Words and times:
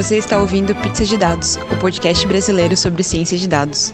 Você 0.00 0.16
está 0.16 0.40
ouvindo 0.40 0.74
Pizza 0.76 1.04
de 1.04 1.18
Dados, 1.18 1.56
o 1.56 1.78
podcast 1.78 2.26
brasileiro 2.26 2.74
sobre 2.74 3.02
ciência 3.02 3.36
de 3.36 3.46
dados. 3.46 3.92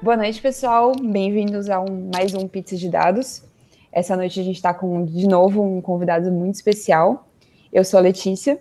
Boa 0.00 0.16
noite, 0.16 0.40
pessoal. 0.40 0.92
Bem-vindos 0.98 1.68
a 1.68 1.82
um, 1.82 2.08
mais 2.14 2.32
um 2.32 2.48
Pizza 2.48 2.78
de 2.78 2.88
Dados. 2.88 3.44
Essa 3.92 4.16
noite 4.16 4.40
a 4.40 4.42
gente 4.42 4.56
está 4.56 4.72
com, 4.72 5.04
de 5.04 5.28
novo, 5.28 5.62
um 5.62 5.82
convidado 5.82 6.32
muito 6.32 6.54
especial. 6.54 7.28
Eu 7.70 7.84
sou 7.84 7.98
a 7.98 8.02
Letícia. 8.02 8.58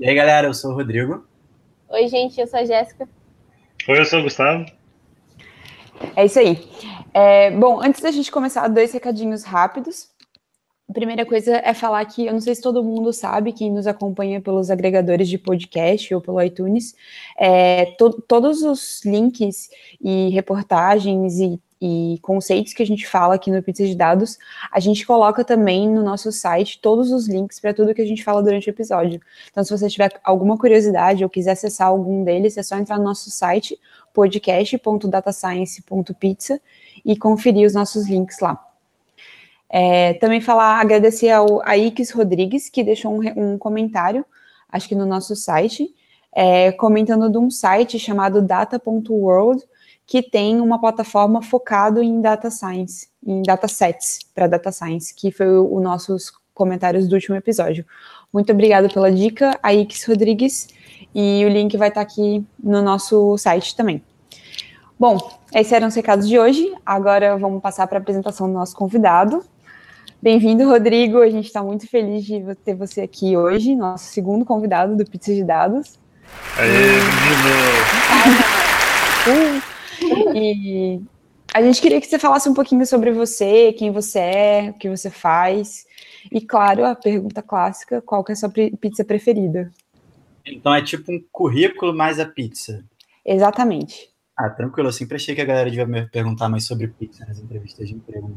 E 0.00 0.08
aí, 0.08 0.16
galera, 0.16 0.48
eu 0.48 0.54
sou 0.54 0.72
o 0.72 0.74
Rodrigo. 0.74 1.24
Oi, 1.90 2.08
gente, 2.08 2.40
eu 2.40 2.48
sou 2.48 2.58
a 2.58 2.64
Jéssica. 2.64 3.08
Oi, 3.88 4.00
eu 4.00 4.04
sou 4.04 4.18
o 4.18 4.24
Gustavo. 4.24 4.66
É 6.16 6.24
isso 6.24 6.38
aí. 6.38 6.66
É, 7.12 7.50
bom, 7.52 7.80
antes 7.80 8.00
da 8.00 8.10
gente 8.10 8.30
começar, 8.30 8.66
dois 8.68 8.92
recadinhos 8.92 9.44
rápidos. 9.44 10.08
A 10.88 10.92
primeira 10.92 11.24
coisa 11.24 11.56
é 11.64 11.72
falar 11.72 12.04
que 12.04 12.26
eu 12.26 12.32
não 12.32 12.40
sei 12.40 12.54
se 12.54 12.60
todo 12.60 12.84
mundo 12.84 13.10
sabe, 13.10 13.52
quem 13.52 13.72
nos 13.72 13.86
acompanha 13.86 14.38
pelos 14.40 14.70
agregadores 14.70 15.28
de 15.28 15.38
podcast 15.38 16.14
ou 16.14 16.20
pelo 16.20 16.42
iTunes, 16.42 16.94
é, 17.38 17.86
to 17.96 18.10
todos 18.28 18.62
os 18.62 19.02
links 19.02 19.70
e 19.98 20.28
reportagens 20.28 21.38
e, 21.38 21.58
e, 21.80 22.18
conceitos 22.20 22.74
que 22.74 22.82
a 22.82 22.86
gente 22.86 23.06
fala 23.06 23.36
aqui 23.36 23.50
no 23.50 23.62
Pizza 23.62 23.86
de 23.86 23.94
Dados, 23.94 24.38
a 24.70 24.78
gente 24.78 25.06
coloca 25.06 25.42
também 25.42 25.88
no 25.88 26.02
nosso 26.02 26.30
site 26.30 26.78
todos 26.82 27.10
os 27.10 27.26
links 27.28 27.58
para 27.58 27.72
tudo 27.72 27.94
que 27.94 28.02
a 28.02 28.06
gente 28.06 28.22
fala 28.22 28.42
durante 28.42 28.68
o 28.68 28.70
episódio. 28.70 29.20
Então, 29.50 29.64
se 29.64 29.70
você 29.70 29.88
tiver 29.88 30.20
alguma 30.22 30.58
curiosidade 30.58 31.24
ou 31.24 31.30
quiser 31.30 31.52
acessar 31.52 31.88
algum 31.88 32.24
deles, 32.24 32.58
é 32.58 32.62
só 32.62 32.76
entrar 32.76 32.98
no 32.98 33.04
nosso 33.04 33.30
site 33.30 33.80
podcast.datascience.pizza 34.14 36.58
e 37.04 37.16
conferir 37.16 37.66
os 37.66 37.74
nossos 37.74 38.08
links 38.08 38.38
lá. 38.40 38.64
É, 39.68 40.14
também 40.14 40.40
falar, 40.40 40.80
agradecer 40.80 41.30
ao 41.30 41.60
Aix 41.66 42.12
Rodrigues, 42.12 42.70
que 42.70 42.84
deixou 42.84 43.12
um, 43.12 43.54
um, 43.54 43.58
comentário, 43.58 44.24
acho 44.68 44.88
que 44.88 44.94
no 44.94 45.04
nosso 45.04 45.34
site, 45.34 45.92
é, 46.32 46.70
comentando 46.72 47.28
de 47.28 47.38
um 47.38 47.50
site 47.50 47.98
chamado 47.98 48.40
data.world, 48.40 49.64
que 50.06 50.22
tem 50.22 50.60
uma 50.60 50.80
plataforma 50.80 51.42
focado 51.42 52.00
em 52.02 52.20
data 52.20 52.50
science, 52.50 53.08
em 53.26 53.42
datasets 53.42 54.18
para 54.34 54.46
data 54.46 54.70
science, 54.70 55.14
que 55.14 55.32
foi 55.32 55.58
os 55.58 55.82
nossos 55.82 56.30
comentários 56.52 57.08
do 57.08 57.14
último 57.14 57.34
episódio. 57.34 57.86
Muito 58.32 58.52
obrigada 58.52 58.88
pela 58.88 59.10
dica, 59.10 59.58
Aix 59.62 60.06
Rodrigues, 60.06 60.68
e 61.14 61.44
o 61.44 61.48
link 61.48 61.76
vai 61.76 61.88
estar 61.88 62.00
aqui 62.00 62.44
no 62.62 62.80
nosso 62.82 63.36
site 63.38 63.74
também. 63.74 64.02
Bom, 64.98 65.18
esses 65.52 65.72
eram 65.72 65.88
os 65.88 65.94
recados 65.94 66.28
de 66.28 66.38
hoje. 66.38 66.72
Agora 66.86 67.36
vamos 67.36 67.60
passar 67.60 67.86
para 67.86 67.98
a 67.98 68.00
apresentação 68.00 68.46
do 68.46 68.54
nosso 68.54 68.76
convidado. 68.76 69.44
Bem-vindo, 70.22 70.68
Rodrigo. 70.68 71.18
A 71.18 71.28
gente 71.28 71.46
está 71.46 71.62
muito 71.62 71.88
feliz 71.88 72.24
de 72.24 72.42
ter 72.64 72.74
você 72.74 73.02
aqui 73.02 73.36
hoje, 73.36 73.74
nosso 73.74 74.06
segundo 74.06 74.44
convidado 74.44 74.96
do 74.96 75.04
Pizza 75.04 75.34
de 75.34 75.44
Dados. 75.44 75.98
Aê, 76.56 76.68
menino! 79.26 79.62
E 80.34 81.00
a 81.54 81.62
gente 81.62 81.80
queria 81.80 82.00
que 82.00 82.06
você 82.06 82.18
falasse 82.18 82.48
um 82.48 82.54
pouquinho 82.54 82.84
sobre 82.84 83.12
você, 83.12 83.72
quem 83.72 83.92
você 83.92 84.18
é, 84.18 84.70
o 84.70 84.74
que 84.74 84.88
você 84.88 85.08
faz. 85.08 85.86
E, 86.30 86.40
claro, 86.40 86.84
a 86.84 86.94
pergunta 86.94 87.42
clássica: 87.42 88.02
qual 88.02 88.24
que 88.24 88.32
é 88.32 88.34
a 88.34 88.36
sua 88.36 88.50
pizza 88.50 89.04
preferida? 89.04 89.70
Então 90.46 90.74
é 90.74 90.82
tipo 90.82 91.10
um 91.12 91.22
currículo 91.32 91.94
mais 91.94 92.20
a 92.20 92.26
pizza. 92.26 92.84
Exatamente. 93.24 94.10
Ah, 94.36 94.50
tranquilo. 94.50 94.88
Eu 94.88 94.92
sempre 94.92 95.16
achei 95.16 95.34
que 95.34 95.40
a 95.40 95.44
galera 95.44 95.70
devia 95.70 95.86
me 95.86 96.06
perguntar 96.08 96.48
mais 96.48 96.64
sobre 96.64 96.88
pizza 96.88 97.24
nas 97.26 97.38
entrevistas 97.38 97.88
de 97.88 97.94
emprego. 97.94 98.36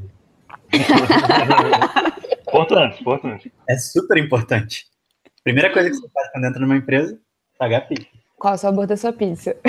importante, 2.48 3.02
importante. 3.02 3.52
É 3.68 3.78
super 3.78 4.18
importante. 4.18 4.88
Primeira 5.44 5.72
coisa 5.72 5.90
que 5.90 5.96
você 5.96 6.10
faz 6.10 6.32
quando 6.32 6.46
entra 6.46 6.60
numa 6.60 6.78
empresa, 6.78 7.20
pagar 7.58 7.88
pizza. 7.88 8.08
Qual 8.38 8.54
o 8.54 8.58
sabor 8.58 8.86
da 8.86 8.96
sua 8.96 9.12
pizza? 9.12 9.58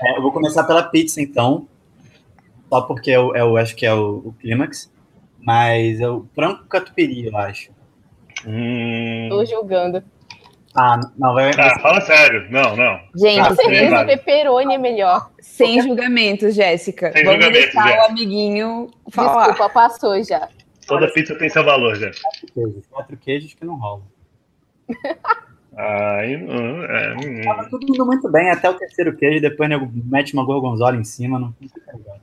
é, 0.00 0.16
eu 0.16 0.22
vou 0.22 0.32
começar 0.32 0.64
pela 0.64 0.82
pizza, 0.82 1.20
então. 1.20 1.68
Só 2.68 2.80
porque 2.82 3.10
eu, 3.10 3.34
eu 3.36 3.56
acho 3.56 3.76
que 3.76 3.84
é 3.84 3.92
o, 3.92 4.22
o 4.24 4.32
clímax. 4.32 4.90
Mas 5.38 6.00
é 6.00 6.08
o 6.08 6.26
frango 6.34 6.64
catupiry, 6.64 7.26
eu 7.26 7.36
acho. 7.36 7.70
Hum... 8.46 9.28
Tô 9.30 9.44
julgando. 9.44 10.02
Ah, 10.74 11.00
não, 11.16 11.34
vai. 11.34 11.50
Ah, 11.58 11.78
fala 11.80 12.00
sério. 12.02 12.46
Não, 12.50 12.76
não. 12.76 13.00
Gente, 13.16 13.48
Com 13.48 13.54
certeza 13.56 14.02
o 14.02 14.06
pepperoni 14.06 14.74
é 14.74 14.78
melhor. 14.78 15.30
Sem 15.40 15.80
julgamentos, 15.82 16.54
Jéssica. 16.54 17.10
Sem 17.12 17.24
Vamos 17.24 17.42
julgamentos, 17.42 17.72
deixar 17.72 17.88
Jéssica. 17.88 18.02
o 18.02 18.10
amiguinho 18.10 18.90
falar. 19.10 19.48
Desculpa, 19.48 19.72
passou 19.72 20.22
já. 20.22 20.48
Toda 20.86 21.10
pizza 21.12 21.34
tem 21.36 21.48
seu 21.48 21.64
valor, 21.64 21.96
gente. 21.96 22.20
Quatro 22.22 22.46
queijos, 22.54 22.86
quatro 22.86 23.16
queijos 23.16 23.54
que 23.54 23.64
não 23.64 23.76
rolam. 23.76 24.06
Aí, 25.76 26.36
hum, 26.36 26.82
é, 26.82 27.14
hum. 27.14 27.40
Tava 27.44 27.68
tudo 27.68 27.86
indo 27.88 28.04
muito 28.04 28.28
bem, 28.28 28.50
até 28.50 28.68
o 28.68 28.74
terceiro 28.74 29.16
queijo, 29.16 29.40
depois 29.40 29.68
nego 29.68 29.88
mete 29.92 30.32
uma 30.32 30.44
gorgonzola 30.44 30.96
em 30.96 31.04
cima. 31.04 31.38
Não 31.38 31.52
fica 31.52 31.80
legal. 31.92 32.18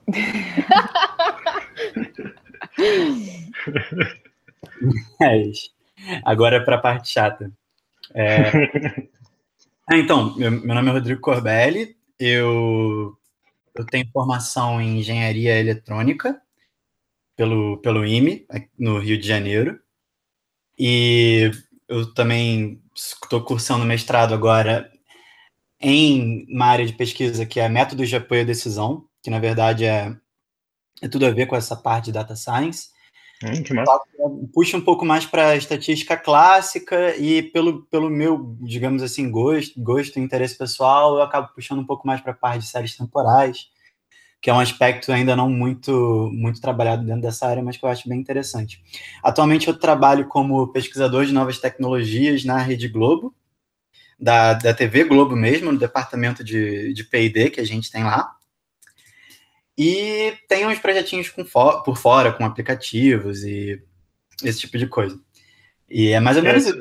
Mas, 5.20 5.70
agora 6.24 6.64
para 6.64 6.76
a 6.76 6.82
parte 6.82 7.10
chata. 7.10 7.52
É... 8.14 8.52
Ah, 9.88 10.00
então, 10.00 10.36
meu, 10.36 10.50
meu 10.50 10.74
nome 10.74 10.90
é 10.90 10.94
Rodrigo 10.94 11.22
Corbelli, 11.22 11.96
eu, 12.18 13.16
eu 13.76 13.86
tenho 13.86 14.10
formação 14.12 14.82
em 14.82 14.98
engenharia 14.98 15.60
eletrônica 15.60 16.42
pelo, 17.36 17.78
pelo 17.78 18.04
IME, 18.04 18.48
no 18.80 18.98
Rio 18.98 19.16
de 19.16 19.28
Janeiro, 19.28 19.80
e 20.76 21.52
eu 21.88 22.12
também 22.16 22.82
estou 22.96 23.44
cursando 23.44 23.86
mestrado 23.86 24.34
agora 24.34 24.92
em 25.80 26.48
uma 26.50 26.66
área 26.66 26.86
de 26.86 26.94
pesquisa 26.94 27.46
que 27.46 27.60
é 27.60 27.70
métodos 27.70 28.10
de 28.10 28.16
apoio 28.16 28.42
à 28.42 28.46
decisão, 28.46 29.08
que 29.22 29.30
na 29.30 29.40
verdade 29.40 29.86
é, 29.86 30.16
é 31.02 31.08
tudo 31.08 31.26
a 31.26 31.32
ver 31.32 31.46
com 31.46 31.56
essa 31.56 31.76
parte 31.76 32.06
de 32.06 32.14
data 32.14 32.36
science. 32.36 32.90
Hum, 33.44 33.64
que 33.64 33.74
massa. 33.74 34.00
Puxa 34.54 34.78
um 34.78 34.82
pouco 34.82 35.06
mais 35.06 35.26
para 35.26 35.56
estatística 35.56 36.16
clássica 36.16 37.16
e 37.18 37.44
pelo, 37.44 37.84
pelo 37.84 38.10
meu, 38.10 38.56
digamos 38.62 39.04
assim, 39.04 39.30
gosto, 39.30 39.80
gosto 39.82 40.18
e 40.18 40.22
interesse 40.22 40.58
pessoal, 40.58 41.16
eu 41.16 41.22
acabo 41.22 41.50
puxando 41.54 41.80
um 41.80 41.86
pouco 41.86 42.08
mais 42.08 42.22
para 42.22 42.32
a 42.32 42.36
parte 42.36 42.62
de 42.62 42.68
séries 42.68 42.96
temporais, 42.96 43.68
que 44.42 44.50
é 44.50 44.54
um 44.54 44.60
aspecto 44.60 45.12
ainda 45.12 45.36
não 45.36 45.50
muito, 45.50 46.30
muito 46.34 46.62
trabalhado 46.62 47.06
dentro 47.06 47.22
dessa 47.22 47.48
área, 47.48 47.64
mas 47.64 47.78
que 47.78 47.84
eu 47.84 47.90
acho 47.90 48.08
bem 48.08 48.20
interessante. 48.20 48.82
Atualmente 49.22 49.68
eu 49.68 49.78
trabalho 49.78 50.28
como 50.28 50.72
pesquisador 50.72 51.26
de 51.26 51.34
novas 51.34 51.60
tecnologias 51.60 52.46
na 52.46 52.58
Rede 52.58 52.88
Globo, 52.88 53.36
da, 54.20 54.54
da 54.54 54.74
TV 54.74 55.04
Globo 55.04 55.36
mesmo, 55.36 55.72
no 55.72 55.78
departamento 55.78 56.44
de, 56.44 56.94
de 56.94 57.04
P&D 57.04 57.50
que 57.50 57.60
a 57.60 57.66
gente 57.66 57.92
tem 57.92 58.04
lá. 58.04 58.36
E 59.78 60.34
tem 60.48 60.66
uns 60.66 60.80
projetinhos 60.80 61.28
for, 61.28 61.84
por 61.84 61.98
fora, 61.98 62.32
com 62.32 62.46
aplicativos 62.46 63.44
e 63.44 63.82
esse 64.44 64.62
tipo 64.62 64.78
de 64.78 64.88
coisa. 64.88 65.20
E 65.90 66.10
é 66.10 66.20
mais 66.20 66.38
ou 66.38 66.44
menos. 66.44 66.66
É, 66.66 66.72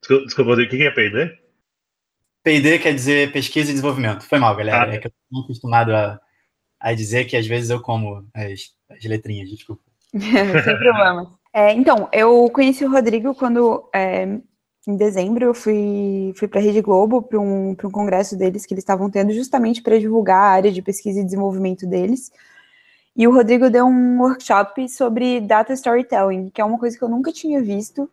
desculpa, 0.00 0.24
desculpa, 0.24 0.52
o 0.52 0.68
que 0.68 0.82
é 0.82 0.90
P&D? 0.90 1.38
P&D 2.44 2.78
quer 2.78 2.94
dizer 2.94 3.32
pesquisa 3.32 3.70
e 3.70 3.72
desenvolvimento. 3.72 4.22
Foi 4.22 4.38
mal, 4.38 4.54
galera. 4.54 4.90
Ah. 4.90 4.94
É 4.94 4.98
que 4.98 5.06
eu 5.06 5.12
estou 5.24 5.44
acostumado 5.44 5.94
a, 5.94 6.20
a 6.78 6.94
dizer 6.94 7.24
que 7.24 7.36
às 7.36 7.46
vezes 7.46 7.70
eu 7.70 7.80
como 7.80 8.28
as, 8.34 8.74
as 8.90 9.04
letrinhas, 9.04 9.50
desculpa. 9.50 9.82
Sem 10.12 10.78
problema. 10.78 11.38
É, 11.52 11.72
então, 11.72 12.08
eu 12.12 12.50
conheci 12.50 12.84
o 12.84 12.90
Rodrigo 12.90 13.34
quando, 13.34 13.88
é, 13.94 14.40
em 14.86 14.96
dezembro, 14.96 15.44
eu 15.44 15.54
fui, 15.54 16.32
fui 16.36 16.46
para 16.46 16.60
a 16.60 16.62
Rede 16.62 16.82
Globo, 16.82 17.22
para 17.22 17.40
um, 17.40 17.70
um 17.70 17.90
congresso 17.90 18.36
deles 18.36 18.66
que 18.66 18.74
eles 18.74 18.82
estavam 18.82 19.10
tendo, 19.10 19.32
justamente 19.32 19.82
para 19.82 19.98
divulgar 19.98 20.38
a 20.38 20.50
área 20.50 20.70
de 20.70 20.82
pesquisa 20.82 21.20
e 21.20 21.24
desenvolvimento 21.24 21.86
deles. 21.86 22.30
E 23.16 23.26
o 23.26 23.32
Rodrigo 23.32 23.70
deu 23.70 23.86
um 23.86 24.20
workshop 24.20 24.88
sobre 24.88 25.40
data 25.40 25.72
storytelling, 25.72 26.50
que 26.50 26.60
é 26.60 26.64
uma 26.64 26.78
coisa 26.78 26.98
que 26.98 27.02
eu 27.02 27.08
nunca 27.08 27.32
tinha 27.32 27.62
visto. 27.62 28.10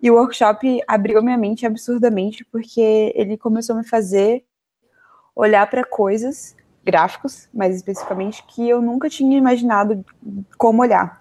E 0.00 0.10
o 0.10 0.14
workshop 0.14 0.80
abriu 0.86 1.22
minha 1.22 1.38
mente 1.38 1.66
absurdamente, 1.66 2.44
porque 2.44 3.12
ele 3.16 3.36
começou 3.36 3.74
a 3.74 3.78
me 3.78 3.88
fazer 3.88 4.44
olhar 5.34 5.68
para 5.68 5.84
coisas, 5.84 6.54
gráficos, 6.84 7.48
mais 7.52 7.74
especificamente, 7.74 8.44
que 8.46 8.68
eu 8.68 8.82
nunca 8.82 9.08
tinha 9.08 9.36
imaginado 9.36 10.04
como 10.58 10.82
olhar. 10.82 11.20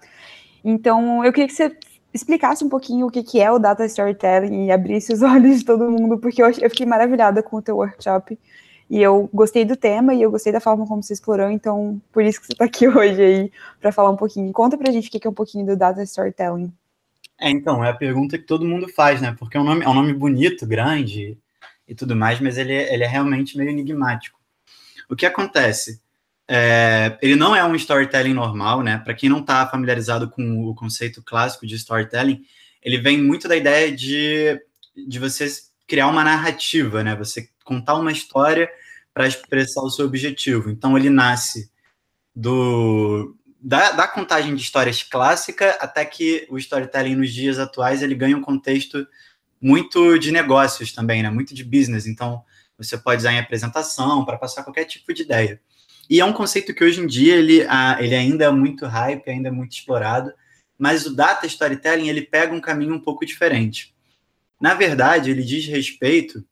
Então, 0.64 1.24
eu 1.24 1.32
queria 1.32 1.48
que 1.48 1.54
você 1.54 1.76
explicasse 2.14 2.64
um 2.64 2.70
pouquinho 2.70 3.08
o 3.08 3.12
que, 3.12 3.24
que 3.24 3.40
é 3.40 3.52
o 3.52 3.60
data 3.60 3.86
storytelling 3.86 4.66
e 4.66 4.72
abrisse 4.72 5.14
os 5.14 5.22
olhos 5.24 5.60
de 5.60 5.66
todo 5.66 5.90
mundo, 5.90 6.18
porque 6.18 6.42
eu, 6.42 6.48
eu 6.48 6.70
fiquei 6.70 6.86
maravilhada 6.86 7.42
com 7.42 7.58
o 7.58 7.62
teu 7.62 7.78
workshop. 7.78 8.38
E 8.90 9.02
eu 9.02 9.30
gostei 9.34 9.64
do 9.64 9.78
tema 9.78 10.14
e 10.14 10.22
eu 10.22 10.30
gostei 10.30 10.52
da 10.52 10.60
forma 10.60 10.86
como 10.86 11.02
você 11.02 11.14
explorou, 11.14 11.50
então 11.50 12.02
por 12.12 12.24
isso 12.24 12.42
que 12.42 12.48
você 12.48 12.54
está 12.54 12.66
aqui 12.66 12.88
hoje 12.90 13.22
aí 13.22 13.52
para 13.80 13.92
falar 13.92 14.10
um 14.10 14.18
pouquinho. 14.18 14.52
Conta 14.52 14.78
pra 14.78 14.92
gente 14.92 15.08
o 15.08 15.12
que 15.12 15.26
é 15.26 15.30
um 15.30 15.34
pouquinho 15.34 15.66
do 15.66 15.78
data 15.78 16.04
storytelling. 16.04 16.74
É, 17.40 17.50
então, 17.50 17.84
é 17.84 17.90
a 17.90 17.96
pergunta 17.96 18.38
que 18.38 18.44
todo 18.44 18.68
mundo 18.68 18.88
faz, 18.88 19.20
né? 19.22 19.36
Porque 19.40 19.58
é 19.58 19.60
um 19.60 19.64
nome, 19.64 19.84
é 19.84 19.90
um 19.90 19.94
nome 19.94 20.14
bonito, 20.14 20.68
grande 20.68 21.38
e 21.88 21.96
tudo 21.96 22.16
mais, 22.16 22.40
mas 22.40 22.58
ele, 22.58 22.74
ele 22.74 23.04
é 23.04 23.08
realmente 23.08 23.58
meio 23.58 23.70
enigmático. 23.70 24.40
O 25.10 25.16
que 25.16 25.26
acontece? 25.26 26.00
É, 26.54 27.18
ele 27.22 27.38
não 27.38 27.56
é 27.56 27.64
um 27.64 27.74
storytelling 27.76 28.34
normal, 28.34 28.84
né? 28.84 28.98
Para 28.98 29.14
quem 29.14 29.30
não 29.30 29.40
está 29.40 29.66
familiarizado 29.66 30.30
com 30.30 30.68
o 30.68 30.76
conceito 30.76 31.24
clássico 31.24 31.66
de 31.66 31.76
storytelling, 31.76 32.44
ele 32.82 32.98
vem 32.98 33.22
muito 33.22 33.48
da 33.48 33.56
ideia 33.56 33.90
de, 33.90 34.62
de 35.08 35.18
você 35.18 35.48
criar 35.88 36.08
uma 36.08 36.26
narrativa, 36.26 37.06
né? 37.06 37.16
Você 37.16 37.48
contar 37.64 37.96
uma 37.96 38.12
história 38.12 38.70
para 39.14 39.26
expressar 39.26 39.82
o 39.82 39.90
seu 39.90 40.06
objetivo. 40.06 40.70
Então 40.70 40.98
ele 40.98 41.10
nasce 41.10 41.72
do 42.36 43.34
da, 43.62 43.94
da, 43.94 44.06
contagem 44.06 44.54
de 44.54 44.62
histórias 44.62 45.04
clássica 45.04 45.78
até 45.80 46.04
que 46.04 46.46
o 46.50 46.58
storytelling 46.58 47.16
nos 47.16 47.32
dias 47.32 47.60
atuais 47.60 48.04
ele 48.04 48.16
ganha 48.16 48.36
um 48.36 48.42
contexto 48.42 49.08
muito 49.62 50.20
de 50.20 50.34
negócios 50.34 50.92
também, 50.92 51.24
né? 51.24 51.30
Muito 51.30 51.56
de 51.56 51.64
business. 51.64 52.08
Então 52.08 52.44
você 52.78 52.98
pode 52.98 53.22
usar 53.22 53.32
em 53.32 53.40
apresentação 53.40 54.26
para 54.26 54.38
passar 54.38 54.64
qualquer 54.64 54.84
tipo 54.84 55.14
de 55.14 55.22
ideia. 55.22 55.62
E 56.12 56.20
é 56.20 56.26
um 56.26 56.34
conceito 56.34 56.74
que 56.74 56.84
hoje 56.84 57.00
em 57.00 57.08
dia 57.08 57.38
ele, 57.38 57.66
ele 58.00 58.16
ainda 58.16 58.44
é 58.44 58.52
muito 58.52 58.86
hype, 58.86 59.30
ainda 59.30 59.48
é 59.48 59.52
muito 59.52 59.72
explorado, 59.72 60.34
mas 60.78 61.06
o 61.06 61.16
data 61.16 61.48
storytelling 61.48 62.10
ele 62.10 62.22
pega 62.22 62.54
um 62.54 62.60
caminho 62.60 62.94
um 62.94 63.00
pouco 63.00 63.26
diferente. 63.26 63.96
Na 64.60 64.74
verdade, 64.74 65.32
ele 65.32 65.42
diz 65.42 65.66
respeito 65.68 66.46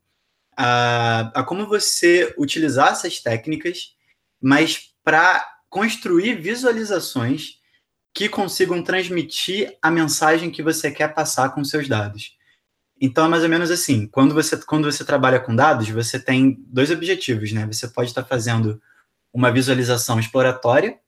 a, 0.56 1.29
a 1.35 1.44
como 1.44 1.67
você 1.67 2.33
utilizar 2.38 2.94
essas 2.94 3.19
técnicas, 3.19 3.97
mas 4.41 4.94
para 5.03 5.45
construir 5.69 6.35
visualizações 6.35 7.59
que 8.13 8.29
consigam 8.29 8.81
transmitir 8.81 9.77
a 9.81 9.91
mensagem 9.91 10.50
que 10.50 10.63
você 10.63 10.89
quer 10.89 11.13
passar 11.13 11.53
com 11.53 11.65
seus 11.65 11.85
dados. 11.85 12.38
Então 13.01 13.25
é 13.25 13.27
mais 13.27 13.44
ou 13.44 13.50
menos 13.50 13.69
assim, 13.71 14.07
quando 14.07 14.33
você, 14.33 14.56
quando 14.56 14.89
você 14.89 15.03
trabalha 15.03 15.38
com 15.38 15.53
dados, 15.53 15.89
você 15.89 16.17
tem 16.17 16.63
dois 16.65 16.89
objetivos, 16.89 17.51
né? 17.51 17.67
Você 17.67 17.89
pode 17.89 18.09
estar 18.09 18.23
fazendo 18.23 18.81
uma 19.34 19.52
visualização 19.52 20.20
exploratória, 20.20 21.00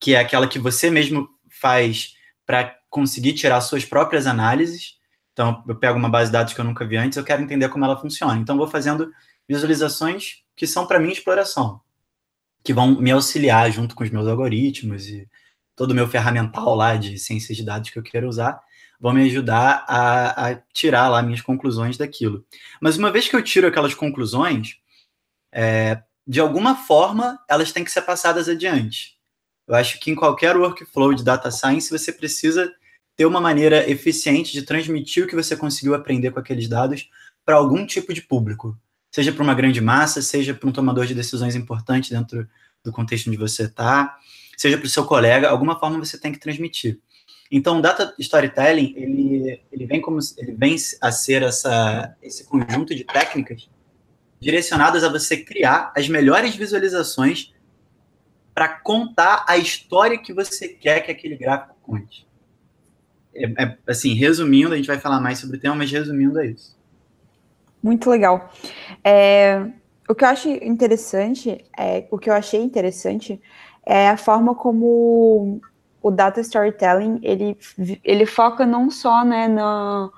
que 0.00 0.14
é 0.14 0.20
aquela 0.20 0.48
que 0.48 0.58
você 0.58 0.90
mesmo 0.90 1.28
faz 1.48 2.14
para 2.44 2.76
conseguir 2.90 3.34
tirar 3.34 3.60
suas 3.60 3.84
próprias 3.84 4.26
análises. 4.26 4.98
Então, 5.32 5.62
eu 5.66 5.76
pego 5.76 5.98
uma 5.98 6.08
base 6.08 6.30
de 6.30 6.32
dados 6.32 6.52
que 6.52 6.60
eu 6.60 6.64
nunca 6.64 6.84
vi 6.84 6.96
antes, 6.96 7.16
eu 7.16 7.24
quero 7.24 7.42
entender 7.42 7.68
como 7.68 7.84
ela 7.84 7.98
funciona. 7.98 8.38
Então, 8.38 8.56
vou 8.56 8.66
fazendo 8.68 9.10
visualizações 9.48 10.42
que 10.54 10.66
são 10.66 10.86
para 10.86 10.98
mim 10.98 11.10
exploração, 11.10 11.80
que 12.62 12.74
vão 12.74 13.00
me 13.00 13.10
auxiliar 13.10 13.70
junto 13.70 13.94
com 13.94 14.04
os 14.04 14.10
meus 14.10 14.26
algoritmos 14.26 15.08
e 15.08 15.28
todo 15.74 15.92
o 15.92 15.94
meu 15.94 16.06
ferramental 16.06 16.74
lá 16.74 16.96
de 16.96 17.18
ciências 17.18 17.56
de 17.56 17.64
dados 17.64 17.90
que 17.90 17.98
eu 17.98 18.02
quero 18.02 18.28
usar 18.28 18.60
vão 19.02 19.12
me 19.12 19.24
ajudar 19.24 19.84
a, 19.88 20.50
a, 20.50 20.56
tirar 20.72 21.08
lá 21.08 21.20
minhas 21.22 21.40
conclusões 21.40 21.96
daquilo. 21.96 22.46
Mas 22.80 22.96
uma 22.96 23.10
vez 23.10 23.26
que 23.26 23.34
eu 23.34 23.42
tiro 23.42 23.66
aquelas 23.66 23.94
conclusões, 23.94 24.76
é, 25.50 26.00
de 26.26 26.40
alguma 26.40 26.76
forma 26.76 27.38
elas 27.48 27.72
têm 27.72 27.84
que 27.84 27.90
ser 27.90 28.02
passadas 28.02 28.48
adiante. 28.48 29.16
Eu 29.66 29.74
acho 29.74 29.98
que 30.00 30.10
em 30.10 30.14
qualquer 30.14 30.56
workflow 30.56 31.14
de 31.14 31.24
data 31.24 31.50
science 31.50 31.90
você 31.90 32.12
precisa 32.12 32.72
ter 33.16 33.26
uma 33.26 33.40
maneira 33.40 33.88
eficiente 33.88 34.52
de 34.52 34.62
transmitir 34.62 35.24
o 35.24 35.26
que 35.26 35.34
você 35.34 35.56
conseguiu 35.56 35.94
aprender 35.94 36.30
com 36.30 36.40
aqueles 36.40 36.68
dados 36.68 37.08
para 37.44 37.56
algum 37.56 37.86
tipo 37.86 38.12
de 38.12 38.22
público, 38.22 38.76
seja 39.10 39.32
para 39.32 39.42
uma 39.42 39.54
grande 39.54 39.80
massa, 39.80 40.22
seja 40.22 40.54
para 40.54 40.68
um 40.68 40.72
tomador 40.72 41.06
de 41.06 41.14
decisões 41.14 41.54
importante 41.54 42.10
dentro 42.10 42.48
do 42.84 42.92
contexto 42.92 43.28
onde 43.28 43.36
você 43.36 43.64
está, 43.64 44.16
seja 44.56 44.78
para 44.78 44.86
o 44.86 44.90
seu 44.90 45.04
colega, 45.04 45.48
alguma 45.48 45.78
forma 45.78 45.98
você 45.98 46.18
tem 46.18 46.32
que 46.32 46.38
transmitir. 46.38 47.00
Então, 47.50 47.78
o 47.78 47.82
data 47.82 48.14
storytelling 48.18 48.94
ele, 48.96 49.60
ele 49.70 49.86
vem 49.86 50.00
como 50.00 50.18
ele 50.38 50.52
vem 50.52 50.74
a 51.00 51.12
ser 51.12 51.42
essa, 51.42 52.16
esse 52.22 52.44
conjunto 52.44 52.94
de 52.94 53.04
técnicas 53.04 53.68
direcionadas 54.42 55.04
a 55.04 55.08
você 55.08 55.36
criar 55.36 55.92
as 55.96 56.08
melhores 56.08 56.56
visualizações 56.56 57.54
para 58.52 58.68
contar 58.68 59.44
a 59.46 59.56
história 59.56 60.18
que 60.18 60.32
você 60.32 60.68
quer 60.68 61.00
que 61.00 61.12
aquele 61.12 61.36
gráfico 61.36 61.76
conte. 61.80 62.26
É, 63.32 63.44
é, 63.62 63.78
assim, 63.86 64.14
resumindo, 64.14 64.74
a 64.74 64.76
gente 64.76 64.88
vai 64.88 64.98
falar 64.98 65.20
mais 65.20 65.38
sobre 65.38 65.56
o 65.56 65.60
tema, 65.60 65.76
mas 65.76 65.92
resumindo 65.92 66.40
é 66.40 66.46
isso. 66.46 66.76
Muito 67.80 68.10
legal. 68.10 68.52
É, 69.04 69.64
o 70.08 70.14
que 70.14 70.24
eu 70.24 70.28
acho 70.28 70.48
interessante, 70.48 71.64
é, 71.78 72.06
o 72.10 72.18
que 72.18 72.28
eu 72.28 72.34
achei 72.34 72.60
interessante 72.60 73.40
é 73.86 74.08
a 74.08 74.16
forma 74.16 74.56
como 74.56 75.60
o 76.02 76.10
data 76.10 76.40
storytelling 76.40 77.20
ele, 77.22 77.56
ele 78.02 78.26
foca 78.26 78.66
não 78.66 78.90
só 78.90 79.24
né, 79.24 79.46
na, 79.46 80.10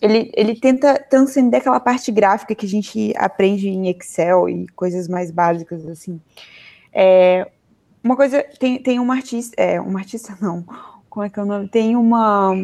ele, 0.00 0.30
ele 0.34 0.54
tenta 0.54 0.94
transcender 0.98 1.60
aquela 1.60 1.80
parte 1.80 2.12
gráfica 2.12 2.54
que 2.54 2.66
a 2.66 2.68
gente 2.68 3.12
aprende 3.16 3.68
em 3.68 3.88
Excel 3.88 4.48
e 4.48 4.66
coisas 4.68 5.08
mais 5.08 5.30
básicas, 5.30 5.86
assim. 5.86 6.20
É, 6.92 7.50
uma 8.02 8.16
coisa, 8.16 8.44
tem, 8.58 8.80
tem 8.80 9.00
uma 9.00 9.14
artista, 9.14 9.54
é, 9.60 9.80
uma 9.80 9.98
artista 9.98 10.36
não, 10.40 10.64
como 11.10 11.26
é 11.26 11.28
que 11.28 11.38
é 11.38 11.42
o 11.42 11.46
nome? 11.46 11.68
Tem 11.68 11.96
uma 11.96 12.54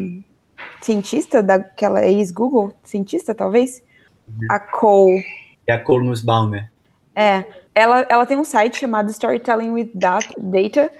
cientista 0.81 1.43
daquela 1.43 2.05
ex-Google, 2.05 2.73
cientista 2.83 3.35
talvez? 3.35 3.83
Uhum. 4.27 4.47
A 4.49 4.59
Cole. 4.59 5.25
É 5.67 5.73
a 5.73 5.79
Cole 5.79 6.05
Nussbaumer. 6.05 6.71
É, 7.13 7.43
ela, 7.73 8.05
ela 8.09 8.25
tem 8.25 8.37
um 8.37 8.43
site 8.43 8.77
chamado 8.77 9.09
Storytelling 9.09 9.71
with 9.71 9.91
Data, 9.93 10.91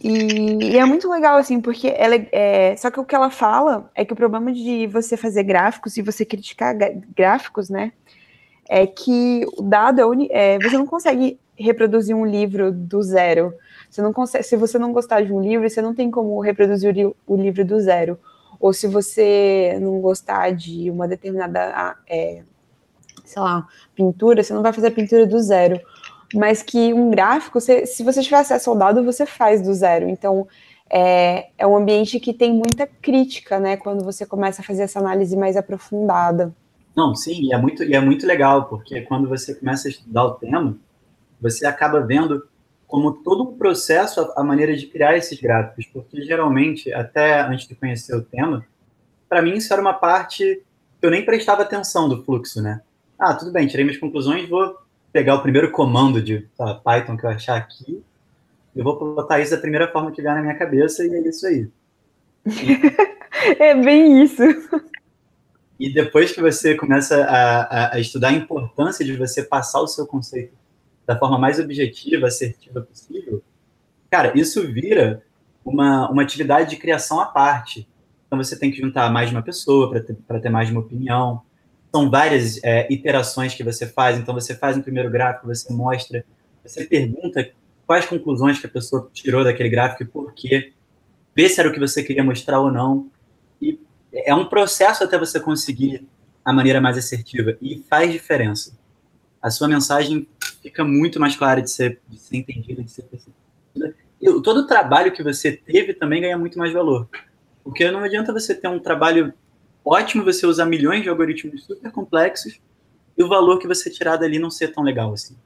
e, 0.00 0.72
e, 0.72 0.78
é 0.78 0.84
muito 0.84 1.10
legal, 1.10 1.36
assim, 1.36 1.60
porque 1.60 1.88
ela 1.88 2.14
é, 2.30 2.76
Só 2.76 2.90
que 2.90 3.00
o 3.00 3.04
que 3.04 3.14
ela 3.14 3.30
fala 3.30 3.90
é 3.94 4.04
que 4.04 4.12
o 4.12 4.16
problema 4.16 4.52
de 4.52 4.86
você 4.86 5.16
fazer 5.16 5.42
gráficos 5.42 5.96
e 5.96 6.02
você 6.02 6.24
criticar 6.24 6.74
gráficos, 7.16 7.68
né? 7.68 7.92
É 8.68 8.86
que 8.86 9.44
o 9.56 9.62
dado 9.62 10.00
é, 10.30 10.54
é, 10.54 10.58
você 10.58 10.76
não 10.76 10.86
consegue 10.86 11.38
reproduzir 11.56 12.14
um 12.14 12.24
livro 12.24 12.70
do 12.70 13.02
zero. 13.02 13.52
Você 13.90 14.00
não 14.00 14.12
consegue, 14.12 14.44
se 14.44 14.56
você 14.56 14.78
não 14.78 14.92
gostar 14.92 15.22
de 15.22 15.32
um 15.32 15.40
livro, 15.40 15.68
você 15.68 15.82
não 15.82 15.94
tem 15.94 16.10
como 16.10 16.38
reproduzir 16.40 16.94
o, 17.06 17.16
o 17.26 17.36
livro 17.36 17.64
do 17.64 17.80
zero. 17.80 18.18
Ou 18.60 18.72
se 18.72 18.86
você 18.86 19.78
não 19.80 20.00
gostar 20.00 20.52
de 20.52 20.90
uma 20.90 21.08
determinada, 21.08 21.96
é, 22.08 22.42
sei 23.24 23.42
lá, 23.42 23.66
pintura, 23.94 24.42
você 24.42 24.52
não 24.52 24.62
vai 24.62 24.72
fazer 24.72 24.88
a 24.88 24.92
pintura 24.92 25.26
do 25.26 25.40
zero 25.40 25.80
mas 26.34 26.62
que 26.62 26.92
um 26.92 27.10
gráfico, 27.10 27.60
você, 27.60 27.86
se 27.86 28.02
você 28.02 28.22
tiver 28.22 28.38
acesso 28.38 28.70
ao 28.70 28.76
dado, 28.76 29.04
você 29.04 29.24
faz 29.24 29.62
do 29.62 29.72
zero. 29.72 30.08
Então, 30.08 30.46
é, 30.90 31.48
é 31.56 31.66
um 31.66 31.76
ambiente 31.76 32.18
que 32.20 32.32
tem 32.32 32.52
muita 32.52 32.86
crítica, 32.86 33.58
né, 33.58 33.76
quando 33.76 34.04
você 34.04 34.24
começa 34.26 34.62
a 34.62 34.64
fazer 34.64 34.82
essa 34.82 34.98
análise 34.98 35.36
mais 35.36 35.56
aprofundada. 35.56 36.54
Não, 36.96 37.14
sim, 37.14 37.44
e 37.44 37.52
é 37.52 37.58
muito, 37.58 37.84
e 37.84 37.94
é 37.94 38.00
muito 38.00 38.26
legal, 38.26 38.64
porque 38.64 39.02
quando 39.02 39.28
você 39.28 39.54
começa 39.54 39.88
a 39.88 39.90
estudar 39.90 40.24
o 40.24 40.34
tema, 40.34 40.76
você 41.40 41.66
acaba 41.66 42.00
vendo 42.00 42.46
como 42.86 43.12
todo 43.12 43.44
um 43.44 43.56
processo 43.56 44.20
a, 44.20 44.40
a 44.40 44.44
maneira 44.44 44.74
de 44.76 44.86
criar 44.86 45.16
esses 45.16 45.38
gráficos, 45.38 45.86
porque 45.86 46.22
geralmente, 46.22 46.92
até 46.92 47.42
antes 47.42 47.68
de 47.68 47.74
conhecer 47.74 48.16
o 48.16 48.22
tema, 48.22 48.66
para 49.28 49.42
mim 49.42 49.54
isso 49.54 49.72
era 49.72 49.80
uma 49.80 49.92
parte 49.92 50.62
que 50.98 51.06
eu 51.06 51.10
nem 51.10 51.24
prestava 51.24 51.62
atenção 51.62 52.08
do 52.08 52.24
fluxo, 52.24 52.60
né? 52.60 52.80
Ah, 53.18 53.34
tudo 53.34 53.52
bem, 53.52 53.66
tirei 53.66 53.84
minhas 53.84 54.00
conclusões, 54.00 54.48
vou 54.48 54.76
pegar 55.12 55.34
o 55.34 55.42
primeiro 55.42 55.70
comando 55.70 56.22
de 56.22 56.46
tá, 56.56 56.74
Python 56.74 57.16
que 57.16 57.24
eu 57.24 57.30
achar 57.30 57.56
aqui, 57.56 58.02
eu 58.74 58.84
vou 58.84 59.14
botar 59.14 59.40
isso 59.40 59.50
da 59.50 59.60
primeira 59.60 59.90
forma 59.90 60.12
que 60.12 60.22
vier 60.22 60.34
na 60.34 60.42
minha 60.42 60.54
cabeça 60.54 61.04
e 61.04 61.12
é 61.12 61.28
isso 61.28 61.46
aí. 61.46 61.68
é 63.58 63.74
bem 63.74 64.22
isso. 64.22 64.42
E 65.78 65.92
depois 65.92 66.32
que 66.32 66.40
você 66.40 66.74
começa 66.74 67.24
a, 67.24 67.62
a, 67.62 67.94
a, 67.94 68.00
estudar 68.00 68.28
a 68.28 68.32
importância 68.32 69.04
de 69.04 69.16
você 69.16 69.42
passar 69.42 69.80
o 69.80 69.86
seu 69.86 70.06
conceito 70.06 70.56
da 71.06 71.18
forma 71.18 71.38
mais 71.38 71.58
objetiva, 71.58 72.26
assertiva 72.26 72.82
possível, 72.82 73.42
cara, 74.10 74.36
isso 74.38 74.70
vira 74.70 75.22
uma, 75.64 76.10
uma 76.10 76.22
atividade 76.22 76.70
de 76.70 76.76
criação 76.76 77.20
à 77.20 77.26
parte. 77.26 77.88
Então 78.26 78.38
você 78.38 78.58
tem 78.58 78.70
que 78.70 78.78
juntar 78.80 79.10
mais 79.10 79.30
de 79.30 79.36
uma 79.36 79.42
pessoa 79.42 79.88
para 79.88 80.00
ter, 80.00 80.16
ter 80.40 80.50
mais 80.50 80.68
de 80.68 80.74
uma 80.74 80.82
opinião 80.82 81.42
são 81.92 82.10
várias 82.10 82.62
é, 82.62 82.86
iterações 82.92 83.54
que 83.54 83.64
você 83.64 83.86
faz. 83.86 84.18
Então, 84.18 84.34
você 84.34 84.54
faz 84.54 84.76
um 84.76 84.82
primeiro 84.82 85.10
gráfico, 85.10 85.46
você 85.46 85.72
mostra, 85.72 86.24
você 86.64 86.84
pergunta 86.84 87.50
quais 87.86 88.06
conclusões 88.06 88.58
que 88.58 88.66
a 88.66 88.70
pessoa 88.70 89.08
tirou 89.12 89.42
daquele 89.42 89.70
gráfico 89.70 90.02
e 90.02 90.06
por 90.06 90.32
quê, 90.34 90.72
vê 91.34 91.48
se 91.48 91.58
era 91.58 91.68
o 91.68 91.72
que 91.72 91.80
você 91.80 92.02
queria 92.02 92.22
mostrar 92.22 92.60
ou 92.60 92.70
não. 92.70 93.10
E 93.60 93.80
é 94.12 94.34
um 94.34 94.46
processo 94.46 95.04
até 95.04 95.18
você 95.18 95.40
conseguir 95.40 96.06
a 96.44 96.52
maneira 96.52 96.80
mais 96.80 96.98
assertiva 96.98 97.56
e 97.60 97.82
faz 97.88 98.12
diferença. 98.12 98.76
A 99.40 99.50
sua 99.50 99.68
mensagem 99.68 100.26
fica 100.62 100.84
muito 100.84 101.18
mais 101.18 101.36
clara 101.36 101.62
de 101.62 101.70
ser, 101.70 102.00
de 102.08 102.18
ser 102.18 102.36
entendida, 102.36 102.82
de 102.82 102.90
ser 102.90 103.02
percebida. 103.02 103.94
E 104.20 104.26
todo 104.42 104.60
o 104.60 104.66
trabalho 104.66 105.12
que 105.12 105.22
você 105.22 105.52
teve 105.52 105.94
também 105.94 106.20
ganha 106.20 106.36
muito 106.36 106.58
mais 106.58 106.72
valor. 106.72 107.08
Porque 107.62 107.90
não 107.90 108.00
adianta 108.00 108.32
você 108.32 108.54
ter 108.54 108.68
um 108.68 108.78
trabalho 108.78 109.32
ótimo 109.84 110.24
você 110.24 110.46
usar 110.46 110.66
milhões 110.66 111.02
de 111.02 111.08
algoritmos 111.08 111.64
super 111.64 111.90
complexos 111.90 112.60
e 113.16 113.22
o 113.22 113.28
valor 113.28 113.58
que 113.58 113.66
você 113.66 113.90
tirar 113.90 114.16
dali 114.16 114.38
não 114.38 114.50
ser 114.50 114.72
tão 114.72 114.82
legal 114.82 115.12
assim. 115.12 115.36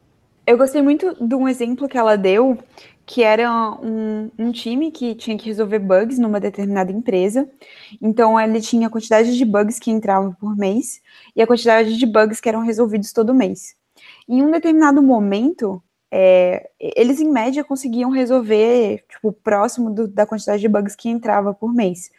Eu 0.47 0.59
gostei 0.59 0.83
muito 0.83 1.17
de 1.25 1.35
um 1.35 1.49
exemplo 1.49 1.89
que 1.89 1.97
ela 1.97 2.17
deu, 2.17 2.59
que 3.07 3.23
era 3.23 3.49
um, 3.81 4.31
um, 4.37 4.51
time 4.51 4.91
que 4.91 5.15
tinha 5.15 5.39
que 5.39 5.47
resolver 5.47 5.79
bugs 5.79 6.19
numa 6.19 6.41
determinada 6.41 6.91
empresa. 6.91 7.49
Então, 8.01 8.39
ele 8.41 8.61
tinha 8.61 8.89
a 8.89 8.91
quantidade 8.91 9.37
de 9.37 9.45
bugs 9.45 9.79
que 9.79 9.91
entravam 9.91 10.33
por 10.33 10.57
mês 10.57 11.01
e 11.37 11.41
a 11.41 11.47
quantidade 11.47 11.97
de 11.97 12.07
bugs 12.07 12.41
que 12.41 12.49
eram 12.49 12.61
resolvidos 12.61 13.13
todo 13.13 13.33
mês. 13.33 13.77
Em 14.29 14.43
um 14.43 14.51
determinado 14.51 15.01
momento, 15.01 15.81
é, 16.11 16.69
eles 16.79 17.21
em 17.21 17.31
média 17.31 17.63
conseguiam 17.63 18.11
resolver, 18.11 19.05
tipo, 19.09 19.33
próximo 19.33 19.91
do, 19.91 20.09
da 20.09 20.27
quantidade 20.27 20.61
de 20.61 20.69
bugs 20.69 20.97
que 20.97 21.09
entrava 21.09 21.55
por 21.55 21.73
mês. 21.73 22.11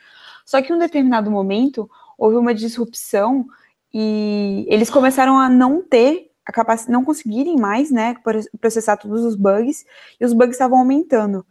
Só 0.45 0.61
que 0.61 0.71
em 0.71 0.75
um 0.75 0.79
determinado 0.79 1.29
momento 1.29 1.89
houve 2.17 2.37
uma 2.37 2.53
disrupção 2.53 3.45
e 3.93 4.65
eles 4.67 4.89
começaram 4.89 5.37
a 5.39 5.49
não 5.49 5.81
ter 5.81 6.31
a 6.45 6.51
capacidade, 6.51 6.91
não 6.91 7.05
conseguirem 7.05 7.55
mais, 7.57 7.89
né, 7.91 8.15
processar 8.59 8.97
todos 8.97 9.23
os 9.23 9.35
bugs 9.35 9.85
e 10.19 10.25
os 10.25 10.33
bugs 10.33 10.55
estavam 10.55 10.79
aumentando. 10.79 11.45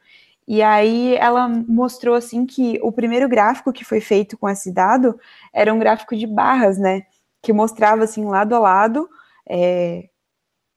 E 0.47 0.61
aí 0.62 1.14
ela 1.16 1.49
mostrou 1.49 2.14
assim 2.14 2.45
que 2.45 2.78
o 2.83 2.92
primeiro 2.92 3.28
gráfico 3.28 3.73
que 3.73 3.85
foi 3.85 4.00
feito 4.00 4.37
com 4.37 4.49
esse 4.49 4.73
dado 4.73 5.19
era 5.52 5.73
um 5.73 5.78
gráfico 5.78 6.16
de 6.16 6.26
barras, 6.26 6.78
né, 6.78 7.02
que 7.40 7.52
mostrava 7.52 8.04
assim 8.04 8.25
lado 8.25 8.54
a 8.54 8.59
lado 8.59 9.09
é, 9.49 10.09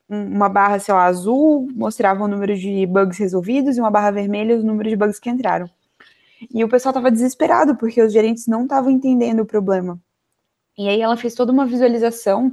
uma 0.07 0.47
barra, 0.49 0.79
sei 0.79 0.93
lá, 0.93 1.05
azul 1.05 1.67
mostrava 1.73 2.23
o 2.23 2.27
número 2.27 2.55
de 2.57 2.85
bugs 2.85 3.17
resolvidos 3.17 3.77
e 3.77 3.81
uma 3.81 3.91
barra 3.91 4.11
vermelha 4.11 4.57
o 4.57 4.63
número 4.63 4.89
de 4.89 4.95
bugs 4.95 5.19
que 5.19 5.29
entraram. 5.29 5.69
E 6.53 6.63
o 6.63 6.69
pessoal 6.69 6.91
estava 6.91 7.11
desesperado 7.11 7.75
porque 7.75 8.01
os 8.01 8.11
gerentes 8.11 8.47
não 8.47 8.63
estavam 8.63 8.91
entendendo 8.91 9.41
o 9.41 9.45
problema. 9.45 9.99
E 10.77 10.89
aí 10.89 11.01
ela 11.01 11.15
fez 11.15 11.33
toda 11.33 11.51
uma 11.51 11.65
visualização 11.65 12.51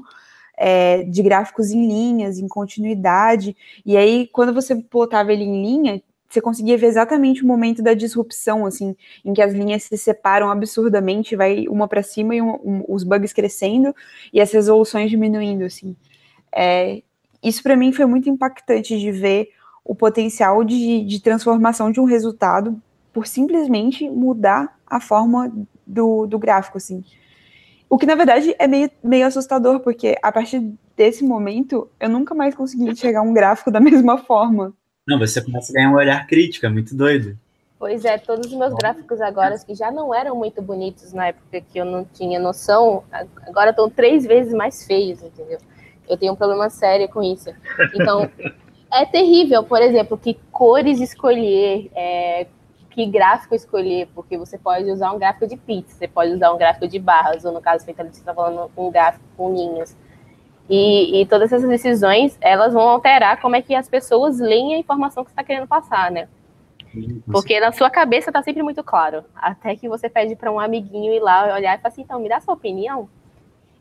é, 0.56 1.02
de 1.04 1.22
gráficos 1.22 1.70
em 1.70 1.86
linhas, 1.86 2.38
em 2.38 2.46
continuidade. 2.46 3.56
E 3.84 3.96
aí, 3.96 4.28
quando 4.32 4.52
você 4.52 4.76
plotava 4.76 5.32
ele 5.32 5.44
em 5.44 5.62
linha, 5.62 6.02
você 6.28 6.40
conseguia 6.40 6.78
ver 6.78 6.86
exatamente 6.86 7.42
o 7.42 7.46
momento 7.46 7.82
da 7.82 7.94
disrupção, 7.94 8.64
assim, 8.64 8.96
em 9.24 9.34
que 9.34 9.42
as 9.42 9.52
linhas 9.52 9.82
se 9.82 9.98
separam 9.98 10.50
absurdamente, 10.50 11.36
vai 11.36 11.66
uma 11.68 11.86
para 11.86 12.02
cima 12.02 12.34
e 12.34 12.40
um, 12.40 12.52
um, 12.64 12.84
os 12.88 13.04
bugs 13.04 13.32
crescendo 13.32 13.94
e 14.32 14.40
as 14.40 14.50
resoluções 14.50 15.10
diminuindo, 15.10 15.64
assim. 15.64 15.94
É, 16.54 17.02
isso 17.42 17.62
para 17.62 17.76
mim 17.76 17.92
foi 17.92 18.06
muito 18.06 18.30
impactante 18.30 18.98
de 18.98 19.10
ver 19.10 19.50
o 19.84 19.94
potencial 19.94 20.62
de, 20.64 21.04
de 21.04 21.20
transformação 21.20 21.90
de 21.90 22.00
um 22.00 22.04
resultado 22.04 22.80
por 23.12 23.26
simplesmente 23.26 24.08
mudar 24.08 24.78
a 24.86 25.00
forma 25.00 25.52
do, 25.86 26.26
do 26.26 26.38
gráfico, 26.38 26.78
assim. 26.78 27.04
O 27.88 27.98
que, 27.98 28.06
na 28.06 28.14
verdade, 28.14 28.54
é 28.58 28.66
meio, 28.66 28.90
meio 29.04 29.26
assustador, 29.26 29.80
porque 29.80 30.16
a 30.22 30.32
partir 30.32 30.60
desse 30.96 31.22
momento, 31.22 31.88
eu 32.00 32.08
nunca 32.08 32.34
mais 32.34 32.54
consegui 32.54 32.88
enxergar 32.88 33.22
um 33.22 33.34
gráfico 33.34 33.70
da 33.70 33.78
mesma 33.80 34.18
forma. 34.18 34.72
Não, 35.06 35.18
você 35.18 35.42
começa 35.42 35.72
a 35.72 35.74
ganhar 35.74 35.90
um 35.90 35.96
olhar 35.96 36.26
crítico, 36.26 36.64
é 36.64 36.68
muito 36.68 36.96
doido. 36.96 37.36
Pois 37.78 38.04
é, 38.04 38.16
todos 38.16 38.46
os 38.46 38.54
meus 38.54 38.72
gráficos 38.74 39.20
agora, 39.20 39.58
que 39.58 39.74
já 39.74 39.90
não 39.90 40.14
eram 40.14 40.36
muito 40.36 40.62
bonitos 40.62 41.12
na 41.12 41.26
época 41.26 41.60
que 41.60 41.78
eu 41.78 41.84
não 41.84 42.04
tinha 42.04 42.38
noção, 42.38 43.02
agora 43.44 43.70
estão 43.70 43.90
três 43.90 44.24
vezes 44.24 44.54
mais 44.54 44.86
feios, 44.86 45.20
entendeu? 45.20 45.58
Eu 46.08 46.16
tenho 46.16 46.32
um 46.32 46.36
problema 46.36 46.70
sério 46.70 47.08
com 47.08 47.20
isso. 47.22 47.50
Então, 47.94 48.30
é 48.92 49.04
terrível, 49.04 49.64
por 49.64 49.82
exemplo, 49.82 50.16
que 50.16 50.38
cores 50.52 51.00
escolher, 51.00 51.90
é, 51.94 52.46
que 52.92 53.06
gráfico 53.06 53.54
escolher, 53.54 54.08
porque 54.14 54.36
você 54.36 54.58
pode 54.58 54.90
usar 54.90 55.12
um 55.12 55.18
gráfico 55.18 55.46
de 55.46 55.56
pizza, 55.56 55.96
você 55.96 56.06
pode 56.06 56.32
usar 56.32 56.52
um 56.52 56.58
gráfico 56.58 56.86
de 56.86 56.98
barras, 56.98 57.44
ou 57.44 57.52
no 57.52 57.60
caso, 57.60 57.84
você 57.84 57.90
está 57.90 58.34
falando 58.34 58.70
um 58.76 58.90
gráfico 58.90 59.24
com 59.36 59.54
linhas. 59.54 59.96
E, 60.68 61.20
e, 61.20 61.26
todas 61.26 61.52
essas 61.52 61.68
decisões, 61.68 62.38
elas 62.40 62.72
vão 62.72 62.88
alterar 62.88 63.40
como 63.40 63.56
é 63.56 63.62
que 63.62 63.74
as 63.74 63.88
pessoas 63.88 64.38
leem 64.38 64.74
a 64.74 64.78
informação 64.78 65.24
que 65.24 65.30
você 65.30 65.32
está 65.32 65.44
querendo 65.44 65.66
passar, 65.66 66.10
né? 66.10 66.28
Porque 67.30 67.58
na 67.58 67.72
sua 67.72 67.90
cabeça 67.90 68.30
está 68.30 68.42
sempre 68.42 68.62
muito 68.62 68.84
claro. 68.84 69.24
Até 69.34 69.74
que 69.74 69.88
você 69.88 70.08
pede 70.08 70.36
para 70.36 70.52
um 70.52 70.60
amiguinho 70.60 71.12
ir 71.12 71.20
lá 71.20 71.54
olhar 71.54 71.76
e 71.76 71.80
falar 71.80 71.88
assim, 71.88 72.02
então, 72.02 72.20
me 72.20 72.28
dá 72.28 72.40
sua 72.40 72.54
opinião. 72.54 73.08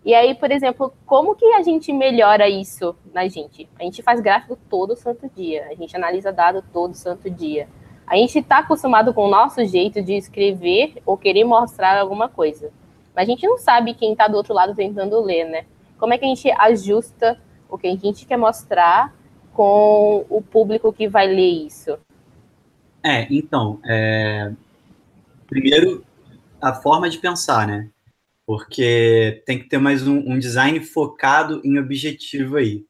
E 0.03 0.13
aí, 0.15 0.33
por 0.33 0.49
exemplo, 0.49 0.91
como 1.05 1.35
que 1.35 1.45
a 1.53 1.61
gente 1.61 1.93
melhora 1.93 2.49
isso 2.49 2.95
na 3.13 3.27
gente? 3.27 3.69
A 3.79 3.83
gente 3.83 4.01
faz 4.01 4.19
gráfico 4.19 4.57
todo 4.69 4.95
santo 4.95 5.29
dia, 5.35 5.67
a 5.69 5.75
gente 5.75 5.95
analisa 5.95 6.31
dado 6.31 6.63
todo 6.73 6.95
santo 6.95 7.29
dia. 7.29 7.67
A 8.11 8.17
gente 8.17 8.39
está 8.39 8.57
acostumado 8.57 9.13
com 9.13 9.25
o 9.25 9.29
nosso 9.29 9.63
jeito 9.65 10.01
de 10.01 10.13
escrever 10.13 11.01
ou 11.05 11.17
querer 11.17 11.45
mostrar 11.45 11.97
alguma 11.97 12.27
coisa. 12.27 12.69
Mas 13.15 13.27
a 13.27 13.31
gente 13.31 13.47
não 13.47 13.57
sabe 13.57 13.93
quem 13.93 14.11
está 14.11 14.27
do 14.27 14.35
outro 14.35 14.53
lado 14.53 14.75
tentando 14.75 15.21
ler, 15.21 15.45
né? 15.45 15.65
Como 15.97 16.13
é 16.13 16.17
que 16.17 16.25
a 16.25 16.27
gente 16.27 16.51
ajusta 16.51 17.39
o 17.69 17.77
que 17.77 17.87
a 17.87 17.95
gente 17.95 18.25
quer 18.25 18.35
mostrar 18.35 19.15
com 19.53 20.25
o 20.29 20.41
público 20.41 20.91
que 20.91 21.07
vai 21.07 21.27
ler 21.27 21.65
isso? 21.65 21.97
É, 23.01 23.27
então, 23.31 23.79
é... 23.85 24.51
primeiro, 25.47 26.03
a 26.61 26.73
forma 26.73 27.09
de 27.09 27.17
pensar, 27.17 27.65
né? 27.65 27.89
porque 28.51 29.41
tem 29.45 29.59
que 29.59 29.69
ter 29.69 29.77
mais 29.77 30.05
um, 30.05 30.17
um, 30.17 30.37
design 30.37 30.77
focado 30.81 31.61
em 31.63 31.79
objetivo 31.79 32.57
aí. 32.57 32.85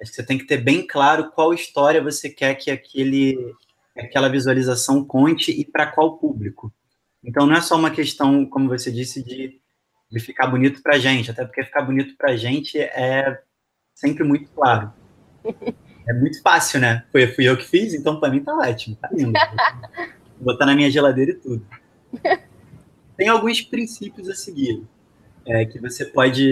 Acho 0.00 0.10
que 0.10 0.16
você 0.16 0.26
tem 0.26 0.36
que 0.36 0.46
ter 0.46 0.56
bem 0.56 0.84
claro 0.84 1.30
qual 1.30 1.54
história 1.54 2.02
você 2.02 2.28
quer 2.28 2.56
que 2.56 2.72
aquele, 2.72 3.54
aquela 4.00 4.28
visualização 4.28 5.04
conte 5.04 5.50
e 5.50 5.64
para 5.64 5.86
qual 5.86 6.18
público. 6.18 6.72
Então 7.24 7.46
não 7.46 7.56
é 7.56 7.60
só 7.60 7.76
uma 7.76 7.90
questão, 7.90 8.46
como 8.46 8.68
você 8.68 8.90
disse, 8.90 9.22
de, 9.22 9.60
de 10.10 10.20
ficar 10.20 10.46
bonito 10.46 10.82
para 10.82 10.98
gente, 10.98 11.30
até 11.30 11.44
porque 11.44 11.64
ficar 11.64 11.82
bonito 11.82 12.16
para 12.16 12.36
gente 12.36 12.78
é 12.78 13.40
sempre 13.94 14.24
muito 14.24 14.48
claro. 14.50 14.92
É 16.08 16.12
muito 16.12 16.40
fácil, 16.40 16.78
né? 16.78 17.04
Foi, 17.10 17.26
fui 17.26 17.48
eu 17.48 17.56
que 17.56 17.64
fiz, 17.64 17.92
então 17.92 18.20
para 18.20 18.30
mim 18.30 18.40
tá 18.40 18.54
ótimo, 18.56 18.94
tá 18.96 19.08
lindo. 19.12 19.32
Vou 20.36 20.52
botar 20.52 20.66
na 20.66 20.74
minha 20.74 20.90
geladeira 20.90 21.32
e 21.32 21.34
tudo. 21.34 21.66
Tem 23.16 23.28
alguns 23.28 23.60
princípios 23.62 24.28
a 24.28 24.34
seguir 24.34 24.84
é, 25.46 25.64
que 25.64 25.80
você 25.80 26.04
pode, 26.04 26.42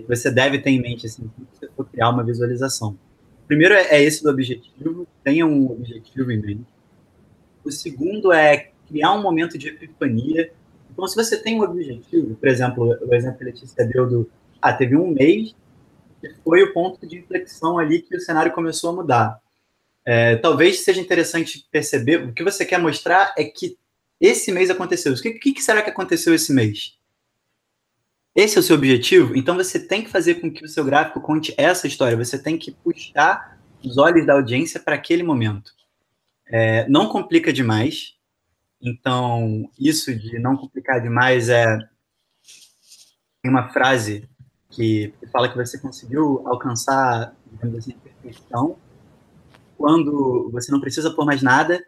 que 0.00 0.06
você 0.08 0.30
deve 0.30 0.58
ter 0.58 0.70
em 0.70 0.80
mente 0.80 1.06
assim, 1.06 1.30
quando 1.34 1.48
você 1.52 1.68
for 1.76 1.84
criar 1.88 2.10
uma 2.10 2.24
visualização. 2.24 2.98
Primeiro 3.46 3.74
é, 3.74 3.82
é 3.88 4.02
esse 4.02 4.22
do 4.22 4.30
objetivo, 4.30 5.06
tenha 5.22 5.46
um 5.46 5.70
objetivo 5.70 6.32
em 6.32 6.40
mente. 6.40 6.73
O 7.64 7.70
segundo 7.70 8.32
é 8.32 8.70
criar 8.86 9.12
um 9.12 9.22
momento 9.22 9.56
de 9.56 9.68
epifania. 9.68 10.52
Então, 10.92 11.06
se 11.08 11.16
você 11.16 11.36
tem 11.36 11.58
um 11.58 11.64
objetivo, 11.64 12.34
por 12.36 12.48
exemplo, 12.48 12.98
o 13.00 13.14
exemplo 13.14 13.38
que 13.38 13.44
a 13.44 13.46
Letícia 13.46 13.86
deu 13.86 14.08
do, 14.08 14.30
ah, 14.60 14.72
teve 14.72 14.96
um 14.96 15.08
mês 15.08 15.54
que 16.20 16.34
foi 16.42 16.62
o 16.62 16.72
ponto 16.72 17.06
de 17.06 17.18
inflexão 17.18 17.78
ali 17.78 18.00
que 18.00 18.16
o 18.16 18.20
cenário 18.20 18.52
começou 18.52 18.90
a 18.90 18.92
mudar. 18.94 19.40
É, 20.06 20.36
talvez 20.36 20.84
seja 20.84 21.00
interessante 21.00 21.66
perceber, 21.70 22.22
o 22.22 22.32
que 22.32 22.42
você 22.42 22.64
quer 22.64 22.78
mostrar 22.78 23.34
é 23.36 23.44
que 23.44 23.78
esse 24.20 24.52
mês 24.52 24.70
aconteceu. 24.70 25.12
O 25.12 25.20
que, 25.20 25.52
que 25.52 25.62
será 25.62 25.82
que 25.82 25.90
aconteceu 25.90 26.34
esse 26.34 26.52
mês? 26.52 26.96
Esse 28.34 28.56
é 28.56 28.60
o 28.60 28.62
seu 28.62 28.76
objetivo? 28.76 29.36
Então 29.36 29.54
você 29.54 29.78
tem 29.78 30.02
que 30.02 30.10
fazer 30.10 30.36
com 30.36 30.50
que 30.50 30.64
o 30.64 30.68
seu 30.68 30.84
gráfico 30.84 31.20
conte 31.20 31.54
essa 31.56 31.86
história. 31.86 32.16
Você 32.16 32.38
tem 32.38 32.58
que 32.58 32.72
puxar 32.72 33.58
os 33.82 33.96
olhos 33.96 34.26
da 34.26 34.34
audiência 34.34 34.80
para 34.80 34.94
aquele 34.94 35.22
momento. 35.22 35.72
É, 36.46 36.88
não 36.88 37.08
complica 37.08 37.52
demais. 37.52 38.14
Então, 38.80 39.70
isso 39.78 40.14
de 40.14 40.38
não 40.38 40.56
complicar 40.56 41.00
demais 41.00 41.48
é 41.48 41.78
uma 43.44 43.68
frase 43.72 44.28
que 44.70 45.14
fala 45.32 45.48
que 45.48 45.56
você 45.56 45.78
conseguiu 45.78 46.46
alcançar, 46.46 47.34
assim, 47.76 47.92
a 47.92 47.98
perfeição 47.98 48.76
quando 49.76 50.50
você 50.52 50.70
não 50.70 50.80
precisa 50.80 51.10
pôr 51.10 51.24
mais 51.24 51.42
nada, 51.42 51.82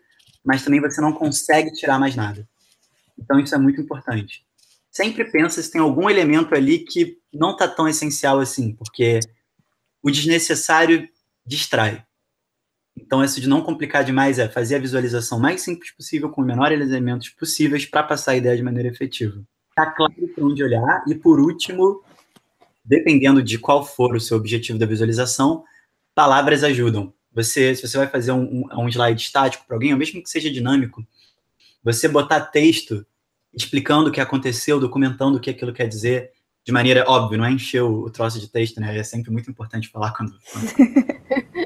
mas 0.45 0.65
também 0.65 0.81
você 0.81 1.01
não 1.01 1.13
consegue 1.13 1.73
tirar 1.73 1.99
mais 1.99 2.15
nada. 2.15 2.49
Então, 3.19 3.39
isso 3.39 3.55
é 3.55 3.59
muito 3.59 3.81
importante 3.81 4.47
sempre 4.97 5.31
pensa 5.31 5.63
se 5.63 5.71
tem 5.71 5.79
algum 5.79 6.09
elemento 6.09 6.55
ali 6.55 6.79
que 6.79 7.19
não 7.31 7.51
está 7.51 7.69
tão 7.69 7.87
essencial 7.87 8.41
assim, 8.41 8.73
porque 8.73 9.21
o 10.03 10.11
desnecessário 10.11 11.07
distrai. 11.45 12.03
Então, 13.07 13.23
isso 13.23 13.41
de 13.41 13.49
não 13.49 13.63
complicar 13.63 14.03
demais 14.03 14.37
é 14.41 14.49
fazer 14.49 14.75
a 14.75 14.81
visualização 14.81 15.39
mais 15.39 15.61
simples 15.61 15.93
possível, 15.93 16.29
com 16.29 16.41
os 16.41 16.47
menores 16.47 16.81
elementos 16.81 17.29
possíveis, 17.29 17.87
para 17.87 18.03
passar 18.03 18.33
a 18.33 18.37
ideia 18.37 18.57
de 18.57 18.65
maneira 18.65 18.89
efetiva. 18.89 19.41
Está 19.71 19.87
claro 19.87 20.13
para 20.35 20.45
onde 20.45 20.65
olhar. 20.65 21.05
E, 21.07 21.15
por 21.15 21.39
último, 21.39 22.03
dependendo 22.85 23.41
de 23.41 23.59
qual 23.61 23.87
for 23.87 24.17
o 24.17 24.21
seu 24.21 24.37
objetivo 24.37 24.77
da 24.77 24.87
visualização, 24.87 25.63
palavras 26.17 26.65
ajudam. 26.65 27.15
Você, 27.33 27.77
se 27.77 27.87
você 27.87 27.97
vai 27.97 28.09
fazer 28.09 28.33
um, 28.33 28.65
um, 28.73 28.89
slide 28.89 29.23
estático 29.23 29.65
para 29.69 29.77
alguém, 29.77 29.93
ou 29.93 29.99
mesmo 29.99 30.21
que 30.21 30.29
seja 30.29 30.51
dinâmico, 30.51 31.07
você 31.85 32.09
botar 32.09 32.41
texto 32.41 33.07
explicando 33.55 34.11
o 34.11 34.13
que 34.13 34.21
aconteceu, 34.21 34.81
documentando 34.81 35.39
o 35.39 35.41
que 35.41 35.51
aquilo 35.51 35.73
quer 35.73 35.87
dizer, 35.87 36.33
de 36.65 36.73
maneira 36.73 37.05
óbvia, 37.07 37.39
não 37.39 37.45
é 37.45 37.53
encher 37.53 37.83
o, 37.83 38.11
troço 38.11 38.41
de 38.41 38.49
texto, 38.49 38.81
né? 38.81 38.99
É 38.99 39.05
sempre 39.05 39.31
muito 39.31 39.49
importante 39.49 39.89
falar 39.89 40.13
quando. 40.13 40.35
quando... 40.53 41.66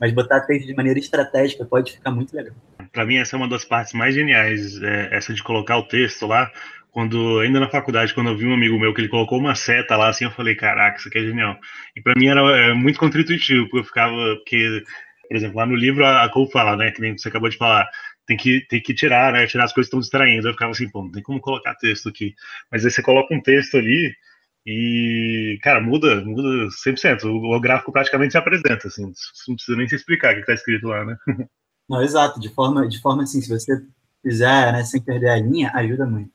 Mas 0.00 0.12
botar 0.12 0.40
texto 0.40 0.66
de 0.66 0.74
maneira 0.74 0.98
estratégica 0.98 1.64
pode 1.64 1.92
ficar 1.92 2.10
muito 2.10 2.34
legal. 2.34 2.54
Para 2.92 3.04
mim, 3.04 3.16
essa 3.16 3.36
é 3.36 3.38
uma 3.38 3.48
das 3.48 3.64
partes 3.64 3.92
mais 3.92 4.14
geniais, 4.14 4.80
é, 4.82 5.08
essa 5.12 5.34
de 5.34 5.42
colocar 5.42 5.76
o 5.78 5.86
texto 5.86 6.26
lá. 6.26 6.50
Quando, 6.90 7.40
ainda 7.40 7.60
na 7.60 7.68
faculdade, 7.68 8.14
quando 8.14 8.30
eu 8.30 8.36
vi 8.36 8.46
um 8.46 8.54
amigo 8.54 8.78
meu 8.78 8.94
que 8.94 9.00
ele 9.00 9.08
colocou 9.08 9.38
uma 9.38 9.54
seta 9.54 9.96
lá, 9.96 10.08
assim, 10.08 10.24
eu 10.24 10.30
falei, 10.30 10.54
caraca, 10.54 10.98
isso 10.98 11.08
aqui 11.08 11.18
é 11.18 11.22
genial. 11.22 11.56
E 11.94 12.00
para 12.00 12.14
mim 12.16 12.26
era 12.26 12.40
é, 12.40 12.74
muito 12.74 12.98
contra-intuitivo, 12.98 13.64
porque 13.64 13.78
eu 13.78 13.84
ficava, 13.84 14.36
porque, 14.36 14.82
por 15.28 15.36
exemplo, 15.36 15.58
lá 15.58 15.66
no 15.66 15.76
livro 15.76 16.04
a, 16.04 16.24
a 16.24 16.28
Cole 16.28 16.50
fala, 16.50 16.76
né, 16.76 16.90
que 16.90 17.00
nem 17.00 17.16
você 17.16 17.28
acabou 17.28 17.50
de 17.50 17.56
falar, 17.56 17.86
tem 18.28 18.36
que, 18.36 18.66
tem 18.68 18.80
que 18.80 18.94
tirar, 18.94 19.32
né? 19.32 19.46
Tirar 19.46 19.64
as 19.64 19.72
coisas 19.72 19.88
que 19.88 19.96
estão 19.96 20.00
distraindo. 20.00 20.46
Eu 20.46 20.52
ficava 20.52 20.70
assim, 20.70 20.88
pô, 20.90 21.02
não 21.02 21.10
tem 21.10 21.22
como 21.22 21.40
colocar 21.40 21.74
texto 21.76 22.10
aqui. 22.10 22.34
Mas 22.70 22.84
aí 22.84 22.90
você 22.90 23.02
coloca 23.02 23.34
um 23.34 23.40
texto 23.40 23.78
ali 23.78 24.14
E, 24.70 25.58
cara, 25.62 25.80
muda, 25.80 26.22
muda 26.26 26.68
100%. 26.84 27.24
O, 27.24 27.56
o 27.56 27.58
gráfico 27.60 27.90
praticamente 27.90 28.32
se 28.32 28.38
apresenta, 28.38 28.86
assim, 28.86 29.10
não 29.48 29.54
precisa 29.54 29.78
nem 29.78 29.88
se 29.88 29.94
explicar 29.94 30.32
o 30.32 30.34
que 30.34 30.40
está 30.40 30.52
escrito 30.52 30.88
lá, 30.88 31.06
né? 31.06 31.16
Não, 31.88 32.02
exato, 32.02 32.38
de 32.38 32.50
forma, 32.50 32.86
de 32.86 33.00
forma 33.00 33.22
assim, 33.22 33.40
se 33.40 33.48
você 33.48 33.82
fizer, 34.22 34.70
né, 34.74 34.84
sem 34.84 35.00
perder 35.00 35.30
a 35.30 35.36
linha, 35.36 35.72
ajuda 35.72 36.04
muito. 36.04 36.30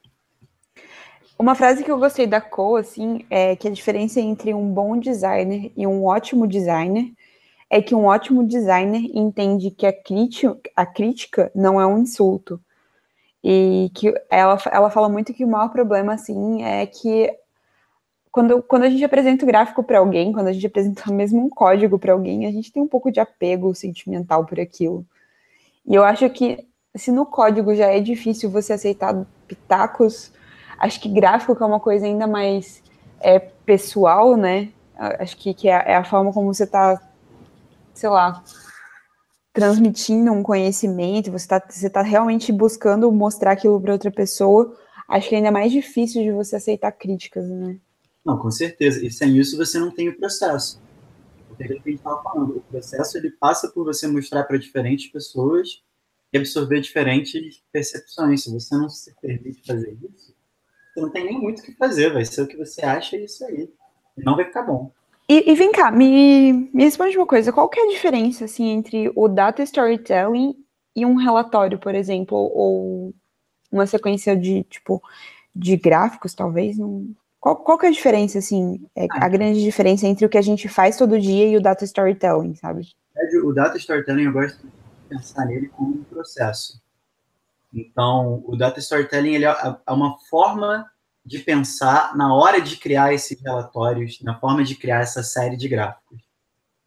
Uma 1.38 1.54
frase 1.54 1.84
que 1.84 1.92
eu 1.92 2.00
gostei 2.00 2.26
da 2.26 2.42
Co, 2.42 2.76
assim, 2.76 3.24
é 3.30 3.56
que 3.56 3.68
a 3.68 3.72
diferença 3.72 4.20
entre 4.20 4.52
um 4.52 4.74
bom 4.74 4.98
designer 4.98 5.72
e 5.78 5.86
um 5.86 6.04
ótimo 6.06 6.48
designer 6.48 7.14
é 7.70 7.84
que 7.84 7.94
um 7.94 8.06
ótimo 8.06 8.48
designer 8.48 9.12
entende 9.14 9.70
que 9.70 9.86
a 9.86 9.94
crítica, 9.94 10.58
a 10.76 10.88
crítica 10.88 11.52
não 11.54 11.80
é 11.80 11.86
um 11.86 12.00
insulto. 12.00 12.60
E 13.44 13.92
que 13.94 14.12
ela, 14.32 14.58
ela 14.72 14.90
fala 14.90 15.08
muito 15.08 15.36
que 15.36 15.46
o 15.46 15.48
maior 15.48 15.70
problema, 15.70 16.16
assim, 16.16 16.64
é 16.64 16.88
que 16.88 17.30
quando, 18.34 18.64
quando 18.64 18.84
a 18.84 18.90
gente 18.90 19.06
apresenta 19.06 19.46
o 19.46 19.48
gráfico 19.48 19.84
para 19.84 20.00
alguém, 20.00 20.34
quando 20.34 20.48
a 20.48 20.54
gente 20.54 20.66
apresenta 20.66 21.10
mesmo 21.14 21.46
um 21.46 21.50
código 21.50 22.00
para 22.00 22.14
alguém, 22.14 22.48
a 22.48 22.52
gente 22.52 22.72
tem 22.72 22.82
um 22.82 22.88
pouco 22.88 23.12
de 23.12 23.20
apego 23.20 23.76
sentimental 23.76 24.44
por 24.44 24.60
aquilo. 24.60 25.06
E 25.86 25.94
eu 25.94 26.04
acho 26.04 26.28
que 26.32 26.68
se 26.96 27.12
no 27.12 27.28
código 27.28 27.76
já 27.76 27.86
é 27.86 28.00
difícil 28.00 28.50
você 28.50 28.74
aceitar 28.74 29.24
pitacos, 29.48 30.32
acho 30.80 31.00
que 31.00 31.10
gráfico 31.10 31.56
que 31.56 31.62
é 31.62 31.66
uma 31.66 31.80
coisa 31.80 32.08
ainda 32.08 32.26
mais 32.26 32.82
é, 33.20 33.38
pessoal, 33.38 34.36
né? 34.36 34.70
Acho 34.98 35.38
que, 35.38 35.54
que 35.54 35.70
é, 35.70 35.92
é 35.92 35.96
a 35.96 36.04
forma 36.04 36.34
como 36.34 36.52
você 36.52 36.64
está, 36.64 37.00
sei 37.94 38.10
lá, 38.10 38.44
transmitindo 39.54 40.32
um 40.32 40.42
conhecimento, 40.42 41.32
você 41.32 41.46
está 41.46 41.62
você 41.70 41.90
tá 41.90 42.02
realmente 42.02 42.52
buscando 42.52 43.12
mostrar 43.12 43.52
aquilo 43.52 43.80
para 43.80 43.94
outra 43.94 44.10
pessoa. 44.10 44.76
Acho 45.08 45.30
que 45.30 45.36
é 45.36 45.38
ainda 45.38 45.52
mais 45.52 45.72
difícil 45.72 46.24
de 46.24 46.32
você 46.32 46.56
aceitar 46.56 46.92
críticas, 46.94 47.48
né? 47.48 47.78
Não, 48.26 48.38
com 48.38 48.50
certeza. 48.50 49.06
E 49.06 49.12
sem 49.12 49.38
isso 49.38 49.58
você 49.58 49.80
não 49.80 49.92
tem 49.92 50.10
o 50.10 50.18
processo. 50.18 50.82
Porque 51.48 51.64
é 51.64 51.66
aquilo 51.66 51.82
que 51.82 51.90
a 51.90 51.92
gente 51.92 52.00
estava 52.00 52.24
falando, 52.24 52.58
o 52.58 52.62
processo 52.62 53.18
ele 53.18 53.32
passa 53.32 53.70
por 53.70 53.86
você 53.86 54.08
mostrar 54.08 54.44
para 54.44 54.58
diferentes 54.58 55.12
pessoas 55.12 55.84
e 56.32 56.38
absorver 56.38 56.82
diferentes 56.82 57.62
percepções. 57.72 58.44
Se 58.44 58.52
você 58.52 58.76
não 58.76 58.90
se 58.90 59.14
permite 59.22 59.62
fazer 59.66 59.98
isso, 60.02 60.34
você 60.94 61.02
não 61.02 61.10
tem 61.10 61.26
nem 61.26 61.40
muito 61.40 61.60
o 61.60 61.64
que 61.64 61.74
fazer, 61.74 62.12
vai 62.14 62.26
ser 62.26 62.42
o 62.42 62.48
que 62.48 62.58
você 62.58 62.84
acha 62.84 63.16
e 63.18 63.26
isso 63.26 63.46
aí. 63.46 63.70
Não 64.18 64.36
vai 64.36 64.46
ficar 64.46 64.64
bom. 64.64 64.92
E, 65.28 65.52
e, 65.52 65.56
vem 65.56 65.72
cá, 65.72 65.90
me, 65.90 66.70
me 66.74 66.84
responde 66.84 67.18
uma 67.18 67.26
coisa, 67.26 67.54
qual 67.54 67.70
que 67.70 67.80
é 67.80 67.84
a 67.84 67.90
diferença, 67.90 68.46
assim, 68.46 68.70
entre 68.70 69.12
o 69.16 69.28
data 69.28 69.64
storytelling 69.64 70.56
e 70.96 71.06
um 71.06 71.16
relatório, 71.16 71.80
por 71.80 71.96
exemplo, 71.96 72.38
ou 72.38 73.14
uma 73.72 73.88
sequência 73.88 74.36
de, 74.36 74.64
tipo, 74.66 75.02
de 75.56 75.78
gráficos, 75.78 76.34
talvez? 76.34 76.78
Não, 76.78 77.08
qual, 77.44 77.58
qual 77.58 77.78
que 77.78 77.86
é 77.86 77.90
a 77.90 77.92
diferença, 77.92 78.40
assim, 78.40 78.88
é, 78.96 79.06
a 79.12 79.28
grande 79.28 79.62
diferença 79.62 80.08
entre 80.08 80.26
o 80.26 80.30
que 80.30 80.38
a 80.38 80.42
gente 80.42 80.70
faz 80.70 80.96
todo 80.96 81.20
dia 81.20 81.46
e 81.46 81.58
o 81.58 81.62
data 81.62 81.84
storytelling, 81.84 82.56
sabe? 82.56 82.88
O 83.44 83.52
data 83.52 83.78
storytelling, 83.78 84.24
eu 84.24 84.32
gosto 84.32 84.66
de 84.66 84.72
pensar 85.10 85.46
nele 85.46 85.68
como 85.68 85.94
um 85.94 86.04
processo. 86.06 86.82
Então, 87.74 88.42
o 88.48 88.56
data 88.56 88.80
storytelling 88.80 89.36
ele 89.36 89.44
é, 89.44 89.54
é 89.86 89.92
uma 89.92 90.18
forma 90.30 90.90
de 91.26 91.40
pensar 91.40 92.16
na 92.16 92.34
hora 92.34 92.62
de 92.62 92.78
criar 92.78 93.14
esses 93.14 93.38
relatórios, 93.42 94.22
na 94.22 94.40
forma 94.40 94.64
de 94.64 94.76
criar 94.76 95.02
essa 95.02 95.22
série 95.22 95.58
de 95.58 95.68
gráficos. 95.68 96.22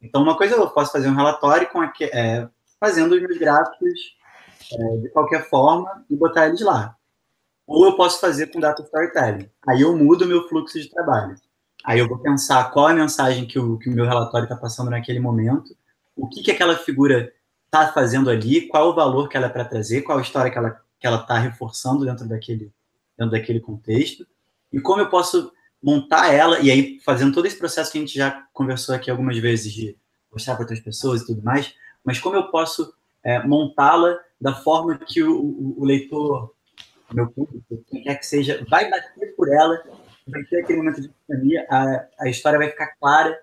Então, 0.00 0.22
uma 0.22 0.38
coisa 0.38 0.54
eu 0.54 0.70
posso 0.70 0.90
fazer 0.90 1.10
um 1.10 1.14
relatório 1.14 1.68
com 1.68 1.82
é, 1.84 2.48
fazendo 2.80 3.14
os 3.14 3.20
meus 3.20 3.36
gráficos 3.36 4.16
é, 4.72 4.96
de 5.02 5.10
qualquer 5.10 5.50
forma 5.50 6.02
e 6.08 6.16
botar 6.16 6.46
eles 6.46 6.62
lá. 6.62 6.95
Ou 7.66 7.86
eu 7.86 7.96
posso 7.96 8.20
fazer 8.20 8.46
com 8.48 8.60
data 8.60 8.82
storytelling. 8.82 9.50
Aí 9.66 9.80
eu 9.80 9.96
mudo 9.96 10.24
o 10.24 10.28
meu 10.28 10.48
fluxo 10.48 10.78
de 10.80 10.88
trabalho. 10.88 11.36
Aí 11.84 11.98
eu 11.98 12.08
vou 12.08 12.18
pensar 12.18 12.70
qual 12.70 12.88
é 12.88 12.92
a 12.92 12.96
mensagem 12.96 13.46
que 13.46 13.58
o, 13.58 13.78
que 13.78 13.88
o 13.88 13.92
meu 13.92 14.04
relatório 14.04 14.44
está 14.44 14.56
passando 14.56 14.90
naquele 14.90 15.20
momento, 15.20 15.76
o 16.16 16.28
que, 16.28 16.42
que 16.42 16.50
aquela 16.50 16.76
figura 16.76 17.32
está 17.66 17.92
fazendo 17.92 18.30
ali, 18.30 18.68
qual 18.68 18.90
o 18.90 18.94
valor 18.94 19.28
que 19.28 19.36
ela 19.36 19.46
é 19.46 19.50
para 19.50 19.64
trazer, 19.64 20.02
qual 20.02 20.18
a 20.18 20.22
história 20.22 20.50
que 20.50 20.58
ela 20.58 20.80
que 20.98 21.06
ela 21.06 21.20
está 21.20 21.38
reforçando 21.38 22.04
dentro 22.04 22.26
daquele 22.26 22.72
dentro 23.18 23.32
daquele 23.32 23.60
contexto 23.60 24.26
e 24.72 24.80
como 24.80 25.00
eu 25.00 25.08
posso 25.08 25.52
montar 25.82 26.32
ela 26.32 26.58
e 26.60 26.70
aí 26.70 26.98
fazendo 27.04 27.34
todo 27.34 27.46
esse 27.46 27.58
processo 27.58 27.92
que 27.92 27.98
a 27.98 28.00
gente 28.00 28.16
já 28.16 28.46
conversou 28.52 28.94
aqui 28.94 29.10
algumas 29.10 29.38
vezes 29.38 29.72
de 29.72 29.96
mostrar 30.32 30.54
para 30.54 30.62
outras 30.62 30.80
pessoas 30.80 31.22
e 31.22 31.26
tudo 31.26 31.42
mais, 31.42 31.74
mas 32.04 32.18
como 32.18 32.36
eu 32.36 32.50
posso 32.50 32.92
é, 33.22 33.46
montá-la 33.46 34.18
da 34.40 34.54
forma 34.54 34.98
que 34.98 35.22
o, 35.22 35.34
o, 35.34 35.82
o 35.82 35.84
leitor 35.84 36.54
meu 37.12 37.30
público, 37.30 37.84
quem 37.88 38.02
quer 38.02 38.16
que 38.16 38.26
seja, 38.26 38.64
vai 38.68 38.90
bater 38.90 39.34
por 39.36 39.52
ela, 39.52 39.82
vai 40.26 40.42
ter 40.44 40.62
aquele 40.62 40.78
momento 40.78 41.00
de 41.00 41.08
epifania, 41.08 41.66
a, 41.70 42.06
a 42.20 42.28
história 42.28 42.58
vai 42.58 42.70
ficar 42.70 42.94
clara, 42.98 43.38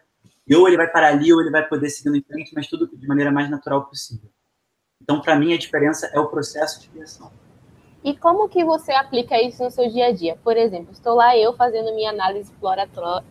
e 0.48 0.56
ou 0.56 0.68
ele 0.68 0.78
vai 0.78 0.92
parar 0.92 1.10
ali, 1.10 1.34
ou 1.34 1.42
ele 1.42 1.52
vai 1.52 1.68
poder 1.68 1.90
seguir 1.90 2.18
em 2.18 2.22
frente, 2.22 2.54
mas 2.54 2.68
tudo 2.68 2.88
de 2.88 3.08
maneira 3.08 3.32
mais 3.32 3.50
natural 3.50 3.86
possível. 3.86 4.30
Então, 5.02 5.22
para 5.22 5.36
mim, 5.36 5.54
a 5.54 5.58
diferença 5.58 6.10
é 6.14 6.20
o 6.20 6.28
processo 6.28 6.82
de 6.82 6.90
criação. 6.90 7.32
E 8.04 8.16
como 8.18 8.50
que 8.50 8.66
você 8.66 8.92
aplica 8.92 9.42
isso 9.42 9.64
no 9.64 9.72
seu 9.72 9.90
dia 9.90 10.08
a 10.08 10.12
dia? 10.12 10.38
Por 10.44 10.58
exemplo, 10.58 10.92
estou 10.92 11.16
lá 11.16 11.38
eu 11.38 11.56
fazendo 11.56 11.96
minha 11.96 12.10
análise 12.10 12.52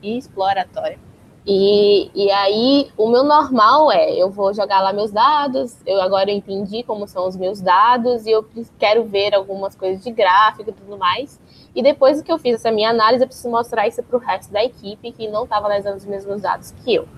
exploratória 0.02 0.98
e, 1.44 2.08
e 2.14 2.30
aí, 2.30 2.90
o 2.96 3.08
meu 3.08 3.24
normal 3.24 3.90
é, 3.90 4.14
eu 4.14 4.30
vou 4.30 4.54
jogar 4.54 4.80
lá 4.80 4.92
meus 4.92 5.10
dados, 5.10 5.76
eu 5.84 6.00
agora 6.00 6.30
entendi 6.30 6.84
como 6.84 7.08
são 7.08 7.26
os 7.26 7.36
meus 7.36 7.60
dados, 7.60 8.26
e 8.26 8.30
eu 8.30 8.46
quero 8.78 9.04
ver 9.04 9.34
algumas 9.34 9.74
coisas 9.74 10.04
de 10.04 10.10
gráfico 10.12 10.70
e 10.70 10.72
tudo 10.72 10.96
mais. 10.96 11.40
E 11.74 11.82
depois 11.82 12.22
que 12.22 12.30
eu 12.30 12.38
fiz 12.38 12.56
essa 12.56 12.70
minha 12.70 12.90
análise, 12.90 13.24
eu 13.24 13.26
preciso 13.26 13.50
mostrar 13.50 13.88
isso 13.88 14.02
para 14.04 14.16
o 14.16 14.20
resto 14.20 14.52
da 14.52 14.62
equipe 14.62 15.10
que 15.10 15.26
não 15.26 15.44
estava 15.44 15.66
analisando 15.66 15.96
os 15.96 16.06
mesmos 16.06 16.40
dados 16.40 16.70
que 16.70 16.94
eu. 16.94 17.08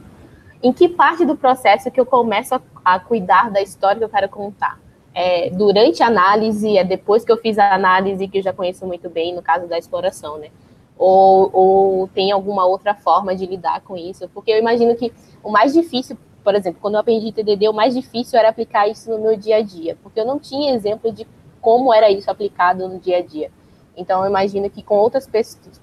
Em 0.63 0.73
que 0.73 0.89
parte 0.89 1.27
do 1.27 1.37
processo 1.37 1.91
que 1.91 2.01
eu 2.01 2.07
começo 2.07 2.55
a, 2.55 2.63
a 2.83 2.99
cuidar 2.99 3.51
da 3.51 3.61
história 3.61 3.99
que 3.99 4.05
eu 4.05 4.09
quero 4.09 4.29
contar? 4.31 4.81
É 5.13 5.51
durante 5.51 6.03
a 6.03 6.07
análise, 6.07 6.79
é 6.79 6.83
depois 6.83 7.25
que 7.25 7.31
eu 7.31 7.37
fiz 7.37 7.59
a 7.59 7.75
análise, 7.75 8.27
que 8.27 8.39
eu 8.39 8.43
já 8.43 8.55
conheço 8.55 8.87
muito 8.87 9.11
bem, 9.11 9.35
no 9.35 9.43
caso 9.43 9.67
da 9.67 9.77
exploração, 9.77 10.39
né? 10.39 10.49
Ou, 10.97 11.51
ou 11.53 12.09
tem 12.09 12.31
alguma 12.31 12.65
outra 12.65 12.95
forma 12.95 13.35
de 13.35 13.47
lidar 13.47 13.81
com 13.81 13.97
isso? 13.97 14.29
Porque 14.29 14.51
eu 14.51 14.59
imagino 14.59 14.95
que 14.95 15.13
o 15.43 15.51
mais 15.51 15.73
difícil, 15.73 16.17
por 16.43 16.55
exemplo, 16.55 16.81
quando 16.81 16.95
eu 16.95 17.01
aprendi 17.01 17.33
TDD, 17.33 17.69
o 17.69 17.73
mais 17.73 17.95
difícil 17.95 18.39
era 18.39 18.49
aplicar 18.49 18.89
isso 18.89 19.11
no 19.11 19.19
meu 19.19 19.37
dia 19.37 19.57
a 19.57 19.63
dia, 19.63 19.99
porque 20.03 20.21
eu 20.21 20.25
não 20.25 20.39
tinha 20.39 20.75
exemplo 20.75 21.13
de 21.13 21.27
como 21.61 21.93
era 21.93 22.11
isso 22.11 22.31
aplicado 22.31 22.89
no 22.89 22.99
dia 22.99 23.19
a 23.19 23.23
dia. 23.23 23.51
Então, 23.97 24.23
eu 24.23 24.29
imagino 24.29 24.69
que 24.69 24.83
com 24.83 24.97
outras 24.97 25.29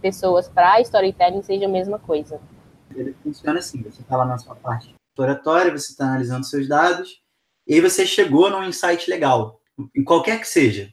pessoas 0.01 0.47
para 0.47 0.81
storytelling 0.81 1.41
seja 1.43 1.65
a 1.65 1.69
mesma 1.69 1.97
coisa. 1.97 2.39
Ele 2.93 3.15
funciona 3.23 3.59
assim: 3.59 3.81
você 3.81 4.01
está 4.01 4.17
lá 4.17 4.25
na 4.25 4.37
sua 4.37 4.55
parte 4.55 4.93
exploratória, 5.09 5.71
você 5.71 5.91
está 5.91 6.05
analisando 6.05 6.45
seus 6.45 6.67
dados, 6.67 7.21
e 7.67 7.75
aí 7.75 7.81
você 7.81 8.05
chegou 8.05 8.49
num 8.49 8.63
insight 8.63 9.09
legal, 9.09 9.59
em 9.95 10.03
qualquer 10.03 10.39
que 10.39 10.47
seja. 10.47 10.91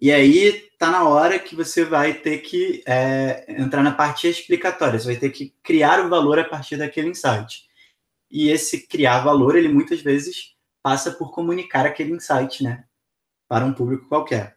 E 0.00 0.12
aí 0.12 0.70
tá 0.78 0.90
na 0.90 1.08
hora 1.08 1.38
que 1.38 1.54
você 1.54 1.84
vai 1.84 2.14
ter 2.14 2.38
que 2.38 2.82
é, 2.86 3.46
entrar 3.60 3.82
na 3.82 3.92
parte 3.92 4.28
explicatória, 4.28 4.98
você 4.98 5.06
vai 5.06 5.16
ter 5.16 5.30
que 5.30 5.54
criar 5.62 6.04
o 6.04 6.08
valor 6.08 6.38
a 6.38 6.44
partir 6.44 6.76
daquele 6.76 7.08
insight. 7.08 7.66
E 8.30 8.50
esse 8.50 8.86
criar 8.86 9.22
valor, 9.22 9.56
ele 9.56 9.68
muitas 9.68 10.00
vezes 10.02 10.54
passa 10.82 11.12
por 11.12 11.30
comunicar 11.30 11.86
aquele 11.86 12.12
insight, 12.12 12.62
né, 12.62 12.84
para 13.48 13.64
um 13.64 13.72
público 13.72 14.08
qualquer. 14.08 14.56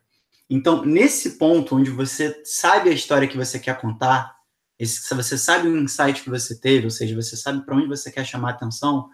Então, 0.49 0.83
nesse 0.83 1.37
ponto 1.37 1.75
onde 1.75 1.89
você 1.91 2.41
sabe 2.43 2.89
a 2.89 2.93
história 2.93 3.27
que 3.27 3.37
você 3.37 3.59
quer 3.59 3.79
contar, 3.79 4.35
esse, 4.79 5.13
você 5.13 5.37
sabe 5.37 5.67
o 5.67 5.77
insight 5.77 6.23
que 6.23 6.29
você 6.29 6.59
teve, 6.59 6.85
ou 6.85 6.91
seja, 6.91 7.15
você 7.15 7.35
sabe 7.35 7.65
para 7.65 7.75
onde 7.75 7.87
você 7.87 8.11
quer 8.11 8.25
chamar 8.25 8.49
a 8.49 8.53
atenção, 8.53 9.09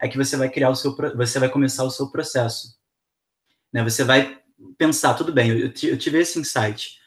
é 0.00 0.08
que 0.08 0.16
você 0.16 0.36
vai 0.36 0.48
criar 0.48 0.70
o 0.70 0.76
seu, 0.76 0.96
você 1.16 1.38
vai 1.38 1.48
começar 1.48 1.84
o 1.84 1.90
seu 1.90 2.10
processo. 2.10 2.76
Né? 3.72 3.82
Você 3.82 4.04
vai 4.04 4.43
pensar, 4.78 5.14
tudo 5.14 5.32
bem, 5.32 5.50
eu, 5.50 5.66
eu 5.66 5.98
tive 5.98 6.18
esse 6.18 6.38
insight. 6.38 6.98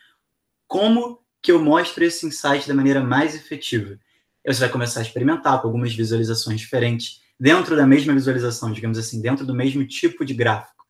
Como 0.67 1.23
que 1.41 1.51
eu 1.51 1.62
mostro 1.62 2.03
esse 2.03 2.25
insight 2.25 2.67
da 2.67 2.73
maneira 2.73 3.01
mais 3.01 3.36
efetiva? 3.36 3.99
Você 4.45 4.60
vai 4.62 4.69
começar 4.69 5.01
a 5.01 5.03
experimentar 5.03 5.62
com 5.62 5.67
algumas 5.67 5.93
visualizações 5.93 6.60
diferentes, 6.60 7.21
dentro 7.39 7.75
da 7.75 7.86
mesma 7.86 8.13
visualização, 8.13 8.71
digamos 8.71 8.97
assim, 8.97 9.21
dentro 9.21 9.45
do 9.45 9.53
mesmo 9.53 9.86
tipo 9.86 10.23
de 10.23 10.33
gráfico, 10.33 10.86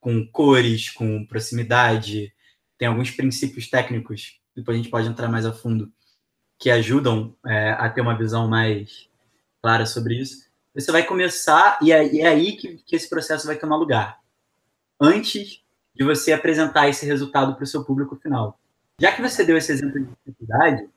com 0.00 0.26
cores, 0.26 0.90
com 0.90 1.26
proximidade, 1.26 2.32
tem 2.78 2.88
alguns 2.88 3.10
princípios 3.10 3.68
técnicos, 3.68 4.40
depois 4.54 4.74
a 4.74 4.82
gente 4.82 4.90
pode 4.90 5.08
entrar 5.08 5.28
mais 5.28 5.44
a 5.44 5.52
fundo, 5.52 5.92
que 6.58 6.70
ajudam 6.70 7.36
é, 7.46 7.70
a 7.72 7.88
ter 7.90 8.00
uma 8.00 8.16
visão 8.16 8.48
mais 8.48 9.08
clara 9.60 9.84
sobre 9.84 10.18
isso. 10.18 10.46
Você 10.74 10.90
vai 10.90 11.04
começar, 11.04 11.78
e 11.82 11.92
é, 11.92 12.20
é 12.20 12.26
aí 12.26 12.56
que, 12.56 12.78
que 12.78 12.96
esse 12.96 13.08
processo 13.08 13.46
vai 13.46 13.56
tomar 13.56 13.76
lugar 13.76 14.18
antes 15.00 15.62
de 15.94 16.04
você 16.04 16.32
apresentar 16.32 16.88
esse 16.88 17.06
resultado 17.06 17.54
para 17.54 17.64
o 17.64 17.66
seu 17.66 17.84
público 17.84 18.16
final. 18.16 18.58
Já 19.00 19.12
que 19.12 19.22
você 19.22 19.44
deu 19.44 19.56
esse 19.56 19.72
exemplo 19.72 20.00
de 20.00 20.08
dificuldade, 20.24 20.88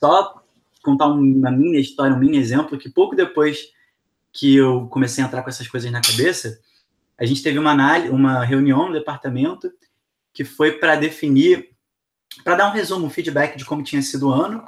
só 0.00 0.42
contar 0.82 1.06
uma 1.06 1.50
mini 1.50 1.80
história, 1.80 2.14
um 2.14 2.18
mini 2.18 2.38
exemplo, 2.38 2.78
que 2.78 2.88
pouco 2.88 3.14
depois 3.14 3.72
que 4.32 4.56
eu 4.56 4.86
comecei 4.88 5.22
a 5.22 5.26
entrar 5.26 5.42
com 5.42 5.48
essas 5.48 5.68
coisas 5.68 5.90
na 5.90 6.00
cabeça, 6.00 6.60
a 7.18 7.24
gente 7.24 7.42
teve 7.42 7.58
uma, 7.58 7.72
análise, 7.72 8.10
uma 8.10 8.44
reunião 8.44 8.86
no 8.86 8.92
departamento 8.92 9.72
que 10.32 10.44
foi 10.44 10.72
para 10.72 10.94
definir, 10.94 11.70
para 12.44 12.54
dar 12.54 12.68
um 12.68 12.72
resumo, 12.72 13.06
um 13.06 13.10
feedback 13.10 13.56
de 13.56 13.64
como 13.64 13.82
tinha 13.82 14.00
sido 14.00 14.28
o 14.28 14.32
ano, 14.32 14.64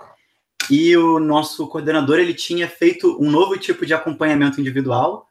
e 0.71 0.97
o 0.97 1.19
nosso 1.21 1.67
coordenador 1.69 2.19
ele 2.19 2.35
tinha 2.35 2.69
feito 2.69 3.17
um 3.21 3.31
novo 3.31 3.57
tipo 3.57 3.87
de 3.87 3.95
acompanhamento 3.95 4.61
individual, 4.61 5.29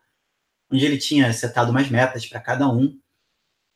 onde 0.72 0.86
ele 0.86 0.98
tinha 0.98 1.32
setado 1.34 1.72
umas 1.72 1.90
metas 1.90 2.26
para 2.26 2.40
cada 2.40 2.68
um, 2.70 2.98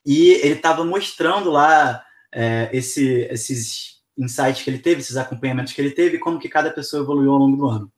e 0.06 0.32
ele 0.32 0.56
estava 0.56 0.84
mostrando 0.84 1.50
lá 1.50 2.04
é, 2.32 2.70
esse, 2.74 3.28
esses 3.30 4.02
insights 4.18 4.64
que 4.64 4.70
ele 4.70 4.80
teve, 4.80 5.02
esses 5.02 5.18
acompanhamentos 5.18 5.74
que 5.74 5.82
ele 5.82 5.92
teve, 5.92 6.20
como 6.20 6.40
que 6.40 6.50
cada 6.50 6.72
pessoa 6.72 7.04
evoluiu 7.04 7.32
ao 7.32 7.38
longo 7.38 7.58
do 7.58 7.68
ano. 7.68 7.92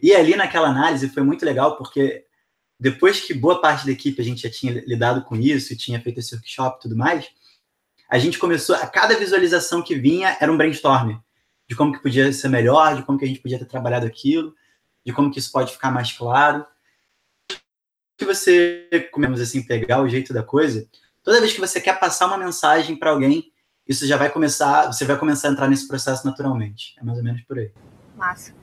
E 0.00 0.14
ali 0.14 0.34
naquela 0.36 0.68
análise 0.68 1.08
foi 1.08 1.22
muito 1.22 1.44
legal, 1.44 1.76
porque 1.76 2.24
depois 2.78 3.20
que 3.20 3.34
boa 3.34 3.60
parte 3.60 3.86
da 3.86 3.92
equipe 3.92 4.20
a 4.20 4.24
gente 4.24 4.42
já 4.42 4.50
tinha 4.50 4.72
lidado 4.86 5.22
com 5.22 5.36
isso, 5.36 5.76
tinha 5.76 6.00
feito 6.00 6.20
esse 6.20 6.34
workshop 6.34 6.78
e 6.78 6.82
tudo 6.82 6.96
mais, 6.96 7.28
a 8.08 8.18
gente 8.18 8.38
começou, 8.38 8.74
a 8.76 8.86
cada 8.86 9.16
visualização 9.16 9.82
que 9.82 9.94
vinha 9.94 10.36
era 10.40 10.52
um 10.52 10.56
brainstorm 10.56 11.18
de 11.68 11.76
como 11.76 11.92
que 11.92 12.02
podia 12.02 12.32
ser 12.32 12.48
melhor, 12.48 12.96
de 12.96 13.02
como 13.02 13.18
que 13.18 13.24
a 13.24 13.28
gente 13.28 13.40
podia 13.40 13.58
ter 13.58 13.64
trabalhado 13.64 14.06
aquilo, 14.06 14.54
de 15.04 15.12
como 15.12 15.30
que 15.30 15.38
isso 15.38 15.50
pode 15.50 15.72
ficar 15.72 15.90
mais 15.90 16.12
claro. 16.12 16.66
Se 18.18 18.26
você, 18.26 19.08
comemos 19.10 19.40
assim, 19.40 19.62
pegar 19.62 20.02
o 20.02 20.08
jeito 20.08 20.34
da 20.34 20.42
coisa, 20.42 20.86
toda 21.22 21.40
vez 21.40 21.52
que 21.52 21.60
você 21.60 21.80
quer 21.80 21.98
passar 21.98 22.26
uma 22.26 22.38
mensagem 22.38 22.96
para 22.96 23.10
alguém, 23.10 23.44
isso 23.86 24.06
já 24.06 24.16
vai 24.16 24.30
começar, 24.30 24.86
você 24.86 25.04
vai 25.04 25.18
começar 25.18 25.48
a 25.48 25.52
entrar 25.52 25.68
nesse 25.68 25.88
processo 25.88 26.26
naturalmente. 26.26 26.94
É 27.00 27.04
mais 27.04 27.18
ou 27.18 27.24
menos 27.24 27.42
por 27.42 27.58
aí. 27.58 27.70
Massa. 28.16 28.54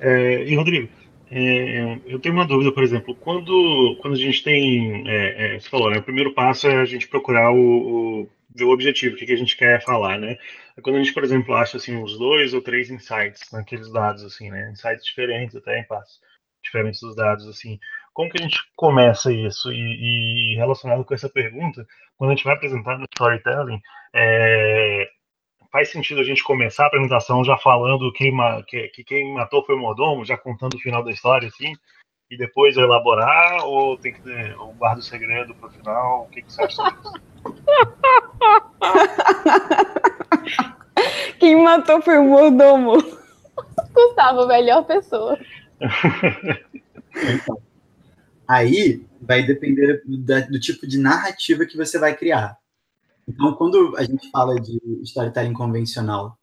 É, 0.00 0.44
e 0.44 0.54
Rodrigo, 0.54 0.88
é, 1.30 2.00
eu 2.06 2.18
tenho 2.18 2.34
uma 2.34 2.46
dúvida, 2.46 2.72
por 2.72 2.82
exemplo, 2.82 3.14
quando, 3.14 3.96
quando 4.00 4.14
a 4.14 4.18
gente 4.18 4.42
tem, 4.42 5.08
é, 5.08 5.56
é, 5.56 5.60
você 5.60 5.68
falou, 5.68 5.90
né, 5.90 5.98
o 5.98 6.02
primeiro 6.02 6.34
passo 6.34 6.66
é 6.66 6.76
a 6.76 6.84
gente 6.84 7.08
procurar 7.08 7.50
o, 7.52 8.22
o 8.22 8.30
ver 8.54 8.64
o 8.64 8.70
objetivo, 8.70 9.14
o 9.14 9.18
que, 9.18 9.26
que 9.26 9.32
a 9.32 9.36
gente 9.36 9.56
quer 9.56 9.82
falar, 9.84 10.18
né? 10.18 10.36
É 10.76 10.80
quando 10.80 10.96
a 10.96 10.98
gente, 10.98 11.12
por 11.12 11.22
exemplo, 11.22 11.54
acha 11.54 11.76
assim 11.76 11.94
uns 11.96 12.18
dois 12.18 12.54
ou 12.54 12.62
três 12.62 12.90
insights 12.90 13.50
naqueles 13.52 13.90
dados, 13.92 14.24
assim, 14.24 14.50
né? 14.50 14.70
Insights 14.72 15.04
diferentes 15.04 15.54
até 15.54 15.80
em 15.80 15.84
passos 15.84 16.18
diferentes 16.62 17.00
dos 17.00 17.14
dados, 17.14 17.46
assim. 17.46 17.78
Como 18.18 18.28
que 18.28 18.38
a 18.38 18.42
gente 18.42 18.58
começa 18.74 19.32
isso? 19.32 19.70
E, 19.70 20.54
e 20.54 20.56
relacionado 20.56 21.04
com 21.04 21.14
essa 21.14 21.28
pergunta, 21.28 21.86
quando 22.16 22.32
a 22.32 22.34
gente 22.34 22.42
vai 22.42 22.54
apresentar 22.54 22.98
no 22.98 23.06
storytelling, 23.14 23.80
é, 24.12 25.08
faz 25.70 25.92
sentido 25.92 26.20
a 26.20 26.24
gente 26.24 26.42
começar 26.42 26.82
a 26.82 26.86
apresentação 26.88 27.44
já 27.44 27.56
falando 27.56 28.12
quem, 28.12 28.36
que, 28.66 28.88
que 28.88 29.04
quem 29.04 29.32
matou 29.32 29.64
foi 29.64 29.76
o 29.76 29.78
mordomo, 29.78 30.24
já 30.24 30.36
contando 30.36 30.74
o 30.74 30.80
final 30.80 31.04
da 31.04 31.12
história, 31.12 31.46
assim, 31.46 31.72
e 32.28 32.36
depois 32.36 32.76
elaborar, 32.76 33.64
ou 33.64 33.96
tem 33.96 34.12
que 34.12 34.20
ter, 34.22 34.58
ou 34.58 34.72
guarda 34.72 34.98
o 34.98 35.04
segredo 35.04 35.54
para 35.54 35.68
o 35.68 35.70
final? 35.70 36.22
O 36.24 36.28
que, 36.28 36.42
que 36.42 36.52
você 36.52 36.64
acha 36.64 36.74
sobre 36.74 36.98
isso? 36.98 37.12
Quem 41.38 41.62
matou 41.62 42.02
foi 42.02 42.18
o 42.18 42.24
mordomo. 42.24 42.94
Gustavo, 43.94 44.48
melhor 44.48 44.84
pessoa. 44.86 45.38
Aí 48.48 49.06
vai 49.20 49.42
depender 49.42 50.02
da, 50.06 50.40
do 50.40 50.58
tipo 50.58 50.86
de 50.86 50.96
narrativa 50.96 51.66
que 51.66 51.76
você 51.76 51.98
vai 51.98 52.16
criar. 52.16 52.56
Então, 53.28 53.52
quando 53.52 53.94
a 53.98 54.04
gente 54.04 54.30
fala 54.30 54.58
de 54.58 54.80
storytelling 55.02 55.52
convencional, 55.52 56.38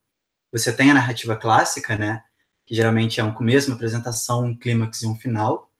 você 0.51 0.71
tem 0.71 0.91
a 0.91 0.93
narrativa 0.93 1.35
clássica, 1.35 1.97
né? 1.97 2.23
Que 2.63 2.75
geralmente 2.75 3.19
é 3.19 3.23
um 3.23 3.33
começo, 3.33 3.71
uma 3.71 3.75
apresentação, 3.75 4.45
um 4.45 4.55
clímax 4.55 5.01
e 5.01 5.07
um 5.07 5.15
final. 5.15 5.71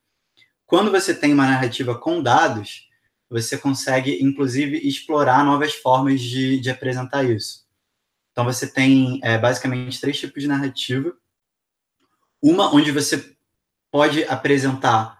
Quando 0.66 0.90
você 0.90 1.14
tem 1.14 1.32
uma 1.32 1.46
narrativa 1.46 1.96
com 1.96 2.20
dados, 2.20 2.90
você 3.30 3.56
consegue, 3.56 4.20
inclusive, 4.20 4.78
explorar 4.78 5.44
novas 5.44 5.74
formas 5.74 6.20
de, 6.20 6.58
de 6.58 6.70
apresentar 6.70 7.22
isso. 7.22 7.64
Então, 8.32 8.44
você 8.44 8.66
tem 8.66 9.20
é, 9.22 9.38
basicamente 9.38 10.00
três 10.00 10.18
tipos 10.18 10.42
de 10.42 10.48
narrativa. 10.48 11.16
Uma 12.42 12.74
onde 12.74 12.90
você 12.90 13.36
pode 13.92 14.24
apresentar 14.24 15.15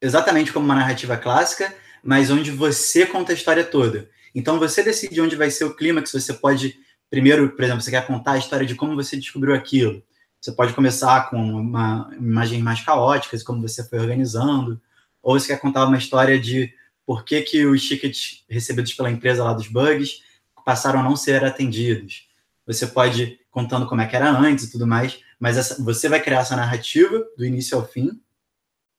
exatamente 0.00 0.52
como 0.52 0.64
uma 0.64 0.74
narrativa 0.74 1.16
clássica, 1.16 1.74
mas 2.02 2.30
onde 2.30 2.50
você 2.50 3.06
conta 3.06 3.32
a 3.32 3.34
história 3.34 3.64
toda. 3.64 4.08
Então, 4.34 4.58
você 4.58 4.82
decide 4.82 5.20
onde 5.20 5.36
vai 5.36 5.50
ser 5.50 5.64
o 5.64 5.74
clímax. 5.74 6.12
Você 6.12 6.34
pode, 6.34 6.76
primeiro, 7.08 7.50
por 7.50 7.64
exemplo, 7.64 7.82
você 7.82 7.90
quer 7.90 8.06
contar 8.06 8.32
a 8.32 8.38
história 8.38 8.66
de 8.66 8.74
como 8.74 8.94
você 8.94 9.16
descobriu 9.16 9.54
aquilo. 9.54 10.02
Você 10.40 10.52
pode 10.52 10.74
começar 10.74 11.30
com 11.30 11.38
uma 11.38 12.10
imagem 12.18 12.60
mais 12.62 12.80
caótica, 12.80 13.36
como 13.44 13.62
você 13.62 13.82
foi 13.88 13.98
organizando. 13.98 14.80
Ou 15.22 15.38
você 15.38 15.48
quer 15.48 15.60
contar 15.60 15.86
uma 15.86 15.96
história 15.96 16.38
de 16.38 16.74
por 17.06 17.24
que, 17.24 17.40
que 17.42 17.64
os 17.64 17.82
tickets 17.82 18.44
recebidos 18.48 18.92
pela 18.92 19.10
empresa 19.10 19.44
lá 19.44 19.52
dos 19.52 19.68
bugs 19.68 20.22
passaram 20.64 21.00
a 21.00 21.02
não 21.02 21.16
ser 21.16 21.44
atendidos. 21.44 22.28
Você 22.66 22.86
pode 22.86 23.38
contando 23.50 23.86
como 23.86 24.00
é 24.00 24.06
que 24.06 24.16
era 24.16 24.30
antes 24.30 24.64
e 24.64 24.72
tudo 24.72 24.86
mais, 24.86 25.20
mas 25.38 25.56
essa, 25.56 25.82
você 25.82 26.08
vai 26.08 26.20
criar 26.20 26.40
essa 26.40 26.56
narrativa 26.56 27.22
do 27.36 27.44
início 27.44 27.78
ao 27.78 27.86
fim, 27.86 28.20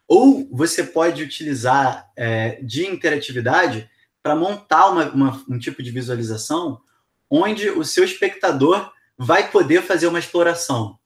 ou 0.07 0.47
você 0.51 0.83
pode 0.83 1.23
utilizar 1.23 2.11
é, 2.15 2.61
de 2.61 2.85
interatividade 2.85 3.89
para 4.21 4.35
montar 4.35 4.87
uma, 4.87 5.09
uma, 5.11 5.45
um 5.49 5.57
tipo 5.57 5.81
de 5.81 5.91
visualização 5.91 6.81
onde 7.29 7.69
o 7.69 7.83
seu 7.83 8.03
espectador 8.03 8.91
vai 9.17 9.49
poder 9.51 9.81
fazer 9.81 10.07
uma 10.07 10.19
exploração. 10.19 10.97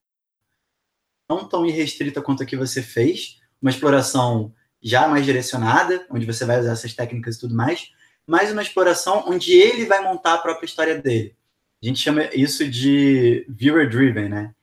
Não 1.30 1.48
tão 1.48 1.66
irrestrita 1.66 2.22
quanto 2.22 2.44
a 2.44 2.46
que 2.46 2.58
você 2.58 2.82
fez, 2.82 3.40
uma 3.62 3.72
exploração 3.72 4.54
já 4.82 5.08
mais 5.08 5.26
direcionada, 5.26 6.06
onde 6.10 6.26
você 6.26 6.46
vai 6.46 6.60
usar 6.60 6.72
essas 6.72 6.94
técnicas 6.94 7.36
e 7.36 7.40
tudo 7.40 7.56
mais, 7.56 7.92
mas 8.26 8.52
uma 8.52 8.62
exploração 8.62 9.26
onde 9.28 9.54
ele 9.54 9.86
vai 9.86 10.02
montar 10.02 10.36
a 10.36 10.38
própria 10.38 10.66
história 10.66 11.00
dele. 11.02 11.36
A 11.82 11.86
gente 11.86 12.00
chama 12.00 12.24
isso 12.34 12.68
de 12.68 13.46
viewer 13.50 13.90
driven, 13.90 14.30
né? 14.30 14.54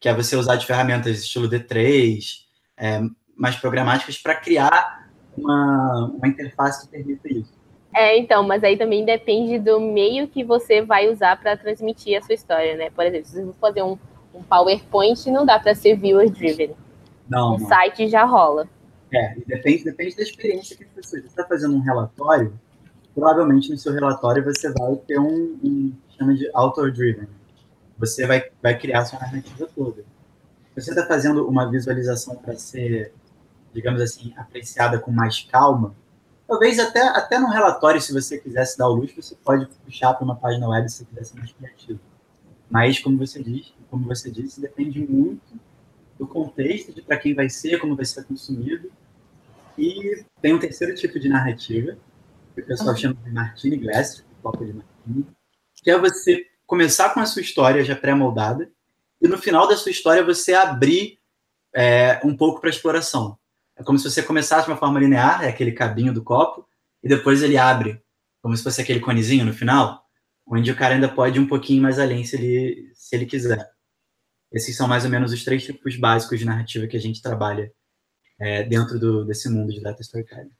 Que 0.00 0.08
é 0.08 0.14
você 0.14 0.36
usar 0.36 0.56
de 0.56 0.66
ferramentas 0.66 1.18
estilo 1.18 1.48
D3, 1.48 2.42
é, 2.76 3.00
mais 3.36 3.56
programáticas, 3.56 4.18
para 4.18 4.34
criar 4.34 5.08
uma, 5.36 6.12
uma 6.16 6.28
interface 6.28 6.86
que 6.86 6.92
permita 6.92 7.28
isso. 7.32 7.52
É, 7.94 8.16
então, 8.16 8.42
mas 8.42 8.64
aí 8.64 8.76
também 8.76 9.04
depende 9.04 9.58
do 9.58 9.78
meio 9.78 10.26
que 10.26 10.42
você 10.42 10.80
vai 10.80 11.08
usar 11.10 11.38
para 11.38 11.56
transmitir 11.56 12.18
a 12.18 12.22
sua 12.22 12.34
história, 12.34 12.76
né? 12.76 12.90
Por 12.90 13.04
exemplo, 13.04 13.26
se 13.26 13.34
você 13.34 13.44
for 13.44 13.54
fazer 13.60 13.82
um, 13.82 13.98
um 14.34 14.42
PowerPoint, 14.42 15.30
não 15.30 15.44
dá 15.44 15.58
para 15.58 15.74
ser 15.74 15.96
viewer 15.96 16.30
driven. 16.30 16.74
Não. 17.28 17.54
Um 17.54 17.58
não. 17.58 17.68
site 17.68 18.08
já 18.08 18.24
rola. 18.24 18.66
É, 19.12 19.34
depende, 19.46 19.84
depende 19.84 20.16
da 20.16 20.22
experiência 20.22 20.74
que 20.74 20.86
você 20.96 21.18
está 21.18 21.44
fazendo 21.44 21.76
um 21.76 21.80
relatório, 21.80 22.58
provavelmente 23.14 23.70
no 23.70 23.76
seu 23.76 23.92
relatório 23.92 24.42
você 24.42 24.72
vai 24.72 24.96
ter 25.06 25.18
um, 25.18 25.58
um 25.62 25.92
chama 26.16 26.34
de 26.34 26.50
author-driven. 26.54 27.28
Você 27.98 28.26
vai, 28.26 28.44
vai 28.62 28.78
criar 28.78 29.00
a 29.00 29.04
sua 29.04 29.20
narrativa 29.20 29.68
toda. 29.74 30.02
Se 30.74 30.80
você 30.80 30.90
está 30.90 31.06
fazendo 31.06 31.46
uma 31.46 31.70
visualização 31.70 32.36
para 32.36 32.54
ser, 32.54 33.12
digamos 33.72 34.00
assim, 34.00 34.32
apreciada 34.36 34.98
com 34.98 35.10
mais 35.10 35.40
calma, 35.40 35.94
talvez 36.46 36.78
até, 36.78 37.00
até 37.00 37.38
no 37.38 37.48
relatório, 37.48 38.00
se 38.00 38.12
você 38.12 38.38
quisesse 38.38 38.76
dar 38.76 38.88
o 38.88 38.94
luxo, 38.94 39.20
você 39.20 39.34
pode 39.34 39.66
puxar 39.84 40.14
para 40.14 40.24
uma 40.24 40.36
página 40.36 40.68
web 40.68 40.88
se 40.88 40.98
você 40.98 41.04
quiser 41.06 41.24
ser 41.24 41.38
mais 41.38 41.52
criativo. 41.52 42.00
Mas, 42.70 42.98
como 42.98 43.18
você 43.18 43.42
disse, 43.42 43.72
como 43.90 44.06
você 44.06 44.30
disse, 44.30 44.60
depende 44.60 45.00
muito 45.00 45.60
do 46.18 46.26
contexto, 46.26 46.92
de 46.92 47.02
para 47.02 47.16
quem 47.16 47.34
vai 47.34 47.48
ser, 47.48 47.78
como 47.78 47.96
vai 47.96 48.04
ser 48.04 48.24
consumido 48.24 48.90
e 49.76 50.24
tem 50.40 50.54
um 50.54 50.58
terceiro 50.58 50.94
tipo 50.94 51.18
de 51.18 51.28
narrativa, 51.28 51.96
que 52.54 52.60
o 52.60 52.66
pessoal 52.66 52.94
chama 52.96 53.16
de 53.24 53.30
Martini 53.30 53.76
Glass, 53.76 54.16
tipo 54.16 54.28
copo 54.42 54.64
de 54.64 54.72
Martini, 54.72 55.26
que 55.82 55.90
é 55.90 55.98
você 55.98 56.46
começar 56.66 57.10
com 57.14 57.20
a 57.20 57.26
sua 57.26 57.42
história 57.42 57.84
já 57.84 57.96
pré-moldada 57.96 58.70
e 59.20 59.28
no 59.28 59.38
final 59.38 59.66
da 59.66 59.76
sua 59.76 59.90
história 59.90 60.24
você 60.24 60.52
abrir 60.52 61.18
é, 61.74 62.20
um 62.24 62.36
pouco 62.36 62.60
para 62.60 62.70
exploração. 62.70 63.38
É 63.82 63.84
como 63.84 63.98
se 63.98 64.08
você 64.08 64.22
começasse 64.22 64.66
de 64.66 64.70
uma 64.70 64.76
forma 64.76 65.00
linear, 65.00 65.42
é 65.42 65.48
aquele 65.48 65.72
cabinho 65.72 66.14
do 66.14 66.22
copo, 66.22 66.64
e 67.02 67.08
depois 67.08 67.42
ele 67.42 67.58
abre, 67.58 68.00
como 68.40 68.56
se 68.56 68.62
fosse 68.62 68.80
aquele 68.80 69.00
conezinho 69.00 69.44
no 69.44 69.52
final, 69.52 70.04
onde 70.46 70.70
o 70.70 70.76
cara 70.76 70.94
ainda 70.94 71.08
pode 71.08 71.36
ir 71.36 71.42
um 71.42 71.48
pouquinho 71.48 71.82
mais 71.82 71.98
além 71.98 72.24
se 72.24 72.36
ele, 72.36 72.92
se 72.94 73.16
ele 73.16 73.26
quiser. 73.26 73.68
Esses 74.52 74.76
são 74.76 74.86
mais 74.86 75.04
ou 75.04 75.10
menos 75.10 75.32
os 75.32 75.42
três 75.42 75.64
tipos 75.64 75.96
básicos 75.96 76.38
de 76.38 76.44
narrativa 76.44 76.86
que 76.86 76.96
a 76.96 77.00
gente 77.00 77.20
trabalha 77.20 77.72
é, 78.40 78.62
dentro 78.62 79.00
do, 79.00 79.24
desse 79.24 79.48
mundo 79.48 79.72
de 79.72 79.80
data 79.80 80.00
storytelling. 80.00 80.52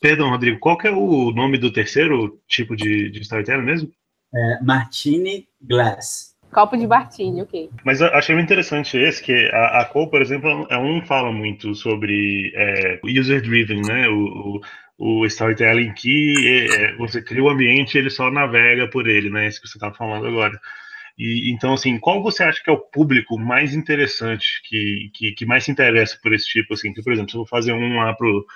Perdão, 0.00 0.30
Rodrigo, 0.30 0.60
qual 0.60 0.78
que 0.78 0.86
é 0.86 0.92
o 0.92 1.32
nome 1.32 1.58
do 1.58 1.72
terceiro 1.72 2.40
tipo 2.46 2.76
de, 2.76 3.10
de 3.10 3.20
storytelling 3.22 3.64
mesmo? 3.64 3.90
É, 4.32 4.62
Martini 4.62 5.48
Glass. 5.60 6.36
Copo 6.52 6.76
de 6.76 6.86
Martini, 6.86 7.42
ok. 7.42 7.70
Mas 7.84 8.00
achei 8.00 8.34
muito 8.34 8.46
interessante 8.46 8.96
esse, 8.96 9.22
que 9.22 9.32
a, 9.52 9.80
a 9.80 9.84
Cole, 9.84 10.10
por 10.10 10.22
exemplo, 10.22 10.66
é 10.70 10.78
um 10.78 11.02
fala 11.02 11.30
muito 11.30 11.74
sobre 11.74 12.52
é, 12.54 13.00
user-driven, 13.04 13.82
né? 13.82 14.08
O, 14.08 14.60
o, 14.98 15.20
o, 15.20 15.26
storytelling 15.26 15.92
que 15.92 16.68
é, 16.70 16.96
você 16.96 17.22
cria 17.22 17.42
o 17.42 17.50
ambiente 17.50 17.94
e 17.94 17.98
ele 17.98 18.10
só 18.10 18.30
navega 18.30 18.88
por 18.88 19.06
ele, 19.06 19.28
né? 19.28 19.46
Isso 19.46 19.60
que 19.60 19.68
você 19.68 19.76
estava 19.76 19.94
falando 19.94 20.26
agora. 20.26 20.58
E, 21.18 21.52
então, 21.52 21.74
assim, 21.74 21.98
qual 21.98 22.22
você 22.22 22.44
acha 22.44 22.62
que 22.62 22.70
é 22.70 22.72
o 22.72 22.78
público 22.78 23.38
mais 23.38 23.74
interessante, 23.74 24.62
que, 24.64 25.10
que, 25.12 25.32
que 25.32 25.46
mais 25.46 25.64
se 25.64 25.70
interessa 25.70 26.18
por 26.22 26.32
esse 26.32 26.46
tipo, 26.46 26.74
assim? 26.74 26.92
Que, 26.92 27.02
por 27.02 27.12
exemplo, 27.12 27.30
se 27.30 27.36
eu 27.36 27.40
vou 27.40 27.46
fazer 27.46 27.72
um 27.72 27.96
lá 27.96 28.14
pro, 28.14 28.46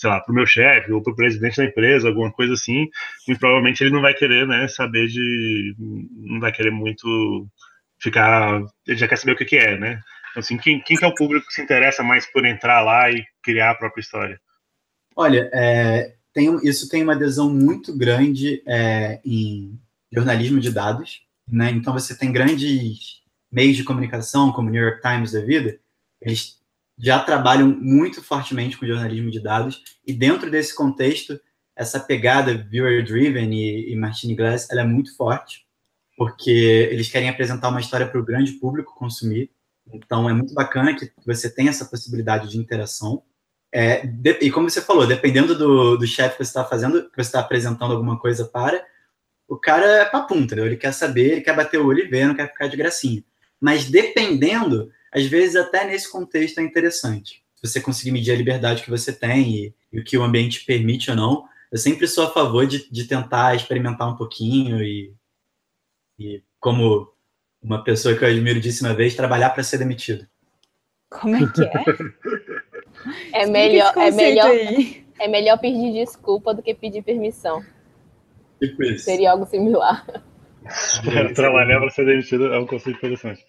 sei 0.00 0.08
lá, 0.08 0.18
pro 0.18 0.32
meu 0.32 0.46
chefe 0.46 0.90
ou 0.90 1.02
pro 1.02 1.14
presidente 1.14 1.58
da 1.58 1.66
empresa, 1.66 2.08
alguma 2.08 2.32
coisa 2.32 2.54
assim, 2.54 2.88
muito 3.28 3.38
provavelmente 3.38 3.84
ele 3.84 3.92
não 3.92 4.00
vai 4.00 4.14
querer, 4.14 4.46
né, 4.46 4.66
saber 4.66 5.08
de... 5.08 5.74
não 5.78 6.40
vai 6.40 6.50
querer 6.50 6.70
muito 6.70 7.46
ficar... 8.00 8.62
ele 8.86 8.96
já 8.96 9.06
quer 9.06 9.16
saber 9.16 9.32
o 9.32 9.36
que 9.36 9.44
que 9.44 9.58
é, 9.58 9.78
né? 9.78 10.00
Assim, 10.34 10.56
quem, 10.56 10.80
quem 10.80 10.96
que 10.96 11.04
é 11.04 11.08
o 11.08 11.14
público 11.14 11.46
que 11.46 11.52
se 11.52 11.60
interessa 11.60 12.02
mais 12.02 12.24
por 12.32 12.46
entrar 12.46 12.80
lá 12.80 13.10
e 13.10 13.22
criar 13.42 13.72
a 13.72 13.74
própria 13.74 14.00
história? 14.00 14.40
Olha, 15.14 15.50
é, 15.52 16.14
tem, 16.32 16.56
isso 16.66 16.88
tem 16.88 17.02
uma 17.02 17.12
adesão 17.12 17.52
muito 17.52 17.94
grande 17.94 18.62
é, 18.66 19.20
em 19.22 19.78
jornalismo 20.10 20.60
de 20.60 20.70
dados, 20.70 21.20
né? 21.46 21.70
Então 21.72 21.92
você 21.92 22.16
tem 22.16 22.32
grandes 22.32 23.20
meios 23.52 23.76
de 23.76 23.84
comunicação, 23.84 24.50
como 24.50 24.68
o 24.68 24.70
New 24.70 24.82
York 24.82 25.02
Times 25.02 25.32
da 25.32 25.40
vida, 25.40 25.78
eles 26.22 26.59
já 27.00 27.18
trabalham 27.20 27.68
muito 27.68 28.22
fortemente 28.22 28.76
com 28.76 28.86
jornalismo 28.86 29.30
de 29.30 29.40
dados, 29.40 29.82
e 30.06 30.12
dentro 30.12 30.50
desse 30.50 30.74
contexto, 30.74 31.40
essa 31.74 31.98
pegada 31.98 32.54
viewer-driven 32.54 33.52
e, 33.52 33.92
e 33.92 33.96
Martini 33.96 34.34
Glass, 34.34 34.68
ela 34.70 34.82
é 34.82 34.84
muito 34.84 35.16
forte, 35.16 35.64
porque 36.16 36.88
eles 36.90 37.10
querem 37.10 37.30
apresentar 37.30 37.70
uma 37.70 37.80
história 37.80 38.06
para 38.06 38.20
o 38.20 38.24
grande 38.24 38.52
público 38.52 38.94
consumir, 38.94 39.50
então 39.92 40.28
é 40.28 40.34
muito 40.34 40.52
bacana 40.52 40.94
que 40.94 41.10
você 41.26 41.48
tenha 41.48 41.70
essa 41.70 41.86
possibilidade 41.86 42.50
de 42.50 42.58
interação, 42.58 43.22
é, 43.72 44.06
de, 44.06 44.38
e 44.42 44.50
como 44.50 44.68
você 44.68 44.82
falou, 44.82 45.06
dependendo 45.06 45.56
do, 45.56 45.96
do 45.96 46.06
chefe 46.06 46.36
que 46.36 46.44
você 46.44 46.50
está 46.50 46.64
fazendo, 46.64 47.08
que 47.08 47.16
você 47.16 47.28
está 47.28 47.40
apresentando 47.40 47.92
alguma 47.92 48.18
coisa 48.18 48.44
para, 48.44 48.84
o 49.48 49.56
cara 49.56 49.86
é 49.86 50.04
papum, 50.04 50.40
entendeu? 50.40 50.66
Ele 50.66 50.76
quer 50.76 50.92
saber, 50.92 51.32
ele 51.32 51.40
quer 51.40 51.56
bater 51.56 51.80
o 51.80 51.86
olho 51.86 52.04
e 52.04 52.08
ver, 52.08 52.26
não 52.26 52.34
quer 52.34 52.48
ficar 52.48 52.68
de 52.68 52.76
gracinha. 52.76 53.24
Mas 53.60 53.84
dependendo, 53.90 54.90
às 55.12 55.26
vezes 55.26 55.56
até 55.56 55.84
nesse 55.84 56.10
contexto 56.10 56.58
é 56.58 56.62
interessante. 56.62 57.42
Se 57.56 57.68
você 57.68 57.80
conseguir 57.80 58.12
medir 58.12 58.32
a 58.32 58.36
liberdade 58.36 58.82
que 58.82 58.90
você 58.90 59.12
tem 59.12 59.50
e, 59.50 59.74
e 59.92 60.00
o 60.00 60.04
que 60.04 60.16
o 60.16 60.22
ambiente 60.22 60.64
permite 60.64 61.10
ou 61.10 61.16
não, 61.16 61.44
eu 61.70 61.78
sempre 61.78 62.06
sou 62.08 62.24
a 62.24 62.30
favor 62.30 62.66
de, 62.66 62.90
de 62.90 63.04
tentar 63.04 63.54
experimentar 63.54 64.08
um 64.08 64.16
pouquinho 64.16 64.82
e, 64.82 65.14
e, 66.18 66.42
como 66.58 67.12
uma 67.62 67.84
pessoa 67.84 68.16
que 68.16 68.24
eu 68.24 68.28
admiro 68.28 68.60
disse 68.60 68.82
uma 68.82 68.94
vez, 68.94 69.14
trabalhar 69.14 69.50
para 69.50 69.62
ser 69.62 69.78
demitido. 69.78 70.26
Como 71.10 71.36
é 71.36 71.40
que 71.52 71.62
é? 71.62 71.84
é 73.44 73.46
melhor, 73.46 73.92
é 73.96 74.10
melhor, 74.10 74.50
é 75.18 75.28
melhor 75.28 75.58
pedir 75.58 75.92
desculpa 75.92 76.54
do 76.54 76.62
que 76.62 76.74
pedir 76.74 77.02
permissão. 77.02 77.62
Tipo 78.58 78.82
isso. 78.84 79.04
Seria 79.04 79.32
algo 79.32 79.46
similar. 79.46 80.06
Trabalhar 81.34 81.80
para 81.80 81.90
ser 81.90 82.04
demitido 82.04 82.52
é 82.52 82.58
um 82.58 82.66
conceito 82.66 82.98
interessante. 82.98 83.44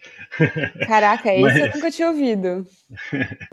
Caraca, 0.88 1.34
esse 1.34 1.42
Mas... 1.42 1.58
eu 1.58 1.72
nunca 1.76 1.92
tinha 1.92 2.10
ouvido. 2.10 2.66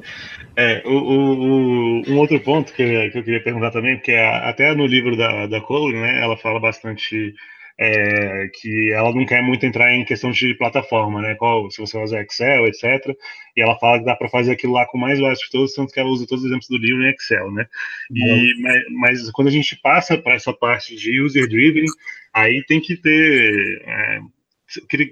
É, 0.56 0.82
o, 0.84 0.90
o, 0.90 2.02
um 2.10 2.18
outro 2.18 2.40
ponto 2.40 2.72
que, 2.72 3.10
que 3.10 3.18
eu 3.18 3.22
queria 3.22 3.40
perguntar 3.40 3.70
também, 3.70 3.94
porque 3.94 4.12
até 4.12 4.74
no 4.74 4.84
livro 4.84 5.16
da, 5.16 5.46
da 5.46 5.60
Cole, 5.60 5.96
né, 5.96 6.20
ela 6.20 6.36
fala 6.36 6.58
bastante 6.58 7.32
é, 7.78 8.50
que 8.60 8.92
ela 8.92 9.14
não 9.14 9.24
quer 9.24 9.40
muito 9.40 9.64
entrar 9.64 9.94
em 9.94 10.04
questão 10.04 10.32
de 10.32 10.52
plataforma, 10.54 11.22
né? 11.22 11.36
Qual, 11.36 11.70
se 11.70 11.78
você 11.80 11.96
usa 11.96 12.20
Excel, 12.20 12.66
etc. 12.66 13.16
E 13.56 13.62
ela 13.62 13.78
fala 13.78 14.00
que 14.00 14.04
dá 14.04 14.16
para 14.16 14.28
fazer 14.28 14.50
aquilo 14.50 14.72
lá 14.72 14.84
com 14.86 14.98
mais 14.98 15.20
básico 15.20 15.44
de 15.46 15.52
todos, 15.52 15.74
tanto 15.74 15.92
que 15.92 16.00
ela 16.00 16.08
usa 16.08 16.26
todos 16.26 16.42
os 16.42 16.50
exemplos 16.50 16.68
do 16.68 16.76
livro 16.76 17.04
em 17.04 17.10
Excel, 17.10 17.52
né? 17.52 17.66
E, 18.12 18.54
mas, 18.60 18.82
mas, 18.90 19.30
quando 19.30 19.48
a 19.48 19.52
gente 19.52 19.76
passa 19.80 20.18
para 20.18 20.34
essa 20.34 20.52
parte 20.52 20.96
de 20.96 21.20
user-driven, 21.20 21.86
aí 22.32 22.64
tem 22.66 22.80
que 22.80 22.96
ter. 22.96 23.82
É, 23.86 24.20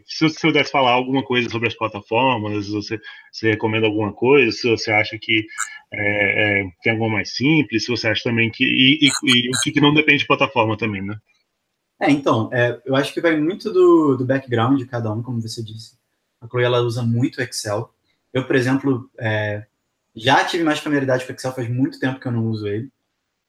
se 0.06 0.28
você 0.28 0.40
pudesse 0.40 0.70
falar 0.70 0.92
alguma 0.92 1.24
coisa 1.24 1.48
sobre 1.48 1.68
as 1.68 1.74
plataformas, 1.74 2.66
se 2.66 2.72
você, 2.72 3.00
você 3.32 3.50
recomenda 3.50 3.86
alguma 3.86 4.12
coisa, 4.12 4.52
se 4.52 4.68
você 4.68 4.90
acha 4.90 5.18
que 5.18 5.46
é, 5.92 6.60
é, 6.60 6.64
tem 6.82 6.92
alguma 6.92 7.16
mais 7.16 7.34
simples, 7.34 7.84
se 7.84 7.90
você 7.90 8.08
acha 8.08 8.24
também 8.24 8.50
que. 8.50 8.64
E, 8.64 9.06
e, 9.06 9.10
e 9.24 9.48
o 9.48 9.72
que 9.72 9.80
não 9.80 9.94
depende 9.94 10.18
de 10.18 10.26
plataforma 10.26 10.76
também, 10.76 11.02
né? 11.02 11.18
É, 11.98 12.10
então, 12.10 12.50
é, 12.52 12.80
eu 12.84 12.94
acho 12.94 13.12
que 13.12 13.20
vai 13.20 13.38
muito 13.40 13.72
do, 13.72 14.16
do 14.16 14.26
background 14.26 14.78
de 14.78 14.86
cada 14.86 15.12
um, 15.12 15.22
como 15.22 15.40
você 15.40 15.62
disse. 15.62 15.96
A 16.40 16.46
Chloe, 16.46 16.64
ela 16.64 16.80
usa 16.80 17.02
muito 17.02 17.40
Excel. 17.40 17.90
Eu, 18.32 18.46
por 18.46 18.54
exemplo, 18.54 19.10
é, 19.18 19.64
já 20.14 20.44
tive 20.44 20.62
mais 20.62 20.78
familiaridade 20.78 21.24
com 21.24 21.32
Excel, 21.32 21.54
faz 21.54 21.68
muito 21.68 21.98
tempo 21.98 22.20
que 22.20 22.28
eu 22.28 22.32
não 22.32 22.46
uso 22.46 22.68
ele. 22.68 22.90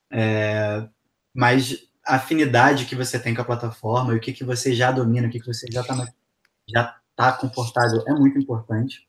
É, 0.10 0.88
mas 1.34 1.86
afinidade 2.16 2.86
que 2.86 2.96
você 2.96 3.20
tem 3.20 3.36
com 3.36 3.42
a 3.42 3.46
plataforma 3.46 4.14
e 4.14 4.18
o 4.18 4.20
que, 4.20 4.34
que 4.34 4.44
você 4.44 4.74
já 4.74 4.92
domina, 4.92 5.28
o 5.28 5.32
que, 5.32 5.40
que 5.40 5.48
você 5.48 5.68
já 5.72 5.82
está 5.82 6.08
já 6.70 6.98
tá 7.16 7.32
confortável 7.34 8.04
é 8.08 8.14
muito 8.14 8.38
importante. 8.38 9.08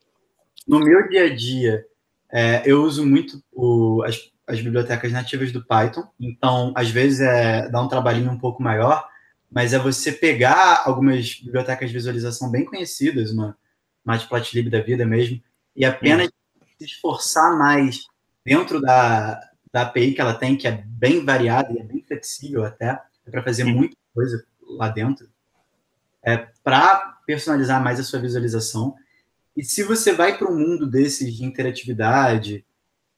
No 0.67 0.81
meu 0.81 1.09
dia 1.09 1.25
a 1.25 1.35
dia, 1.35 1.85
é, 2.31 2.63
eu 2.65 2.83
uso 2.83 3.05
muito 3.07 3.43
o, 3.53 4.03
as, 4.05 4.31
as 4.47 4.61
bibliotecas 4.61 5.13
nativas 5.13 5.51
do 5.53 5.65
Python, 5.65 6.07
então, 6.19 6.73
às 6.77 6.91
vezes, 6.91 7.21
é, 7.21 7.69
dá 7.69 7.81
um 7.83 7.89
trabalhinho 7.89 8.31
um 8.31 8.39
pouco 8.39 8.63
maior, 8.63 9.07
mas 9.51 9.73
é 9.73 9.79
você 9.79 10.13
pegar 10.13 10.83
algumas 10.85 11.41
bibliotecas 11.41 11.89
de 11.89 11.95
visualização 11.95 12.51
bem 12.51 12.65
conhecidas, 12.65 13.31
uma 13.31 13.57
Matplotlib 14.05 14.71
da 14.71 14.81
vida 14.81 15.07
mesmo, 15.07 15.43
e 15.75 15.85
apenas 15.85 16.31
se 16.79 16.85
esforçar 16.85 17.57
mais 17.59 18.07
dentro 18.45 18.81
da, 18.81 19.41
da 19.73 19.83
API 19.83 20.15
que 20.15 20.21
ela 20.21 20.35
tem, 20.35 20.57
que 20.57 20.67
é 20.67 20.83
bem 20.87 21.25
variada 21.25 21.73
e 21.73 21.79
é 21.79 21.83
bem 21.83 21.98
flexível 22.09 22.65
até, 22.65 23.01
é 23.27 23.31
para 23.31 23.43
fazer 23.43 23.65
uhum. 23.65 23.75
muita 23.75 23.97
coisa 24.13 24.45
lá 24.63 24.89
dentro, 24.89 25.29
é 26.23 26.37
para 26.65 27.19
personalizar 27.27 27.83
mais 27.83 28.01
a 28.01 28.03
sua 28.03 28.19
visualização. 28.19 28.97
E 29.57 29.63
se 29.63 29.83
você 29.83 30.13
vai 30.13 30.37
para 30.37 30.51
um 30.51 30.59
mundo 30.59 30.87
desses 30.87 31.35
de 31.37 31.45
interatividade, 31.45 32.65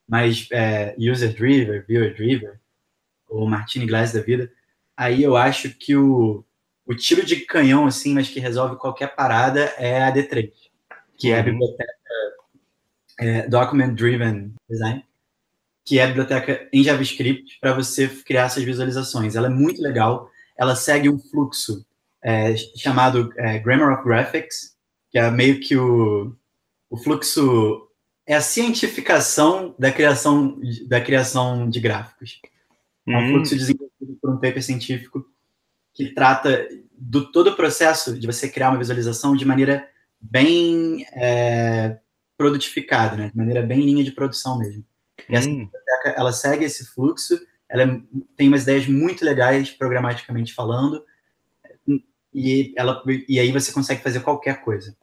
mais 0.06 0.48
é, 0.50 0.94
user-driven, 0.98 1.82
viewer-driven, 1.86 2.52
ou 3.28 3.48
Martini 3.48 3.86
Glass 3.86 4.12
da 4.12 4.20
vida, 4.20 4.52
aí 4.96 5.22
eu 5.22 5.36
acho 5.36 5.70
que 5.70 5.96
o, 5.96 6.44
o 6.84 6.94
tiro 6.94 7.24
de 7.24 7.36
canhão, 7.36 7.86
assim, 7.86 8.12
mas 8.12 8.28
que 8.28 8.40
resolve 8.40 8.76
qualquer 8.76 9.14
parada 9.14 9.60
é 9.78 10.02
a 10.02 10.12
D3, 10.12 10.52
que 11.16 11.30
é 11.30 11.36
a 11.36 11.38
uhum. 11.38 11.44
biblioteca 11.44 12.00
é, 13.20 13.46
Document 13.46 13.94
Driven 13.94 14.54
Design, 14.68 15.04
que 15.90 15.98
é 15.98 16.04
a 16.04 16.06
biblioteca 16.06 16.68
em 16.72 16.84
JavaScript 16.84 17.58
para 17.60 17.72
você 17.72 18.06
criar 18.06 18.44
essas 18.44 18.62
visualizações. 18.62 19.34
Ela 19.34 19.48
é 19.48 19.50
muito 19.50 19.82
legal, 19.82 20.30
ela 20.56 20.76
segue 20.76 21.10
um 21.10 21.18
fluxo 21.18 21.84
é, 22.22 22.54
chamado 22.76 23.32
é, 23.36 23.58
Grammar 23.58 23.98
of 23.98 24.04
Graphics, 24.04 24.76
que 25.10 25.18
é 25.18 25.28
meio 25.32 25.58
que 25.58 25.76
o, 25.76 26.32
o 26.88 26.96
fluxo 26.96 27.88
é 28.24 28.36
a 28.36 28.40
cientificação 28.40 29.74
da 29.76 29.90
criação 29.90 30.60
da 30.86 31.00
criação 31.00 31.68
de 31.68 31.80
gráficos. 31.80 32.40
É 33.08 33.16
um 33.16 33.28
fluxo 33.30 33.56
hum. 33.56 33.58
desenvolvido 33.58 34.18
por 34.22 34.30
um 34.30 34.36
paper 34.36 34.62
científico 34.62 35.26
que 35.92 36.14
trata 36.14 36.68
do 36.96 37.32
todo 37.32 37.50
o 37.50 37.56
processo 37.56 38.16
de 38.16 38.28
você 38.28 38.48
criar 38.48 38.70
uma 38.70 38.78
visualização 38.78 39.34
de 39.34 39.44
maneira 39.44 39.88
bem 40.20 41.04
é, 41.14 41.98
produtificada, 42.38 43.16
né? 43.16 43.30
de 43.30 43.36
maneira 43.36 43.60
bem 43.60 43.80
linha 43.80 44.04
de 44.04 44.12
produção 44.12 44.56
mesmo. 44.56 44.84
E 45.28 45.38
hum. 45.38 45.68
Ela 46.04 46.32
segue 46.32 46.64
esse 46.64 46.84
fluxo, 46.86 47.38
ela 47.68 48.00
tem 48.36 48.48
umas 48.48 48.62
ideias 48.62 48.86
muito 48.86 49.24
legais, 49.24 49.70
programaticamente 49.70 50.54
falando, 50.54 51.04
e, 52.32 52.72
ela, 52.76 53.02
e 53.28 53.38
aí 53.38 53.50
você 53.50 53.72
consegue 53.72 54.02
fazer 54.02 54.20
qualquer 54.20 54.62
coisa. 54.62 54.94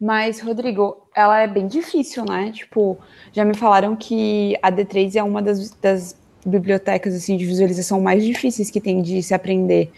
Mas, 0.00 0.40
Rodrigo, 0.40 1.06
ela 1.14 1.40
é 1.40 1.46
bem 1.46 1.66
difícil, 1.66 2.24
né? 2.24 2.50
Tipo, 2.52 2.98
já 3.32 3.44
me 3.44 3.56
falaram 3.56 3.94
que 3.94 4.56
a 4.60 4.70
D3 4.70 5.14
é 5.16 5.22
uma 5.22 5.40
das, 5.40 5.70
das 5.70 6.16
bibliotecas 6.44 7.14
assim 7.14 7.36
de 7.36 7.46
visualização 7.46 8.00
mais 8.00 8.24
difíceis 8.24 8.70
que 8.70 8.80
tem 8.80 9.00
de 9.00 9.22
se 9.22 9.32
aprender. 9.32 9.92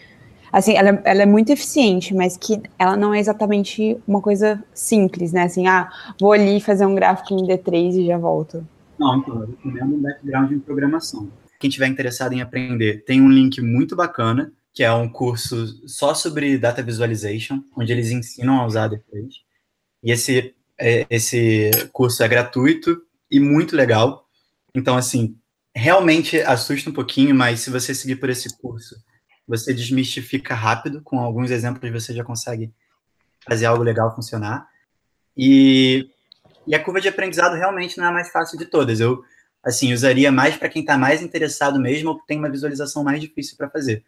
Assim, 0.51 0.77
ela, 0.77 1.01
ela, 1.03 1.23
é 1.23 1.25
muito 1.25 1.51
eficiente, 1.51 2.13
mas 2.13 2.37
que 2.37 2.61
ela 2.77 2.95
não 2.95 3.13
é 3.13 3.19
exatamente 3.19 3.97
uma 4.07 4.21
coisa 4.21 4.63
simples, 4.73 5.33
né? 5.33 5.43
Assim, 5.43 5.67
ah, 5.67 5.91
vou 6.19 6.31
ali 6.31 6.61
fazer 6.61 6.85
um 6.85 6.95
gráfico 6.95 7.33
em 7.33 7.45
D3 7.45 7.95
e 7.95 8.05
já 8.05 8.17
volto. 8.17 8.65
Não, 8.97 9.17
então, 9.17 9.41
eu 9.41 9.47
recomendo 9.47 9.95
um 9.95 10.01
background 10.01 10.51
em 10.51 10.59
programação. 10.59 11.31
Quem 11.59 11.69
tiver 11.69 11.87
interessado 11.87 12.33
em 12.33 12.41
aprender, 12.41 13.03
tem 13.05 13.21
um 13.21 13.29
link 13.29 13.61
muito 13.61 13.95
bacana, 13.95 14.51
que 14.73 14.83
é 14.83 14.91
um 14.91 15.09
curso 15.09 15.87
só 15.87 16.13
sobre 16.13 16.57
data 16.57 16.83
visualization, 16.83 17.63
onde 17.75 17.91
eles 17.91 18.11
ensinam 18.11 18.59
a 18.59 18.65
usar 18.65 18.89
D3. 18.89 19.29
E 20.03 20.11
esse, 20.11 20.53
é, 20.77 21.05
esse 21.09 21.71
curso 21.93 22.21
é 22.23 22.27
gratuito 22.27 23.01
e 23.31 23.39
muito 23.39 23.75
legal. 23.75 24.27
Então, 24.73 24.97
assim, 24.97 25.37
realmente 25.73 26.39
assusta 26.41 26.89
um 26.89 26.93
pouquinho, 26.93 27.33
mas 27.33 27.61
se 27.61 27.69
você 27.69 27.95
seguir 27.95 28.17
por 28.17 28.29
esse 28.29 28.57
curso, 28.57 28.95
você 29.47 29.73
desmistifica 29.73 30.53
rápido, 30.53 31.01
com 31.01 31.19
alguns 31.19 31.51
exemplos 31.51 31.91
você 31.91 32.13
já 32.13 32.23
consegue 32.23 32.73
fazer 33.47 33.65
algo 33.65 33.83
legal 33.83 34.13
funcionar. 34.15 34.67
E, 35.37 36.09
e 36.67 36.75
a 36.75 36.83
curva 36.83 37.01
de 37.01 37.07
aprendizado 37.07 37.55
realmente 37.55 37.97
não 37.97 38.05
é 38.05 38.07
a 38.09 38.11
mais 38.11 38.29
fácil 38.29 38.57
de 38.57 38.65
todas. 38.65 38.99
Eu, 38.99 39.23
assim, 39.63 39.93
usaria 39.93 40.31
mais 40.31 40.55
para 40.55 40.69
quem 40.69 40.81
está 40.81 40.97
mais 40.97 41.21
interessado 41.21 41.79
mesmo 41.79 42.11
ou 42.11 42.19
tem 42.27 42.37
uma 42.37 42.49
visualização 42.49 43.03
mais 43.03 43.19
difícil 43.19 43.57
para 43.57 43.69
fazer. 43.69 44.03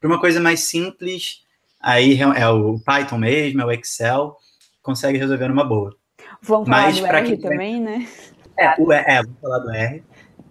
Para 0.00 0.08
uma 0.08 0.20
coisa 0.20 0.40
mais 0.40 0.60
simples, 0.60 1.42
aí 1.80 2.20
é 2.20 2.48
o 2.48 2.78
Python 2.80 3.18
mesmo, 3.18 3.60
é 3.60 3.64
o 3.64 3.72
Excel, 3.72 4.36
consegue 4.82 5.18
resolver 5.18 5.48
numa 5.48 5.64
boa. 5.64 5.96
Vamos 6.42 6.68
falar 6.68 6.82
Mas, 6.82 7.00
do 7.00 7.06
R 7.06 7.36
também, 7.38 7.80
né? 7.80 8.08
É, 8.56 8.74
o, 8.78 8.92
é, 8.92 9.22
vamos 9.22 9.40
falar 9.40 9.58
do 9.58 9.70
R 9.70 10.02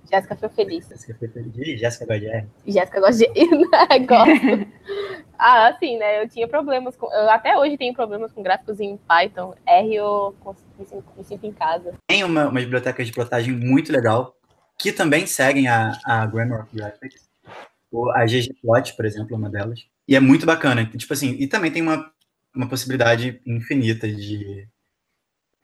Jéssica 0.09 0.35
foi 0.35 0.49
feliz. 0.49 0.87
Jéssica 0.87 1.15
foi 1.19 1.27
feliz. 1.27 1.79
Jéssica 1.79 2.05
gosta 2.05 2.19
de 2.19 2.27
R. 2.27 2.47
Jéssica 2.65 2.99
gosta 2.99 3.17
de 3.17 3.27
Gosto. 4.07 4.67
ah, 5.37 5.67
assim, 5.67 5.97
né? 5.97 6.23
Eu 6.23 6.29
tinha 6.29 6.47
problemas 6.47 6.95
com. 6.95 7.11
Eu 7.13 7.29
até 7.29 7.57
hoje 7.57 7.77
tenho 7.77 7.93
problemas 7.93 8.31
com 8.31 8.41
gráficos 8.41 8.79
em 8.79 8.97
Python. 8.97 9.53
R 9.65 9.95
eu 9.95 10.35
me 10.79 10.85
sinto, 10.85 11.05
me 11.17 11.23
sinto 11.23 11.45
em 11.45 11.51
casa. 11.51 11.93
Tem 12.07 12.23
uma, 12.23 12.47
uma 12.47 12.59
biblioteca 12.59 13.03
de 13.03 13.11
plotagem 13.11 13.53
muito 13.53 13.91
legal, 13.91 14.35
que 14.79 14.91
também 14.91 15.25
seguem 15.25 15.67
a, 15.67 15.91
a 16.05 16.25
Grammar 16.25 16.63
of 16.63 16.75
Graphics. 16.75 17.27
A 18.15 18.25
ggplot, 18.25 18.95
por 18.95 19.05
exemplo, 19.05 19.33
é 19.33 19.37
uma 19.37 19.49
delas. 19.49 19.79
E 20.07 20.15
é 20.15 20.19
muito 20.19 20.45
bacana. 20.45 20.85
Tipo 20.85 21.13
assim, 21.13 21.31
e 21.39 21.47
também 21.47 21.71
tem 21.71 21.81
uma, 21.81 22.11
uma 22.55 22.67
possibilidade 22.67 23.41
infinita 23.45 24.07
de, 24.07 24.67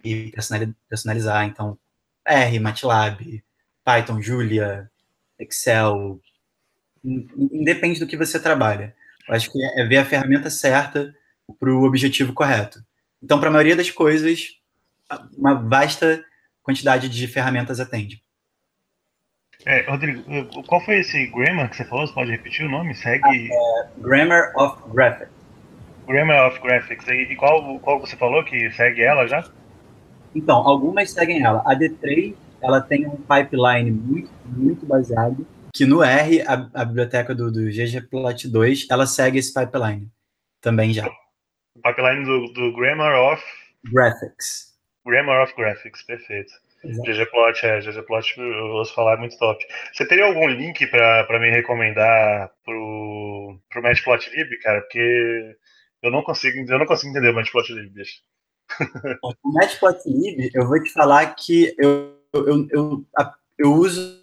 de 0.03 0.33
personalizar. 0.89 1.45
Então, 1.45 1.77
R, 2.25 2.59
MATLAB, 2.59 3.43
Python, 3.83 4.21
Julia, 4.21 4.89
Excel, 5.37 6.19
independe 7.03 7.99
do 7.99 8.07
que 8.07 8.17
você 8.17 8.39
trabalha. 8.39 8.95
Eu 9.27 9.35
acho 9.35 9.51
que 9.51 9.59
é 9.79 9.85
ver 9.85 9.97
a 9.97 10.05
ferramenta 10.05 10.49
certa 10.49 11.13
para 11.59 11.69
o 11.69 11.83
objetivo 11.83 12.33
correto. 12.33 12.83
Então, 13.21 13.39
para 13.39 13.49
a 13.49 13.51
maioria 13.51 13.75
das 13.75 13.89
coisas, 13.89 14.57
uma 15.37 15.53
vasta 15.53 16.23
quantidade 16.61 17.09
de 17.09 17.27
ferramentas 17.27 17.79
atende. 17.79 18.21
É, 19.65 19.89
Rodrigo, 19.89 20.23
qual 20.63 20.81
foi 20.81 20.99
esse 20.99 21.27
Grammar 21.27 21.69
que 21.69 21.77
você 21.77 21.85
falou? 21.85 22.05
Você 22.05 22.13
pode 22.13 22.31
repetir 22.31 22.65
o 22.65 22.69
nome? 22.69 22.93
Segue. 22.95 23.23
Ah, 23.25 23.87
é, 23.87 24.01
Grammar 24.01 24.51
of 24.57 24.81
Graphics. 24.89 25.31
Grammar 26.05 26.47
of 26.47 26.59
Graphics. 26.59 27.07
E 27.07 27.35
qual, 27.35 27.79
qual 27.79 27.99
você 27.99 28.15
falou 28.17 28.43
que 28.43 28.71
segue 28.71 29.01
ela 29.01 29.25
já? 29.25 29.49
Então, 30.35 30.57
algumas 30.57 31.11
seguem 31.11 31.43
ela. 31.43 31.61
A 31.65 31.75
D3 31.75 32.33
ela 32.63 32.81
tem 32.81 33.05
um 33.05 33.17
pipeline 33.17 33.91
muito, 33.91 34.31
muito 34.45 34.85
baseado, 34.85 35.45
que 35.73 35.87
no 35.87 36.03
R, 36.03 36.43
a, 36.43 36.69
a 36.81 36.85
biblioteca 36.85 37.33
do, 37.33 37.51
do 37.51 37.61
ggplot 37.61 38.47
2, 38.47 38.87
ela 38.91 39.07
segue 39.07 39.39
esse 39.39 39.51
pipeline 39.51 40.07
também 40.61 40.93
já. 40.93 41.07
O 41.75 41.81
pipeline 41.81 42.23
do, 42.23 42.53
do 42.53 42.75
Grammar 42.75 43.33
of... 43.33 43.43
Graphics. 43.91 44.71
Grammar 45.03 45.41
of 45.41 45.55
Graphics, 45.55 46.03
perfeito. 46.03 46.53
ggplot, 46.83 47.65
é, 47.65 47.81
ggplot 47.81 48.37
eu 48.37 48.65
ouço 48.67 48.93
falar 48.93 49.15
é 49.15 49.17
muito 49.17 49.37
top. 49.39 49.65
Você 49.91 50.07
teria 50.07 50.25
algum 50.25 50.47
link 50.47 50.85
para 50.87 51.39
me 51.39 51.49
recomendar 51.49 52.51
pro, 52.63 53.57
pro 53.67 53.81
Matplotlib, 53.81 54.55
cara? 54.61 54.79
Porque 54.81 55.57
eu 56.03 56.11
não 56.11 56.21
consigo, 56.21 56.71
eu 56.71 56.77
não 56.77 56.85
consigo 56.85 57.09
entender 57.09 57.31
o 57.31 57.35
Matplotlib, 57.35 57.89
bicho. 57.89 58.21
O 59.23 59.51
Matplotlib, 59.51 60.51
eu 60.53 60.67
vou 60.67 60.81
te 60.81 60.91
falar 60.91 61.33
que 61.35 61.75
eu 61.79 62.22
eu, 62.33 62.67
eu, 62.71 63.05
eu 63.57 63.73
uso 63.73 64.19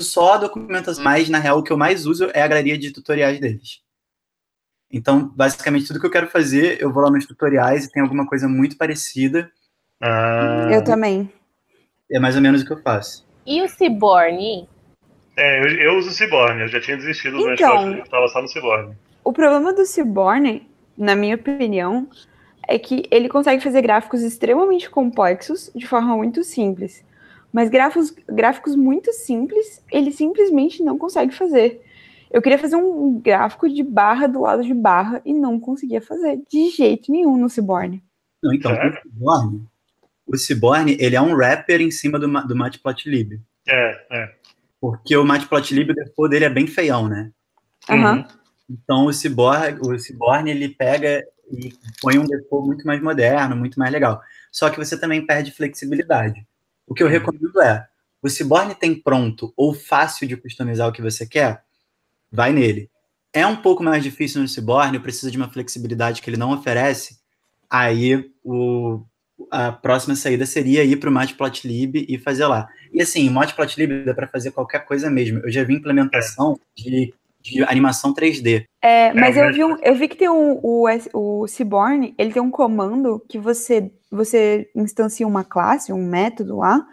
só 0.00 0.34
a 0.34 0.38
documentação, 0.38 1.02
mas 1.02 1.28
na 1.28 1.38
real 1.38 1.58
o 1.58 1.62
que 1.62 1.72
eu 1.72 1.76
mais 1.76 2.06
uso 2.06 2.30
é 2.32 2.40
a 2.40 2.48
galeria 2.48 2.78
de 2.78 2.92
tutoriais 2.92 3.40
deles. 3.40 3.80
Então, 4.90 5.28
basicamente, 5.34 5.86
tudo 5.86 6.00
que 6.00 6.06
eu 6.06 6.10
quero 6.10 6.28
fazer, 6.28 6.80
eu 6.80 6.90
vou 6.92 7.02
lá 7.02 7.10
nos 7.10 7.26
tutoriais 7.26 7.84
e 7.84 7.90
tem 7.90 8.02
alguma 8.02 8.26
coisa 8.26 8.48
muito 8.48 8.76
parecida. 8.78 9.50
Ah, 10.00 10.68
eu 10.72 10.82
também. 10.82 11.30
É 12.10 12.18
mais 12.18 12.36
ou 12.36 12.42
menos 12.42 12.62
o 12.62 12.64
que 12.64 12.72
eu 12.72 12.80
faço. 12.80 13.26
E 13.44 13.60
o 13.60 13.68
Ciborne? 13.68 14.66
É, 15.36 15.60
eu, 15.60 15.68
eu 15.78 15.98
uso 15.98 16.08
o 16.08 16.12
Ciborne, 16.12 16.62
eu 16.62 16.68
já 16.68 16.80
tinha 16.80 16.96
desistido 16.96 17.36
do 17.36 17.52
então, 17.52 17.92
eu 17.92 18.02
estava 18.02 18.28
só 18.28 18.40
no 18.40 18.48
Ciborne. 18.48 18.96
O 19.22 19.32
problema 19.32 19.74
do 19.74 19.84
Ciborne, 19.84 20.66
na 20.96 21.14
minha 21.14 21.34
opinião, 21.34 22.08
é 22.66 22.78
que 22.78 23.06
ele 23.10 23.28
consegue 23.28 23.62
fazer 23.62 23.82
gráficos 23.82 24.22
extremamente 24.22 24.88
complexos 24.88 25.70
de 25.74 25.86
forma 25.86 26.16
muito 26.16 26.42
simples. 26.42 27.04
Mas 27.52 27.68
gráficos, 27.68 28.14
gráficos 28.28 28.76
muito 28.76 29.12
simples, 29.12 29.82
ele 29.90 30.12
simplesmente 30.12 30.82
não 30.82 30.98
consegue 30.98 31.34
fazer. 31.34 31.82
Eu 32.30 32.42
queria 32.42 32.58
fazer 32.58 32.76
um 32.76 33.18
gráfico 33.18 33.68
de 33.68 33.82
barra 33.82 34.26
do 34.26 34.42
lado 34.42 34.62
de 34.62 34.74
barra 34.74 35.22
e 35.24 35.32
não 35.32 35.58
conseguia 35.58 36.00
fazer 36.00 36.40
de 36.50 36.68
jeito 36.70 37.10
nenhum 37.10 37.38
no 37.38 37.48
Ciborne. 37.48 38.02
Não, 38.42 38.52
então, 38.52 38.70
é. 38.72 38.88
o 38.88 39.02
Ciborne, 39.02 39.68
o 40.26 40.36
Ciborne, 40.36 40.96
ele 41.00 41.16
é 41.16 41.20
um 41.20 41.34
rapper 41.34 41.80
em 41.80 41.90
cima 41.90 42.18
do, 42.18 42.28
do 42.46 42.54
Matplotlib. 42.54 43.40
É, 43.66 44.06
é. 44.10 44.34
Porque 44.80 45.16
o 45.16 45.24
Matplotlib, 45.24 45.90
o 45.90 45.94
default 45.94 46.30
dele 46.30 46.44
é 46.44 46.50
bem 46.50 46.66
feião, 46.66 47.08
né? 47.08 47.32
Uhum. 47.88 48.24
Então, 48.70 49.06
o 49.06 49.12
Ciborne, 49.12 49.78
o 49.80 49.98
Ciborne, 49.98 50.50
ele 50.50 50.68
pega 50.68 51.24
e 51.50 51.72
põe 52.02 52.18
um 52.18 52.26
default 52.26 52.66
muito 52.66 52.86
mais 52.86 53.02
moderno, 53.02 53.56
muito 53.56 53.78
mais 53.78 53.90
legal. 53.90 54.20
Só 54.52 54.68
que 54.68 54.76
você 54.76 54.98
também 54.98 55.24
perde 55.24 55.50
flexibilidade. 55.50 56.46
O 56.88 56.94
que 56.94 57.02
eu 57.02 57.08
recomendo 57.08 57.60
é, 57.60 57.86
o 58.22 58.28
Ciborne 58.28 58.74
tem 58.74 58.94
pronto 58.94 59.52
ou 59.56 59.74
fácil 59.74 60.26
de 60.26 60.36
customizar 60.36 60.88
o 60.88 60.92
que 60.92 61.02
você 61.02 61.26
quer? 61.26 61.62
Vai 62.32 62.52
nele. 62.52 62.90
É 63.32 63.46
um 63.46 63.56
pouco 63.56 63.82
mais 63.82 64.02
difícil 64.02 64.40
no 64.40 64.48
Ciborne, 64.48 64.98
precisa 64.98 65.30
de 65.30 65.36
uma 65.36 65.50
flexibilidade 65.50 66.22
que 66.22 66.30
ele 66.30 66.36
não 66.36 66.52
oferece, 66.52 67.18
aí 67.70 68.30
o, 68.42 69.04
a 69.50 69.70
próxima 69.70 70.16
saída 70.16 70.46
seria 70.46 70.82
ir 70.82 70.96
para 70.96 71.10
o 71.10 71.12
Matplotlib 71.12 72.06
e 72.08 72.18
fazer 72.18 72.46
lá. 72.46 72.66
E 72.92 73.02
assim, 73.02 73.28
o 73.28 73.32
Matplotlib 73.32 74.04
dá 74.04 74.14
para 74.14 74.26
fazer 74.26 74.50
qualquer 74.50 74.84
coisa 74.84 75.10
mesmo. 75.10 75.40
Eu 75.40 75.50
já 75.50 75.62
vi 75.62 75.74
implementação 75.74 76.58
de, 76.74 77.14
de 77.50 77.62
animação 77.64 78.14
3D. 78.14 78.64
É, 78.82 79.12
mas 79.12 79.36
é, 79.36 79.46
eu, 79.46 79.52
vi 79.52 79.64
um, 79.64 79.76
eu 79.82 79.94
vi 79.94 80.08
que 80.08 80.16
tem 80.16 80.28
um, 80.28 80.58
o, 80.62 80.86
o 81.14 81.46
Ciborne, 81.46 82.14
ele 82.18 82.32
tem 82.32 82.42
um 82.42 82.50
comando 82.50 83.22
que 83.28 83.38
você 83.38 83.90
você 84.10 84.70
instancia 84.74 85.26
uma 85.26 85.44
classe, 85.44 85.92
um 85.92 86.08
método 86.08 86.58
lá, 86.58 86.86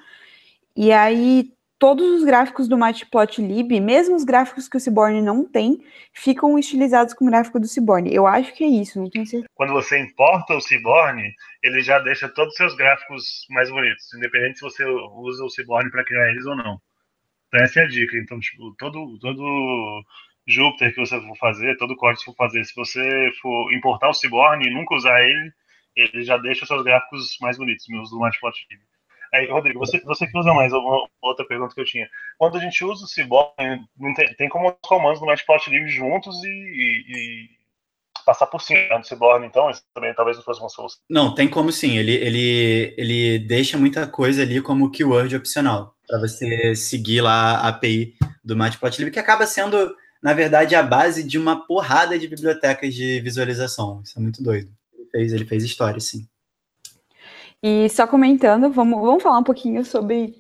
e 0.76 0.92
aí 0.92 1.50
todos 1.78 2.10
os 2.10 2.24
gráficos 2.24 2.68
do 2.68 2.78
Matplotlib, 2.78 3.80
mesmo 3.80 4.16
os 4.16 4.24
gráficos 4.24 4.68
que 4.68 4.78
o 4.78 4.80
Ciborne 4.80 5.22
não 5.22 5.46
tem, 5.46 5.84
ficam 6.14 6.58
estilizados 6.58 7.14
com 7.14 7.26
o 7.26 7.28
gráfico 7.28 7.60
do 7.60 7.68
Ciborne. 7.68 8.14
Eu 8.14 8.26
acho 8.26 8.54
que 8.54 8.64
é 8.64 8.68
isso, 8.68 9.00
não 9.00 9.10
tenho 9.10 9.26
certeza. 9.26 9.50
Quando 9.54 9.74
você 9.74 10.00
importa 10.00 10.56
o 10.56 10.62
Ciborne, 10.62 11.34
ele 11.62 11.82
já 11.82 12.00
deixa 12.00 12.30
todos 12.30 12.52
os 12.52 12.58
seus 12.58 12.76
gráficos 12.76 13.46
mais 13.50 13.70
bonitos, 13.70 14.14
independente 14.14 14.60
se 14.60 14.64
você 14.64 14.84
usa 14.86 15.44
o 15.44 15.50
Ciborne 15.50 15.92
para 15.92 16.06
criar 16.06 16.30
eles 16.30 16.46
ou 16.46 16.56
não. 16.56 16.80
Então 17.48 17.62
essa 17.62 17.82
é 17.82 17.84
a 17.84 17.88
dica. 17.88 18.18
Então, 18.18 18.40
tipo, 18.40 18.74
todo, 18.78 19.18
todo 19.20 20.04
Jupyter 20.48 20.94
que 20.94 21.00
você 21.00 21.20
for 21.20 21.38
fazer, 21.38 21.78
todo 21.78 21.96
código 21.96 22.20
que 22.20 22.26
for 22.26 22.36
fazer, 22.36 22.64
se 22.64 22.76
você 22.76 23.32
for 23.42 23.74
importar 23.74 24.10
o 24.10 24.14
Ciborne 24.14 24.68
e 24.68 24.74
nunca 24.74 24.96
usar 24.96 25.22
ele, 25.22 25.52
ele 25.96 26.24
já 26.24 26.38
deixa 26.38 26.66
seus 26.66 26.84
gráficos 26.84 27.38
mais 27.42 27.58
bonitos, 27.58 27.86
meus 27.88 28.10
do 28.10 28.20
Matplotlib. 28.20 28.82
Aí, 29.34 29.50
Rodrigo, 29.50 29.80
você, 29.80 30.00
você 30.02 30.28
que 30.28 30.38
usa 30.38 30.54
mais, 30.54 30.72
outra 31.22 31.46
pergunta 31.46 31.74
que 31.74 31.82
eu 31.82 31.86
tinha. 31.86 32.08
Quando 32.38 32.58
a 32.58 32.60
gente 32.60 32.84
usa 32.86 33.04
o 33.04 33.08
Cyborg, 33.08 33.52
não 33.98 34.14
tem, 34.14 34.34
tem 34.36 34.50
como 34.50 34.70
os 34.70 34.76
comandos 34.82 35.20
do 35.20 35.26
Matplotlib 35.26 35.88
juntos 35.90 36.42
e, 36.44 36.48
e, 36.48 37.04
e, 37.10 37.50
passar 38.26 38.48
por 38.48 38.62
cima 38.62 38.98
do 38.98 39.06
Cyborg, 39.06 39.46
então? 39.46 39.70
Isso 39.70 39.84
também 39.94 40.14
talvez 40.14 40.38
não 40.38 40.44
fosse 40.44 40.62
uma 40.62 40.70
solução. 40.70 41.00
Não, 41.10 41.36
tem 41.36 41.50
como 41.50 41.72
sim. 41.72 41.98
Ele, 41.98 42.14
ele, 42.14 42.96
ele 42.98 43.40
deixa 43.40 43.78
muita 43.78 44.08
coisa 44.08 44.42
ali 44.42 44.62
como 44.62 44.92
keyword 44.92 45.36
opcional, 45.36 45.96
para 46.08 46.20
você 46.20 46.76
seguir 46.76 47.22
lá 47.22 47.58
a 47.58 47.68
API 47.70 48.16
do 48.44 48.56
Matplotlib, 48.56 49.12
que 49.12 49.20
acaba 49.20 49.46
sendo, 49.46 49.94
na 50.26 50.34
verdade, 50.34 50.74
a 50.74 50.82
base 50.82 51.24
de 51.24 51.38
uma 51.38 51.68
porrada 51.68 52.18
de 52.18 52.28
bibliotecas 52.28 52.96
de 52.96 53.20
visualização. 53.22 54.02
Isso 54.04 54.18
é 54.18 54.22
muito 54.22 54.42
doido 54.42 54.70
fez, 55.16 55.32
ele 55.32 55.46
fez 55.46 55.64
história, 55.64 56.00
sim. 56.00 56.28
E 57.64 57.88
só 57.90 58.06
comentando, 58.06 58.70
vamos, 58.70 59.00
vamos 59.02 59.24
falar 59.24 59.40
um 59.40 59.44
pouquinho 59.44 59.86
sobre. 59.86 60.36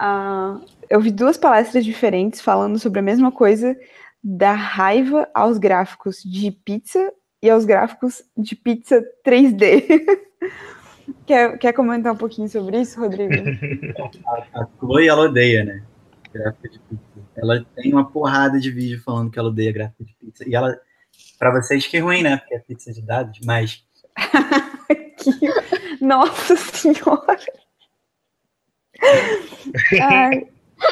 Uh, 0.00 0.64
eu 0.88 1.00
vi 1.00 1.10
duas 1.10 1.36
palestras 1.36 1.84
diferentes 1.84 2.40
falando 2.40 2.78
sobre 2.78 3.00
a 3.00 3.02
mesma 3.02 3.32
coisa, 3.32 3.76
da 4.22 4.52
raiva 4.52 5.28
aos 5.34 5.58
gráficos 5.58 6.22
de 6.22 6.50
pizza 6.50 7.12
e 7.42 7.50
aos 7.50 7.64
gráficos 7.64 8.22
de 8.36 8.54
pizza 8.54 9.02
3D. 9.26 9.84
quer, 11.26 11.58
quer 11.58 11.72
comentar 11.72 12.12
um 12.12 12.16
pouquinho 12.16 12.48
sobre 12.48 12.80
isso, 12.80 13.00
Rodrigo? 13.00 13.34
a, 14.26 14.60
a 14.62 14.68
Chloe, 14.78 15.08
ela 15.08 15.22
odeia, 15.22 15.64
né? 15.64 15.82
Gráfico 16.32 16.68
de 16.68 16.78
pizza. 16.78 17.28
Ela 17.36 17.64
tem 17.74 17.92
uma 17.92 18.10
porrada 18.10 18.58
de 18.58 18.70
vídeo 18.70 19.02
falando 19.02 19.30
que 19.30 19.38
ela 19.38 19.48
odeia 19.48 19.72
gráfico 19.72 20.04
de 20.04 20.14
pizza. 20.14 20.48
E 20.48 20.54
ela, 20.54 20.78
para 21.38 21.50
vocês 21.50 21.86
que 21.86 21.96
é 21.96 22.00
ruim, 22.00 22.22
né? 22.22 22.36
Porque 22.36 22.54
é 22.54 22.58
pizza 22.60 22.92
de 22.92 23.02
dados, 23.02 23.40
mas 23.44 23.84
que... 25.18 25.30
Nossa 26.04 26.56
Senhora! 26.56 27.38
Ai, 30.00 30.46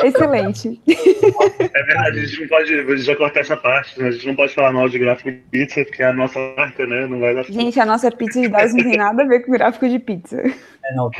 excelente. 0.05 0.80
É 0.86 1.82
verdade, 1.82 2.18
a 2.18 2.24
gente 2.24 2.41
não 2.41 2.49
pode. 2.49 2.74
A 2.74 2.82
gente 2.82 3.03
já 3.03 3.16
cortar 3.16 3.41
essa 3.41 3.57
parte, 3.57 3.99
né? 4.01 4.09
A 4.09 4.11
gente 4.11 4.26
não 4.26 4.36
pode 4.36 4.55
falar 4.55 4.72
mal 4.72 4.89
de 4.89 4.99
gráfico 4.99 5.30
de 5.30 5.39
pizza, 5.51 5.84
porque 5.84 6.03
é 6.03 6.07
a 6.07 6.12
nossa 6.12 6.39
marca, 6.57 6.86
né? 6.86 7.07
Não 7.07 7.20
vai 7.20 7.34
dar 7.34 7.45
Gente, 7.45 7.78
a 7.78 7.86
nossa 7.86 8.11
pizza 8.11 8.41
de 8.41 8.49
dados 8.49 8.74
não 8.74 8.82
tem 8.82 8.97
nada 8.97 9.22
a 9.22 9.26
ver 9.26 9.41
com 9.41 9.53
gráfico 9.53 9.89
de 9.89 9.99
pizza. 9.99 10.41
É, 10.41 10.95
não, 10.95 11.11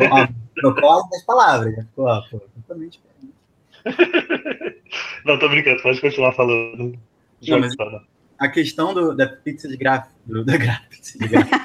trocou 0.55 0.91
as 0.91 1.25
palavras, 1.25 1.77
né? 1.77 1.85
Ficou, 1.85 2.07
ó, 2.07 2.23
pô, 2.31 2.41
totalmente 2.41 3.01
Não, 5.24 5.39
tô 5.39 5.49
brincando, 5.49 5.83
pode 5.83 6.01
continuar 6.01 6.33
falando. 6.33 6.99
Não, 7.47 7.61
mas 7.61 7.74
a 8.39 8.49
questão 8.49 8.95
do, 8.95 9.14
da 9.14 9.26
pizza 9.26 9.68
de 9.68 9.76
gráfico, 9.76 10.45
da 10.45 10.57
gráfico, 10.57 10.95
de 11.18 11.29
gráfico 11.29 11.59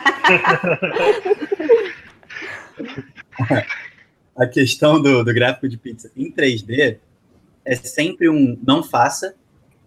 a 4.36 4.48
questão 4.48 5.02
do, 5.02 5.24
do, 5.24 5.34
gráfico 5.34 5.70
de 5.70 5.78
pizza 5.78 6.12
em 6.18 6.32
3D 6.32 6.98
é 7.64 7.76
sempre 7.76 8.30
um 8.30 8.58
não 8.66 8.84
faça, 8.84 9.36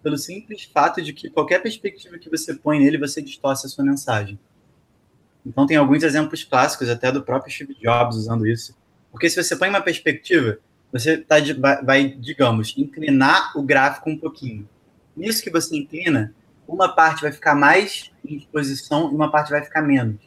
pelo 0.01 0.17
simples 0.17 0.63
fato 0.63 1.01
de 1.01 1.11
que 1.13 1.29
qualquer 1.29 1.61
perspectiva 1.61 2.17
que 2.17 2.29
você 2.29 2.53
põe 2.53 2.79
nele, 2.79 2.97
você 2.97 3.21
distorce 3.21 3.65
a 3.65 3.69
sua 3.69 3.83
mensagem. 3.83 4.39
Então, 5.45 5.65
tem 5.65 5.77
alguns 5.77 6.03
exemplos 6.03 6.43
clássicos, 6.43 6.89
até 6.89 7.11
do 7.11 7.23
próprio 7.23 7.53
Steve 7.53 7.75
Jobs 7.75 8.17
usando 8.17 8.45
isso. 8.45 8.75
Porque 9.11 9.29
se 9.29 9.41
você 9.41 9.55
põe 9.55 9.69
uma 9.69 9.81
perspectiva, 9.81 10.59
você 10.99 11.17
tá, 11.17 11.35
vai, 11.83 12.09
digamos, 12.09 12.73
inclinar 12.77 13.57
o 13.57 13.63
gráfico 13.63 14.09
um 14.09 14.17
pouquinho. 14.17 14.67
Nisso 15.15 15.41
que 15.41 15.49
você 15.49 15.75
inclina, 15.75 16.33
uma 16.67 16.89
parte 16.89 17.21
vai 17.21 17.31
ficar 17.31 17.55
mais 17.55 18.11
em 18.25 18.35
exposição 18.35 19.11
e 19.11 19.15
uma 19.15 19.31
parte 19.31 19.49
vai 19.49 19.63
ficar 19.63 19.81
menos. 19.81 20.17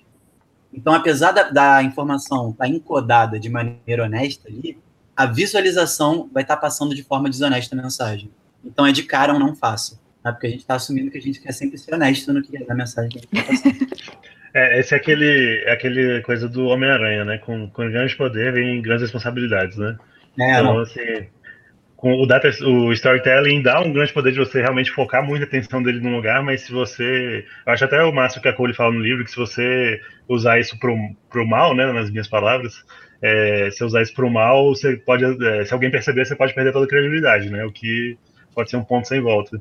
Então, 0.73 0.95
apesar 0.95 1.33
da, 1.33 1.51
da 1.51 1.83
informação 1.83 2.51
estar 2.51 2.65
tá 2.65 2.71
encodada 2.71 3.39
de 3.39 3.49
maneira 3.49 4.05
honesta 4.05 4.49
ali, 4.49 4.79
a 5.17 5.27
visualização 5.27 6.31
vai 6.33 6.43
estar 6.43 6.57
tá 6.57 6.63
passando 6.63 6.95
de 6.95 7.03
forma 7.03 7.29
desonesta 7.29 7.77
a 7.77 7.83
mensagem. 7.83 8.31
Então, 8.65 8.87
é 8.87 8.93
de 8.93 9.03
cara 9.03 9.35
um 9.35 9.39
não 9.39 9.55
faça. 9.55 10.01
Né? 10.25 10.33
Porque 10.33 10.47
a 10.47 10.51
gente 10.51 10.61
está 10.61 10.75
assumindo 10.75 11.11
que 11.11 11.19
a 11.19 11.23
gente 11.23 11.41
quer 11.41 11.53
sempre 11.53 11.77
ser 11.79 11.95
honesto 11.95 12.33
no 12.33 12.43
que 12.43 12.57
é 12.57 12.75
mensagem 12.75 13.11
que 13.11 13.19
a 13.19 13.21
gente 13.21 13.35
está 13.35 13.71
passando. 13.71 14.01
É, 14.53 14.81
esse 14.81 14.95
é 14.95 14.97
aquele, 14.97 15.63
é 15.65 15.73
aquele 15.73 16.23
coisa 16.23 16.49
do 16.49 16.67
Homem-Aranha, 16.67 17.25
né? 17.25 17.39
Com, 17.39 17.71
com 17.71 17.89
grande 17.89 18.17
poder 18.17 18.53
vem 18.53 18.83
grandes 18.83 19.03
responsabilidades, 19.03 19.77
né? 19.77 19.97
É, 20.39 20.51
então, 20.53 20.75
não. 20.75 20.81
assim, 20.81 21.27
com 22.01 22.15
o, 22.15 22.27
data, 22.27 22.49
o 22.65 22.93
storytelling 22.93 23.63
dá 23.63 23.79
um 23.81 23.93
grande 23.93 24.13
poder 24.13 24.33
de 24.33 24.39
você 24.39 24.63
realmente 24.63 24.91
focar 24.91 25.23
muita 25.23 25.45
atenção 25.45 25.83
dele 25.83 26.01
num 26.01 26.17
lugar, 26.17 26.43
mas 26.43 26.63
se 26.63 26.73
você. 26.73 27.45
Eu 27.67 27.73
acho 27.73 27.85
até 27.85 28.03
o 28.03 28.11
máximo 28.11 28.41
que 28.41 28.49
a 28.49 28.55
Cole 28.55 28.73
fala 28.73 28.91
no 28.91 29.01
livro, 29.01 29.23
que 29.23 29.31
se 29.31 29.37
você 29.37 30.01
usar 30.27 30.59
isso 30.59 30.79
pro, 30.79 30.97
pro 31.29 31.47
mal, 31.47 31.75
né? 31.75 31.93
Nas 31.93 32.11
minhas 32.11 32.27
palavras, 32.27 32.73
é, 33.21 33.69
se 33.71 33.85
usar 33.85 34.01
isso 34.01 34.15
pro 34.15 34.31
mal, 34.31 34.75
você 34.75 34.97
pode. 34.97 35.25
É, 35.25 35.65
se 35.67 35.75
alguém 35.75 35.91
perceber, 35.91 36.25
você 36.25 36.35
pode 36.35 36.55
perder 36.55 36.73
toda 36.73 36.87
a 36.87 36.89
credibilidade, 36.89 37.51
né? 37.51 37.67
O 37.67 37.73
que 37.73 38.17
pode 38.55 38.71
ser 38.71 38.79
um 38.79 38.85
ponto 38.85 39.07
sem 39.07 39.21
volta. 39.21 39.61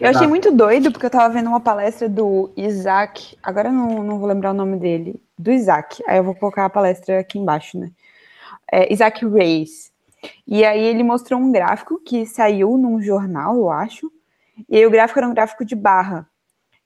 Eu 0.00 0.10
achei 0.10 0.28
muito 0.28 0.52
doido, 0.52 0.92
porque 0.92 1.06
eu 1.06 1.10
tava 1.10 1.34
vendo 1.34 1.48
uma 1.48 1.60
palestra 1.60 2.08
do 2.08 2.52
Isaac, 2.56 3.36
agora 3.42 3.70
eu 3.70 3.72
não, 3.72 4.04
não 4.04 4.18
vou 4.20 4.28
lembrar 4.28 4.52
o 4.52 4.54
nome 4.54 4.78
dele, 4.78 5.20
do 5.36 5.50
Isaac, 5.50 6.00
aí 6.06 6.18
eu 6.18 6.24
vou 6.24 6.34
colocar 6.34 6.64
a 6.64 6.70
palestra 6.70 7.18
aqui 7.18 7.38
embaixo, 7.38 7.76
né? 7.76 7.90
É, 8.70 8.92
Isaac 8.92 9.26
Reis. 9.26 9.90
E 10.46 10.64
aí 10.64 10.82
ele 10.82 11.02
mostrou 11.02 11.40
um 11.40 11.50
gráfico 11.50 11.98
que 12.04 12.26
saiu 12.26 12.76
num 12.76 13.00
jornal, 13.00 13.56
eu 13.56 13.70
acho, 13.70 14.10
e 14.68 14.76
aí 14.76 14.86
o 14.86 14.90
gráfico 14.90 15.18
era 15.18 15.28
um 15.28 15.34
gráfico 15.34 15.64
de 15.64 15.74
barra. 15.74 16.28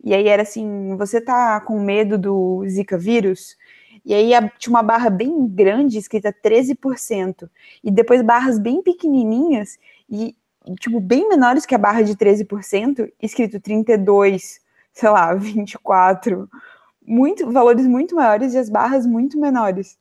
E 0.03 0.15
aí 0.15 0.29
era 0.29 0.43
assim, 0.43 0.97
você 0.97 1.21
tá 1.21 1.61
com 1.61 1.81
medo 1.81 2.19
do 2.19 2.63
Zika 2.69 2.97
vírus? 2.97 3.57
E 4.05 4.13
aí 4.13 4.31
tinha 4.59 4.71
uma 4.71 4.83
barra 4.83 5.09
bem 5.09 5.47
grande, 5.49 5.99
escrita 5.99 6.33
13%, 6.33 7.49
e 7.83 7.91
depois 7.91 8.23
barras 8.23 8.59
bem 8.59 8.83
pequenininhas, 8.83 9.79
e 10.09 10.37
tipo, 10.79 11.01
bem 11.01 11.29
menores 11.29 11.65
que 11.67 11.75
a 11.75 11.79
barra 11.79 12.03
de 12.03 12.15
13%, 12.15 13.11
escrito 13.21 13.59
32, 13.61 14.61
sei 14.93 15.09
lá, 15.09 15.33
24, 15.35 16.49
muito, 17.07 17.51
valores 17.51 17.87
muito 17.87 18.15
maiores 18.15 18.55
e 18.55 18.59
as 18.59 18.69
barras 18.69 19.07
muito 19.07 19.39
menores. 19.39 19.99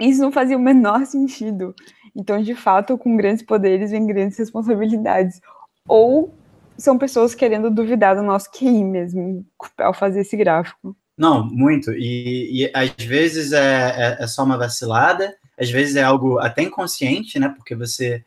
Isso 0.00 0.20
não 0.20 0.32
fazia 0.32 0.56
o 0.56 0.60
menor 0.60 1.06
sentido. 1.06 1.74
Então, 2.14 2.42
de 2.42 2.54
fato, 2.54 2.98
com 2.98 3.16
grandes 3.16 3.44
poderes 3.44 3.90
vem 3.90 4.06
grandes 4.06 4.38
responsabilidades. 4.38 5.40
Ou 5.86 6.34
são 6.76 6.98
pessoas 6.98 7.34
querendo 7.34 7.70
duvidar 7.70 8.16
do 8.16 8.22
nosso 8.22 8.50
QI 8.50 8.84
mesmo, 8.84 9.46
ao 9.78 9.94
fazer 9.94 10.20
esse 10.20 10.36
gráfico. 10.36 10.96
Não, 11.16 11.44
muito. 11.44 11.92
E, 11.92 12.64
e 12.64 12.70
às 12.74 12.90
vezes 13.04 13.52
é, 13.52 14.18
é, 14.18 14.22
é, 14.24 14.26
só 14.26 14.42
uma 14.42 14.58
vacilada, 14.58 15.36
às 15.58 15.70
vezes 15.70 15.94
é 15.94 16.02
algo 16.02 16.38
até 16.38 16.62
inconsciente, 16.62 17.38
né? 17.38 17.48
Porque 17.48 17.74
você 17.74 18.24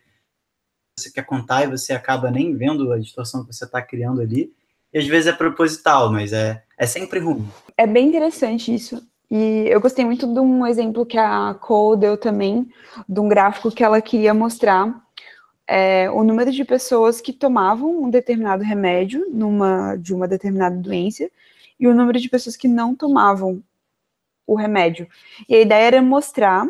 você 0.98 1.12
quer 1.12 1.24
contar 1.24 1.62
e 1.62 1.70
você 1.70 1.92
acaba 1.92 2.28
nem 2.28 2.56
vendo 2.56 2.90
a 2.92 2.98
distorção 2.98 3.44
que 3.44 3.54
você 3.54 3.64
está 3.64 3.80
criando 3.80 4.20
ali. 4.20 4.52
E 4.92 4.98
às 4.98 5.06
vezes 5.06 5.28
é 5.28 5.32
proposital, 5.32 6.10
mas 6.10 6.32
é, 6.32 6.64
é 6.76 6.86
sempre 6.86 7.20
ruim. 7.20 7.46
É 7.76 7.86
bem 7.86 8.08
interessante 8.08 8.74
isso. 8.74 9.06
E 9.30 9.66
eu 9.68 9.80
gostei 9.80 10.04
muito 10.04 10.26
de 10.26 10.40
um 10.40 10.66
exemplo 10.66 11.04
que 11.04 11.18
a 11.18 11.54
Cole 11.60 12.00
deu 12.00 12.16
também, 12.16 12.66
de 13.08 13.20
um 13.20 13.28
gráfico 13.28 13.70
que 13.70 13.84
ela 13.84 14.00
queria 14.00 14.32
mostrar 14.32 15.02
é, 15.66 16.10
o 16.10 16.24
número 16.24 16.50
de 16.50 16.64
pessoas 16.64 17.20
que 17.20 17.32
tomavam 17.32 18.04
um 18.04 18.08
determinado 18.08 18.64
remédio 18.64 19.26
numa, 19.30 19.96
de 19.96 20.14
uma 20.14 20.26
determinada 20.26 20.76
doença 20.76 21.30
e 21.78 21.86
o 21.86 21.94
número 21.94 22.18
de 22.18 22.28
pessoas 22.28 22.56
que 22.56 22.66
não 22.66 22.94
tomavam 22.94 23.62
o 24.46 24.54
remédio. 24.54 25.06
E 25.46 25.54
a 25.54 25.60
ideia 25.60 25.86
era 25.86 26.02
mostrar 26.02 26.66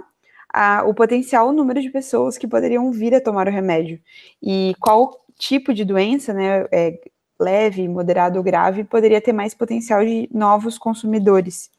a, 0.52 0.82
o 0.84 0.92
potencial 0.92 1.52
número 1.52 1.80
de 1.80 1.90
pessoas 1.90 2.36
que 2.36 2.48
poderiam 2.48 2.90
vir 2.90 3.14
a 3.14 3.20
tomar 3.20 3.46
o 3.46 3.52
remédio 3.52 4.00
e 4.42 4.74
qual 4.80 5.24
tipo 5.38 5.72
de 5.72 5.84
doença, 5.84 6.34
né, 6.34 6.66
é, 6.72 6.98
leve, 7.38 7.86
moderado 7.86 8.38
ou 8.38 8.42
grave, 8.42 8.82
poderia 8.82 9.20
ter 9.20 9.32
mais 9.32 9.54
potencial 9.54 10.04
de 10.04 10.28
novos 10.32 10.76
consumidores. 10.76 11.70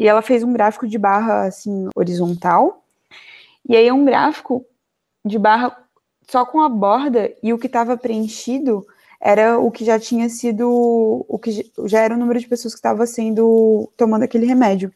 E 0.00 0.08
ela 0.08 0.22
fez 0.22 0.42
um 0.42 0.52
gráfico 0.52 0.88
de 0.88 0.98
barra 0.98 1.46
assim 1.46 1.88
horizontal, 1.94 2.82
e 3.68 3.76
aí 3.76 3.86
é 3.86 3.92
um 3.92 4.04
gráfico 4.04 4.64
de 5.24 5.38
barra 5.38 5.76
só 6.26 6.46
com 6.46 6.60
a 6.60 6.68
borda 6.68 7.30
e 7.42 7.52
o 7.52 7.58
que 7.58 7.66
estava 7.66 7.96
preenchido 7.96 8.84
era 9.20 9.58
o 9.58 9.70
que 9.70 9.84
já 9.84 10.00
tinha 10.00 10.28
sido 10.30 10.66
o 11.28 11.38
que 11.38 11.70
já 11.84 12.00
era 12.00 12.14
o 12.14 12.18
número 12.18 12.40
de 12.40 12.48
pessoas 12.48 12.72
que 12.72 12.78
estava 12.78 13.06
sendo 13.06 13.92
tomando 13.96 14.22
aquele 14.22 14.46
remédio 14.46 14.90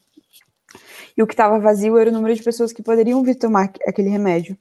e 1.17 1.23
o 1.23 1.27
que 1.27 1.35
estava 1.35 1.59
vazio 1.59 1.99
era 1.99 2.11
o 2.11 2.13
número 2.13 2.35
de 2.35 2.43
pessoas 2.43 2.73
que 2.73 2.83
poderiam 2.83 3.23
vir 3.23 3.37
tomar 3.37 3.71
aquele 3.87 4.09
remédio. 4.09 4.59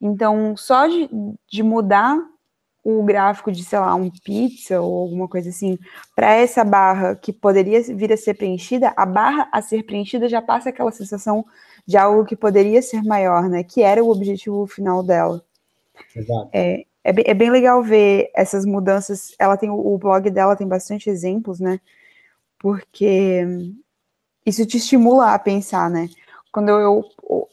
Então, 0.00 0.56
só 0.56 0.86
de, 0.86 1.08
de 1.48 1.62
mudar 1.62 2.18
o 2.84 3.02
gráfico 3.02 3.52
de, 3.52 3.64
sei 3.64 3.78
lá, 3.78 3.94
um 3.94 4.10
pizza 4.10 4.80
ou 4.80 5.02
alguma 5.02 5.28
coisa 5.28 5.50
assim, 5.50 5.78
para 6.14 6.34
essa 6.34 6.64
barra 6.64 7.14
que 7.14 7.32
poderia 7.32 7.82
vir 7.82 8.12
a 8.12 8.16
ser 8.16 8.34
preenchida, 8.34 8.92
a 8.96 9.04
barra 9.04 9.48
a 9.52 9.60
ser 9.60 9.82
preenchida 9.84 10.28
já 10.28 10.40
passa 10.40 10.70
aquela 10.70 10.90
sensação 10.90 11.44
de 11.86 11.96
algo 11.96 12.24
que 12.24 12.36
poderia 12.36 12.80
ser 12.80 13.02
maior, 13.02 13.48
né? 13.48 13.62
Que 13.62 13.82
era 13.82 14.02
o 14.02 14.10
objetivo 14.10 14.66
final 14.66 15.02
dela. 15.02 15.42
Exato. 16.14 16.48
É, 16.52 16.84
é, 17.04 17.12
bem, 17.12 17.24
é 17.26 17.34
bem 17.34 17.50
legal 17.50 17.82
ver 17.82 18.30
essas 18.34 18.64
mudanças. 18.64 19.34
Ela 19.38 19.56
tem 19.56 19.70
o 19.70 19.98
blog 19.98 20.30
dela 20.30 20.56
tem 20.56 20.66
bastante 20.66 21.10
exemplos, 21.10 21.60
né? 21.60 21.80
Porque 22.58 23.46
isso 24.44 24.64
te 24.66 24.76
estimula 24.78 25.34
a 25.34 25.38
pensar, 25.38 25.90
né? 25.90 26.08
Quando 26.50 26.70
eu 26.70 27.04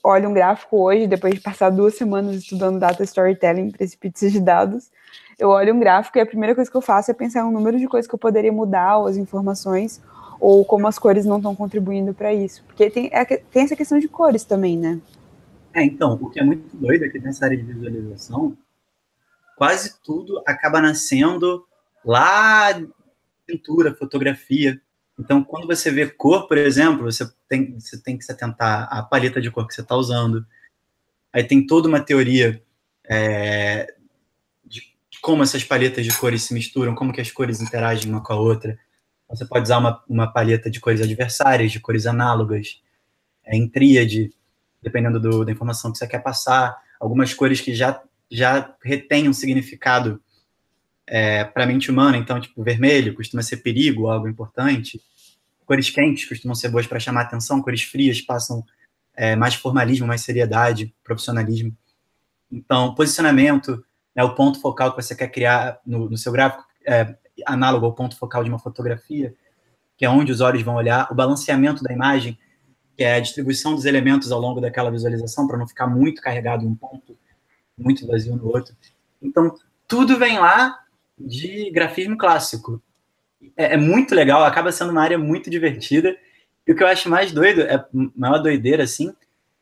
olho 0.03 0.29
um 0.29 0.33
gráfico 0.33 0.77
hoje, 0.77 1.07
depois 1.07 1.33
de 1.33 1.41
passar 1.41 1.69
duas 1.69 1.95
semanas 1.95 2.35
estudando 2.37 2.79
data 2.79 3.03
storytelling 3.03 3.71
para 3.71 3.83
esse 3.83 3.97
pizza 3.97 4.29
de 4.29 4.39
dados, 4.39 4.89
eu 5.37 5.49
olho 5.49 5.73
um 5.73 5.79
gráfico 5.79 6.17
e 6.17 6.21
a 6.21 6.25
primeira 6.25 6.55
coisa 6.55 6.69
que 6.69 6.77
eu 6.77 6.81
faço 6.81 7.11
é 7.11 7.13
pensar 7.13 7.43
no 7.43 7.51
número 7.51 7.77
de 7.77 7.87
coisas 7.87 8.07
que 8.07 8.15
eu 8.15 8.19
poderia 8.19 8.51
mudar, 8.51 8.97
ou 8.97 9.07
as 9.07 9.17
informações, 9.17 10.01
ou 10.39 10.63
como 10.63 10.87
as 10.87 10.97
cores 10.97 11.25
não 11.25 11.37
estão 11.37 11.55
contribuindo 11.55 12.13
para 12.13 12.33
isso. 12.33 12.63
Porque 12.65 12.89
tem, 12.89 13.09
é, 13.11 13.25
tem 13.25 13.63
essa 13.63 13.75
questão 13.75 13.99
de 13.99 14.07
cores 14.07 14.43
também, 14.43 14.77
né? 14.77 14.99
É, 15.73 15.83
então, 15.83 16.13
o 16.13 16.29
que 16.29 16.39
é 16.39 16.43
muito 16.43 16.75
doido 16.75 17.03
aqui 17.03 17.19
nessa 17.19 17.45
área 17.45 17.57
de 17.57 17.63
visualização, 17.63 18.57
quase 19.57 20.01
tudo 20.01 20.41
acaba 20.45 20.79
nascendo 20.79 21.65
lá 22.03 22.81
pintura, 23.45 23.93
fotografia. 23.93 24.81
Então, 25.19 25.43
quando 25.43 25.67
você 25.67 25.91
vê 25.91 26.07
cor, 26.07 26.47
por 26.47 26.57
exemplo, 26.57 27.03
você 27.03 27.29
tem, 27.47 27.77
você 27.79 28.01
tem 28.01 28.17
que 28.17 28.23
se 28.23 28.31
atentar 28.31 28.87
à 28.89 29.03
paleta 29.03 29.41
de 29.41 29.51
cor 29.51 29.67
que 29.67 29.73
você 29.73 29.81
está 29.81 29.95
usando. 29.95 30.45
Aí 31.31 31.43
tem 31.43 31.65
toda 31.65 31.87
uma 31.87 31.99
teoria 31.99 32.61
é, 33.07 33.93
como 35.21 35.43
essas 35.43 35.63
paletas 35.63 36.05
de 36.05 36.17
cores 36.17 36.43
se 36.43 36.53
misturam, 36.53 36.95
como 36.95 37.13
que 37.13 37.21
as 37.21 37.31
cores 37.31 37.61
interagem 37.61 38.11
uma 38.11 38.21
com 38.21 38.33
a 38.33 38.35
outra. 38.35 38.77
Você 39.29 39.45
pode 39.45 39.63
usar 39.63 39.77
uma, 39.77 40.03
uma 40.07 40.31
paleta 40.31 40.69
de 40.69 40.79
cores 40.79 41.01
adversárias, 41.01 41.71
de 41.71 41.79
cores 41.79 42.05
análogas, 42.05 42.81
é, 43.43 43.55
em 43.55 43.67
tríade, 43.67 44.33
dependendo 44.81 45.19
do, 45.19 45.45
da 45.45 45.51
informação 45.51 45.91
que 45.91 45.97
você 45.97 46.07
quer 46.07 46.19
passar. 46.19 46.77
Algumas 46.99 47.33
cores 47.33 47.61
que 47.61 47.73
já, 47.73 48.01
já 48.29 48.75
retêm 48.83 49.27
um 49.27 49.33
significado 49.33 50.21
é, 51.07 51.43
para 51.43 51.63
a 51.63 51.67
mente 51.67 51.91
humana, 51.91 52.17
então, 52.17 52.39
tipo, 52.39 52.63
vermelho 52.63 53.13
costuma 53.13 53.43
ser 53.43 53.57
perigo, 53.57 54.07
algo 54.07 54.27
importante. 54.27 55.01
Cores 55.65 55.89
quentes 55.89 56.27
costumam 56.27 56.55
ser 56.55 56.69
boas 56.69 56.87
para 56.87 56.99
chamar 56.99 57.21
atenção, 57.21 57.61
cores 57.61 57.83
frias 57.83 58.21
passam 58.21 58.63
é, 59.15 59.35
mais 59.35 59.55
formalismo, 59.55 60.07
mais 60.07 60.21
seriedade, 60.21 60.93
profissionalismo. 61.03 61.75
Então, 62.51 62.93
posicionamento, 62.95 63.84
né, 64.15 64.23
o 64.23 64.33
ponto 64.33 64.61
focal 64.61 64.91
que 64.91 65.01
você 65.01 65.15
quer 65.15 65.27
criar 65.27 65.79
no, 65.85 66.09
no 66.09 66.17
seu 66.17 66.31
gráfico, 66.31 66.63
é, 66.85 67.15
análogo 67.45 67.85
ao 67.85 67.93
ponto 67.93 68.15
focal 68.17 68.43
de 68.43 68.49
uma 68.49 68.59
fotografia, 68.59 69.35
que 69.97 70.05
é 70.05 70.09
onde 70.09 70.31
os 70.31 70.41
olhos 70.41 70.61
vão 70.61 70.75
olhar, 70.75 71.07
o 71.11 71.15
balanceamento 71.15 71.83
da 71.83 71.93
imagem, 71.93 72.37
que 72.95 73.03
é 73.03 73.15
a 73.15 73.19
distribuição 73.19 73.75
dos 73.75 73.85
elementos 73.85 74.31
ao 74.31 74.39
longo 74.39 74.61
daquela 74.61 74.91
visualização, 74.91 75.47
para 75.47 75.57
não 75.57 75.67
ficar 75.67 75.87
muito 75.87 76.21
carregado 76.21 76.63
em 76.63 76.67
um 76.67 76.75
ponto, 76.75 77.17
muito 77.77 78.07
vazio 78.07 78.35
no 78.35 78.47
outro. 78.47 78.75
Então, 79.21 79.53
tudo 79.87 80.17
vem 80.17 80.39
lá 80.39 80.79
de 81.17 81.69
grafismo 81.71 82.17
clássico. 82.17 82.81
É, 83.57 83.73
é, 83.73 83.77
muito 83.77 84.15
legal, 84.15 84.43
acaba 84.43 84.71
sendo 84.71 84.91
uma 84.91 85.01
área 85.01 85.17
muito 85.17 85.49
divertida. 85.49 86.15
E 86.65 86.71
o 86.71 86.75
que 86.75 86.83
eu 86.83 86.87
acho 86.87 87.09
mais 87.09 87.31
doido, 87.31 87.61
é 87.61 87.85
maior 88.15 88.39
doideira, 88.39 88.83
assim, 88.83 89.13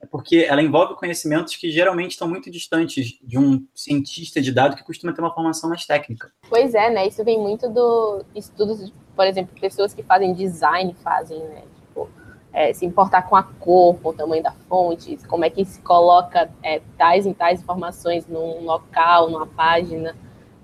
é 0.04 0.06
porque 0.06 0.45
ela 0.49 0.62
envolve 0.62 0.95
conhecimentos 0.95 1.56
que 1.56 1.72
geralmente 1.72 2.12
estão 2.12 2.28
muito 2.28 2.51
distantes 2.51 3.18
de 3.24 3.39
um 3.39 3.66
cientista 3.74 4.41
de 4.41 4.51
dado 4.51 4.76
que 4.76 4.84
costuma 4.84 5.14
ter 5.14 5.22
uma 5.22 5.34
formação 5.34 5.70
mais 5.70 5.86
técnica. 5.86 6.30
Pois 6.49 6.76
é, 6.76 6.89
né? 6.89 7.08
Isso 7.08 7.24
vem 7.24 7.39
muito 7.39 7.70
do 7.70 8.22
estudos, 8.36 8.91
por 9.16 9.26
exemplo, 9.26 9.58
pessoas 9.60 9.93
que 9.93 10.04
fazem 10.04 10.34
design 10.34 10.93
fazem, 11.01 11.39
né? 11.39 11.64
Tipo, 11.80 12.10
é, 12.51 12.74
se 12.74 12.86
importar 12.86 13.24
com 13.24 13.38
a 13.38 13.43
cor, 13.43 13.97
com 14.01 14.10
o 14.10 14.14
tamanho 14.14 14.43
da 14.43 14.51
fonte, 14.68 15.18
como 15.26 15.45
é 15.45 15.49
que 15.49 15.64
se 15.64 15.82
coloca 15.82 16.51
é, 16.62 16.82
tais 16.97 17.26
e 17.26 17.34
tais 17.34 17.62
informações 17.62 18.28
num 18.28 18.66
local, 18.66 19.30
numa 19.30 19.47
página, 19.47 20.14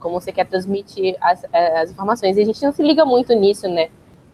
como 0.02 0.20
você 0.20 0.34
quer 0.34 0.48
transmitir 0.48 1.16
as, 1.22 1.46
é, 1.54 1.80
as 1.80 1.92
informações. 1.92 2.36
E 2.36 2.42
a 2.42 2.46
gente 2.46 2.62
não 2.62 2.74
se 2.74 2.84
liga 2.84 3.06
muito 3.06 3.34
nisso, 3.34 3.70
né? 3.70 3.90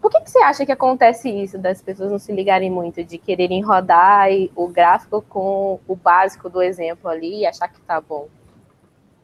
Por 0.06 0.12
que, 0.12 0.22
que 0.22 0.30
você 0.30 0.38
acha 0.38 0.64
que 0.68 0.72
acontece 0.72 1.28
isso, 1.28 1.58
das 1.58 1.82
pessoas 1.82 2.12
não 2.12 2.20
se 2.20 2.32
ligarem 2.32 2.70
muito, 2.70 3.04
de 3.04 3.18
quererem 3.18 3.64
rodar 3.64 4.28
o 4.56 4.68
gráfico 4.68 5.20
com 5.24 5.80
o 5.88 5.96
básico 5.96 6.48
do 6.48 6.62
exemplo 6.62 7.10
ali 7.10 7.40
e 7.40 7.46
achar 7.48 7.68
que 7.68 7.82
tá 7.82 8.00
bom? 8.00 8.30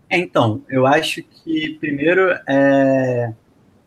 Então, 0.10 0.66
eu 0.68 0.88
acho 0.88 1.22
que, 1.22 1.78
primeiro, 1.80 2.32
é, 2.50 3.32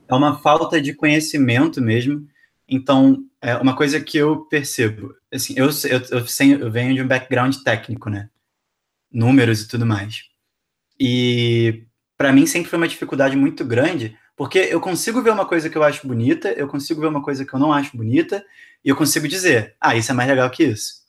é 0.07 0.15
uma 0.15 0.39
falta 0.39 0.81
de 0.81 0.95
conhecimento 0.95 1.83
mesmo. 1.83 2.29
Então, 2.69 3.25
é 3.43 3.57
uma 3.57 3.75
coisa 3.75 4.01
que 4.01 4.17
eu 4.17 4.45
percebo, 4.45 5.17
assim, 5.33 5.53
eu, 5.57 5.67
eu, 5.67 6.21
eu 6.61 6.71
venho 6.71 6.95
de 6.95 7.03
um 7.03 7.09
background 7.09 7.57
técnico, 7.65 8.09
né? 8.09 8.31
Números 9.11 9.63
e 9.63 9.67
tudo 9.67 9.85
mais. 9.85 10.29
E 11.01 11.83
para 12.17 12.33
mim 12.33 12.47
sempre 12.47 12.71
foi 12.71 12.77
uma 12.77 12.87
dificuldade 12.87 13.35
muito 13.37 13.65
grande 13.65 14.17
porque 14.37 14.59
eu 14.59 14.81
consigo 14.81 15.23
ver 15.23 15.31
uma 15.31 15.47
coisa 15.47 15.71
que 15.71 15.77
eu 15.77 15.83
acho 15.83 16.07
bonita, 16.07 16.51
eu 16.53 16.67
consigo 16.67 17.01
ver 17.01 17.07
uma 17.07 17.23
coisa 17.23 17.45
que 17.45 17.55
eu 17.55 17.59
não 17.59 17.73
acho 17.73 17.97
bonita, 17.97 18.45
e 18.85 18.89
eu 18.89 18.97
consigo 18.97 19.29
dizer, 19.29 19.77
ah, 19.81 19.97
isso 19.97 20.11
é 20.11 20.15
mais 20.15 20.29
legal 20.29 20.51
que 20.51 20.65
isso. 20.65 21.05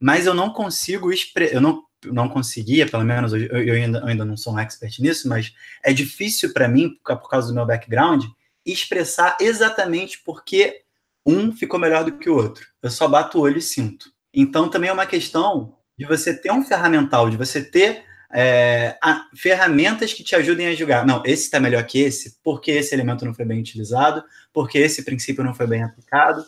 Mas 0.00 0.26
eu 0.26 0.34
não 0.34 0.52
consigo 0.52 1.10
eu 1.52 1.60
não, 1.60 1.84
não 2.06 2.28
conseguia, 2.28 2.86
pelo 2.86 3.04
menos, 3.04 3.32
eu, 3.32 3.40
eu, 3.40 3.74
ainda, 3.74 3.98
eu 3.98 4.06
ainda 4.06 4.24
não 4.24 4.36
sou 4.36 4.54
um 4.54 4.58
expert 4.58 4.98
nisso, 5.00 5.28
mas 5.28 5.54
é 5.82 5.92
difícil 5.92 6.52
para 6.52 6.68
mim, 6.68 6.98
por 7.04 7.28
causa 7.28 7.48
do 7.48 7.54
meu 7.54 7.66
background, 7.66 8.24
expressar 8.64 9.36
exatamente 9.40 10.20
porque 10.24 10.82
um 11.24 11.52
ficou 11.52 11.78
melhor 11.78 12.04
do 12.04 12.18
que 12.18 12.30
o 12.30 12.36
outro. 12.36 12.66
Eu 12.82 12.90
só 12.90 13.06
bato 13.06 13.38
o 13.38 13.42
olho 13.42 13.58
e 13.58 13.62
sinto. 13.62 14.10
Então 14.32 14.68
também 14.68 14.90
é 14.90 14.92
uma 14.92 15.06
questão 15.06 15.76
de 15.98 16.06
você 16.06 16.34
ter 16.34 16.50
um 16.50 16.64
ferramental, 16.64 17.28
de 17.28 17.36
você 17.36 17.62
ter 17.62 18.04
é, 18.32 18.96
ferramentas 19.34 20.12
que 20.12 20.22
te 20.22 20.36
ajudem 20.36 20.68
a 20.68 20.74
julgar. 20.74 21.04
Não, 21.04 21.22
esse 21.24 21.44
está 21.44 21.58
melhor 21.58 21.84
que 21.84 22.00
esse, 22.00 22.38
porque 22.42 22.70
esse 22.70 22.94
elemento 22.94 23.24
não 23.24 23.34
foi 23.34 23.44
bem 23.44 23.60
utilizado, 23.60 24.22
porque 24.52 24.78
esse 24.78 25.04
princípio 25.04 25.44
não 25.44 25.54
foi 25.54 25.66
bem 25.66 25.82
aplicado. 25.82 26.44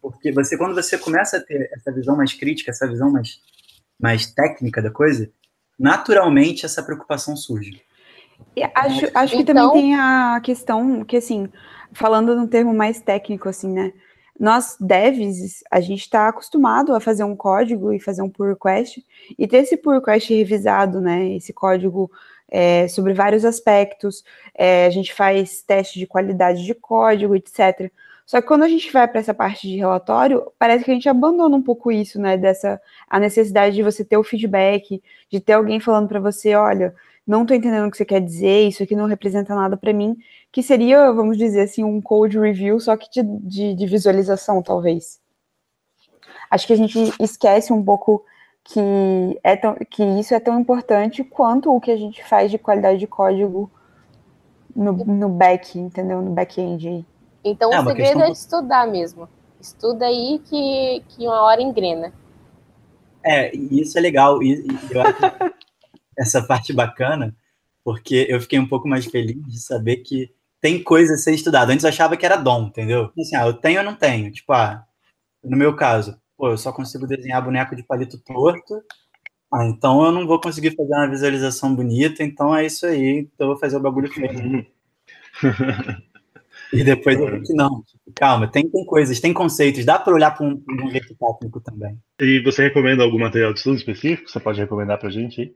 Porque 0.00 0.32
você, 0.32 0.56
quando 0.56 0.74
você 0.74 0.98
começa 0.98 1.38
a 1.38 1.40
ter 1.40 1.70
essa 1.72 1.92
visão 1.92 2.16
mais 2.16 2.32
crítica, 2.32 2.70
essa 2.70 2.86
visão 2.86 3.10
mais, 3.10 3.40
mais 3.98 4.26
técnica 4.26 4.82
da 4.82 4.90
coisa, 4.90 5.30
naturalmente 5.78 6.64
essa 6.64 6.82
preocupação 6.82 7.36
surge. 7.36 7.82
E 8.54 8.62
acho, 8.62 9.08
acho 9.14 9.34
que 9.34 9.42
então... 9.42 9.68
também 9.68 9.82
tem 9.82 9.94
a 9.94 10.40
questão 10.42 11.04
que, 11.04 11.16
assim, 11.16 11.48
falando 11.92 12.34
num 12.36 12.46
termo 12.46 12.74
mais 12.74 13.00
técnico, 13.00 13.48
assim, 13.48 13.72
né? 13.72 13.92
Nós 14.38 14.76
devs, 14.80 15.62
a 15.70 15.80
gente 15.80 16.00
está 16.00 16.28
acostumado 16.28 16.94
a 16.94 17.00
fazer 17.00 17.24
um 17.24 17.36
código 17.36 17.92
e 17.92 18.00
fazer 18.00 18.22
um 18.22 18.30
pull 18.30 18.48
request, 18.48 19.04
e 19.38 19.46
ter 19.46 19.58
esse 19.58 19.76
pull 19.76 19.94
request 19.94 20.32
revisado, 20.34 21.00
né, 21.00 21.30
esse 21.34 21.52
código 21.52 22.10
é, 22.48 22.86
sobre 22.88 23.12
vários 23.12 23.44
aspectos, 23.44 24.24
é, 24.54 24.86
a 24.86 24.90
gente 24.90 25.12
faz 25.12 25.62
teste 25.62 25.98
de 25.98 26.06
qualidade 26.06 26.64
de 26.64 26.74
código, 26.74 27.34
etc. 27.34 27.90
Só 28.24 28.40
que 28.40 28.46
quando 28.48 28.64
a 28.64 28.68
gente 28.68 28.92
vai 28.92 29.06
para 29.06 29.20
essa 29.20 29.32
parte 29.32 29.68
de 29.68 29.76
relatório, 29.76 30.50
parece 30.58 30.84
que 30.84 30.90
a 30.90 30.94
gente 30.94 31.08
abandona 31.08 31.56
um 31.56 31.62
pouco 31.62 31.92
isso, 31.92 32.20
né, 32.20 32.36
dessa 32.36 32.80
a 33.08 33.20
necessidade 33.20 33.74
de 33.76 33.82
você 33.82 34.04
ter 34.04 34.16
o 34.16 34.24
feedback, 34.24 35.02
de 35.30 35.40
ter 35.40 35.52
alguém 35.52 35.80
falando 35.80 36.08
para 36.08 36.20
você, 36.20 36.54
olha, 36.54 36.94
não 37.26 37.42
estou 37.42 37.56
entendendo 37.56 37.88
o 37.88 37.90
que 37.90 37.96
você 37.96 38.04
quer 38.04 38.20
dizer, 38.20 38.68
isso 38.68 38.82
aqui 38.82 38.94
não 38.94 39.06
representa 39.06 39.54
nada 39.54 39.76
para 39.76 39.92
mim, 39.92 40.16
que 40.52 40.62
seria, 40.62 41.12
vamos 41.12 41.36
dizer 41.36 41.62
assim, 41.62 41.82
um 41.82 42.00
code 42.00 42.38
review, 42.38 42.78
só 42.78 42.96
que 42.96 43.10
de, 43.10 43.22
de, 43.40 43.74
de, 43.74 43.86
visualização, 43.86 44.62
talvez. 44.62 45.20
Acho 46.48 46.66
que 46.66 46.72
a 46.72 46.76
gente 46.76 47.12
esquece 47.20 47.72
um 47.72 47.84
pouco 47.84 48.24
que, 48.62 48.80
é 49.42 49.56
tão, 49.56 49.74
que 49.90 50.04
isso 50.20 50.34
é 50.34 50.40
tão 50.40 50.60
importante 50.60 51.24
quanto 51.24 51.74
o 51.74 51.80
que 51.80 51.90
a 51.90 51.96
gente 51.96 52.22
faz 52.24 52.50
de 52.50 52.58
qualidade 52.58 52.98
de 52.98 53.06
código 53.08 53.68
no, 54.74 54.92
no 54.92 55.28
back, 55.28 55.76
entendeu? 55.76 56.22
No 56.22 56.30
back-end. 56.30 57.04
Então 57.42 57.72
é, 57.72 57.80
o 57.80 57.84
segredo 57.84 58.22
é 58.22 58.30
estudar 58.30 58.86
mesmo. 58.86 59.28
Estuda 59.60 60.06
aí 60.06 60.40
que, 60.44 61.02
que 61.08 61.26
uma 61.26 61.42
hora 61.42 61.60
engrena. 61.60 62.12
É, 63.24 63.54
isso 63.56 63.98
é 63.98 64.00
legal. 64.00 64.40
E, 64.42 64.64
e 64.64 64.94
eu 64.94 65.00
acho 65.00 65.18
essa 66.18 66.42
parte 66.42 66.72
bacana, 66.72 67.34
porque 67.84 68.26
eu 68.28 68.40
fiquei 68.40 68.58
um 68.58 68.66
pouco 68.66 68.88
mais 68.88 69.06
feliz 69.06 69.42
de 69.46 69.60
saber 69.60 69.98
que 69.98 70.30
tem 70.60 70.82
coisa 70.82 71.14
a 71.14 71.18
ser 71.18 71.34
estudada. 71.34 71.72
Antes 71.72 71.84
eu 71.84 71.90
achava 71.90 72.16
que 72.16 72.26
era 72.26 72.36
dom, 72.36 72.66
entendeu? 72.66 73.12
Assim, 73.18 73.36
ah, 73.36 73.46
eu 73.46 73.54
tenho 73.54 73.78
ou 73.78 73.84
não 73.84 73.94
tenho? 73.94 74.30
Tipo, 74.32 74.52
ah, 74.52 74.84
no 75.44 75.56
meu 75.56 75.76
caso, 75.76 76.18
pô, 76.36 76.50
eu 76.50 76.58
só 76.58 76.72
consigo 76.72 77.06
desenhar 77.06 77.44
boneco 77.44 77.76
de 77.76 77.82
palito 77.82 78.18
torto, 78.18 78.82
ah, 79.52 79.64
então 79.64 80.04
eu 80.04 80.12
não 80.12 80.26
vou 80.26 80.40
conseguir 80.40 80.74
fazer 80.74 80.92
uma 80.92 81.08
visualização 81.08 81.74
bonita, 81.74 82.24
então 82.24 82.54
é 82.54 82.66
isso 82.66 82.84
aí, 82.84 83.20
então 83.20 83.46
eu 83.46 83.52
vou 83.52 83.56
fazer 83.56 83.76
o 83.76 83.80
bagulho 83.80 84.12
feio. 84.12 84.66
e 86.72 86.82
depois 86.82 87.18
eu 87.18 87.42
que 87.42 87.54
não, 87.54 87.82
tipo, 87.82 88.12
calma, 88.14 88.48
tem, 88.48 88.68
tem 88.68 88.84
coisas, 88.84 89.20
tem 89.20 89.32
conceitos, 89.32 89.84
dá 89.84 89.98
para 89.98 90.14
olhar 90.14 90.32
para 90.32 90.44
um, 90.44 90.60
um 90.68 90.90
jeito 90.90 91.14
técnico 91.14 91.60
também. 91.60 91.96
E 92.20 92.40
você 92.40 92.64
recomenda 92.64 93.04
algum 93.04 93.20
material 93.20 93.52
de 93.52 93.60
estudo 93.60 93.76
específico? 93.76 94.28
Você 94.28 94.40
pode 94.40 94.60
recomendar 94.60 94.98
para 94.98 95.10
gente 95.10 95.40
aí? 95.40 95.54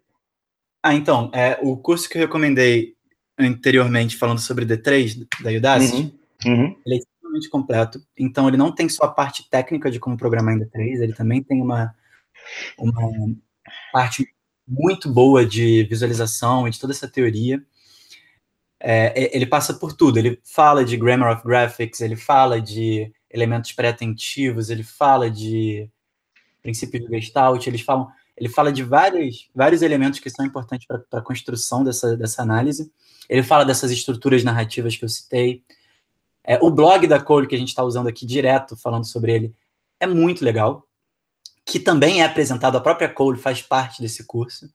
Ah, 0.83 0.95
então, 0.95 1.31
é, 1.35 1.59
o 1.63 1.77
curso 1.77 2.09
que 2.09 2.17
eu 2.17 2.23
recomendei 2.23 2.95
anteriormente, 3.39 4.17
falando 4.17 4.39
sobre 4.39 4.65
D3 4.65 5.27
da 5.43 5.51
Udacity, 5.51 6.15
uhum. 6.45 6.53
Uhum. 6.53 6.77
ele 6.87 6.95
é 6.95 6.99
extremamente 6.99 7.49
completo. 7.51 8.03
Então, 8.19 8.49
ele 8.49 8.57
não 8.57 8.75
tem 8.75 8.89
só 8.89 9.05
a 9.05 9.11
parte 9.11 9.49
técnica 9.49 9.91
de 9.91 9.99
como 9.99 10.17
programar 10.17 10.55
em 10.55 10.61
D3, 10.61 11.03
ele 11.03 11.13
também 11.13 11.43
tem 11.43 11.61
uma, 11.61 11.95
uma 12.79 13.37
parte 13.93 14.27
muito 14.67 15.13
boa 15.13 15.45
de 15.45 15.85
visualização 15.85 16.67
e 16.67 16.71
de 16.71 16.79
toda 16.79 16.93
essa 16.93 17.09
teoria. 17.09 17.63
É, 18.79 19.37
ele 19.37 19.45
passa 19.45 19.75
por 19.75 19.93
tudo. 19.93 20.19
Ele 20.19 20.41
fala 20.45 20.85
de 20.85 20.97
grammar 20.97 21.37
of 21.37 21.45
graphics, 21.45 22.01
ele 22.01 22.17
fala 22.17 22.61
de 22.61 23.13
elementos 23.31 23.73
pré-atentivos, 23.73 24.71
ele 24.71 24.83
fala 24.83 25.31
de 25.31 25.91
princípios 26.63 27.05
de 27.05 27.21
Gestalt, 27.21 27.67
eles 27.67 27.81
falam 27.81 28.11
ele 28.41 28.49
fala 28.49 28.73
de 28.73 28.83
vários, 28.83 29.51
vários 29.55 29.83
elementos 29.83 30.19
que 30.19 30.31
são 30.31 30.47
importantes 30.47 30.87
para 30.87 31.05
a 31.13 31.21
construção 31.21 31.85
dessa, 31.85 32.17
dessa 32.17 32.41
análise. 32.41 32.91
Ele 33.29 33.43
fala 33.43 33.65
dessas 33.65 33.91
estruturas 33.91 34.43
narrativas 34.43 34.97
que 34.97 35.05
eu 35.05 35.09
citei. 35.11 35.63
É, 36.43 36.59
o 36.63 36.71
blog 36.71 37.07
da 37.07 37.21
Cole, 37.21 37.47
que 37.47 37.55
a 37.55 37.59
gente 37.59 37.69
está 37.69 37.85
usando 37.85 38.09
aqui 38.09 38.25
direto, 38.25 38.79
falando 38.79 39.05
sobre 39.05 39.35
ele, 39.35 39.55
é 40.01 40.07
muito 40.07 40.43
legal. 40.43 40.89
Que 41.67 41.79
também 41.79 42.23
é 42.23 42.25
apresentado, 42.25 42.79
a 42.79 42.81
própria 42.81 43.11
Cole 43.11 43.39
faz 43.39 43.61
parte 43.61 44.01
desse 44.01 44.25
curso. 44.25 44.73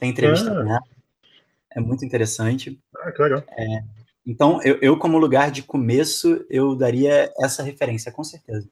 Tem 0.00 0.08
entrevista 0.08 0.50
ah. 0.50 0.64
nela. 0.64 0.82
É 1.72 1.80
muito 1.80 2.06
interessante. 2.06 2.80
Ah, 2.96 3.12
que 3.12 3.22
legal. 3.22 3.44
É, 3.50 3.84
então, 4.26 4.62
eu, 4.62 4.78
eu, 4.80 4.96
como 4.96 5.18
lugar 5.18 5.50
de 5.50 5.62
começo, 5.62 6.42
eu 6.48 6.74
daria 6.74 7.30
essa 7.38 7.62
referência, 7.62 8.10
com 8.10 8.24
certeza. 8.24 8.66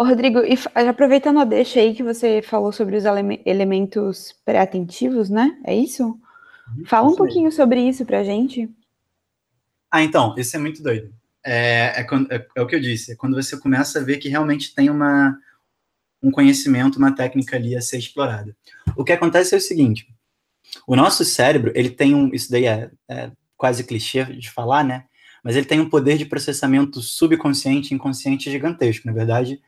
Ô, 0.00 0.02
Rodrigo, 0.02 0.38
e 0.38 0.56
aproveitando 0.88 1.40
a 1.40 1.44
deixa 1.44 1.78
aí 1.78 1.94
que 1.94 2.02
você 2.02 2.40
falou 2.40 2.72
sobre 2.72 2.96
os 2.96 3.04
ele 3.04 3.42
elementos 3.44 4.34
pré-atentivos, 4.46 5.28
né? 5.28 5.60
É 5.62 5.74
isso? 5.74 6.04
Uhum, 6.04 6.86
Fala 6.86 7.06
um 7.06 7.14
pouquinho 7.14 7.52
sobre 7.52 7.86
isso 7.86 8.06
pra 8.06 8.24
gente. 8.24 8.66
Ah, 9.90 10.02
então, 10.02 10.34
isso 10.38 10.56
é 10.56 10.58
muito 10.58 10.82
doido. 10.82 11.12
É, 11.44 12.00
é, 12.00 12.06
é, 12.30 12.46
é, 12.56 12.62
o 12.62 12.66
que 12.66 12.76
eu 12.76 12.80
disse, 12.80 13.12
é 13.12 13.14
quando 13.14 13.34
você 13.34 13.60
começa 13.60 13.98
a 13.98 14.02
ver 14.02 14.16
que 14.16 14.30
realmente 14.30 14.74
tem 14.74 14.88
uma, 14.88 15.38
um 16.22 16.30
conhecimento, 16.30 16.96
uma 16.96 17.14
técnica 17.14 17.56
ali 17.56 17.76
a 17.76 17.82
ser 17.82 17.98
explorada. 17.98 18.56
O 18.96 19.04
que 19.04 19.12
acontece 19.12 19.54
é 19.54 19.58
o 19.58 19.60
seguinte, 19.60 20.08
o 20.86 20.96
nosso 20.96 21.26
cérebro, 21.26 21.72
ele 21.74 21.90
tem 21.90 22.14
um, 22.14 22.32
isso 22.32 22.50
daí 22.50 22.64
é, 22.64 22.90
é 23.06 23.30
quase 23.54 23.84
clichê 23.84 24.24
de 24.24 24.50
falar, 24.50 24.82
né? 24.82 25.04
Mas 25.44 25.56
ele 25.56 25.66
tem 25.66 25.78
um 25.78 25.90
poder 25.90 26.16
de 26.16 26.24
processamento 26.24 27.02
subconsciente 27.02 27.92
e 27.92 27.94
inconsciente 27.94 28.50
gigantesco. 28.50 29.06
Na 29.06 29.12
verdade, 29.12 29.60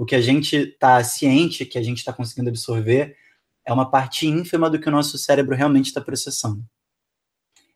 o 0.00 0.06
que 0.06 0.14
a 0.14 0.20
gente 0.22 0.56
está 0.56 1.04
ciente, 1.04 1.66
que 1.66 1.76
a 1.76 1.82
gente 1.82 1.98
está 1.98 2.10
conseguindo 2.10 2.48
absorver, 2.48 3.18
é 3.66 3.70
uma 3.70 3.90
parte 3.90 4.26
ínfima 4.26 4.70
do 4.70 4.80
que 4.80 4.88
o 4.88 4.90
nosso 4.90 5.18
cérebro 5.18 5.54
realmente 5.54 5.88
está 5.88 6.00
processando. 6.00 6.64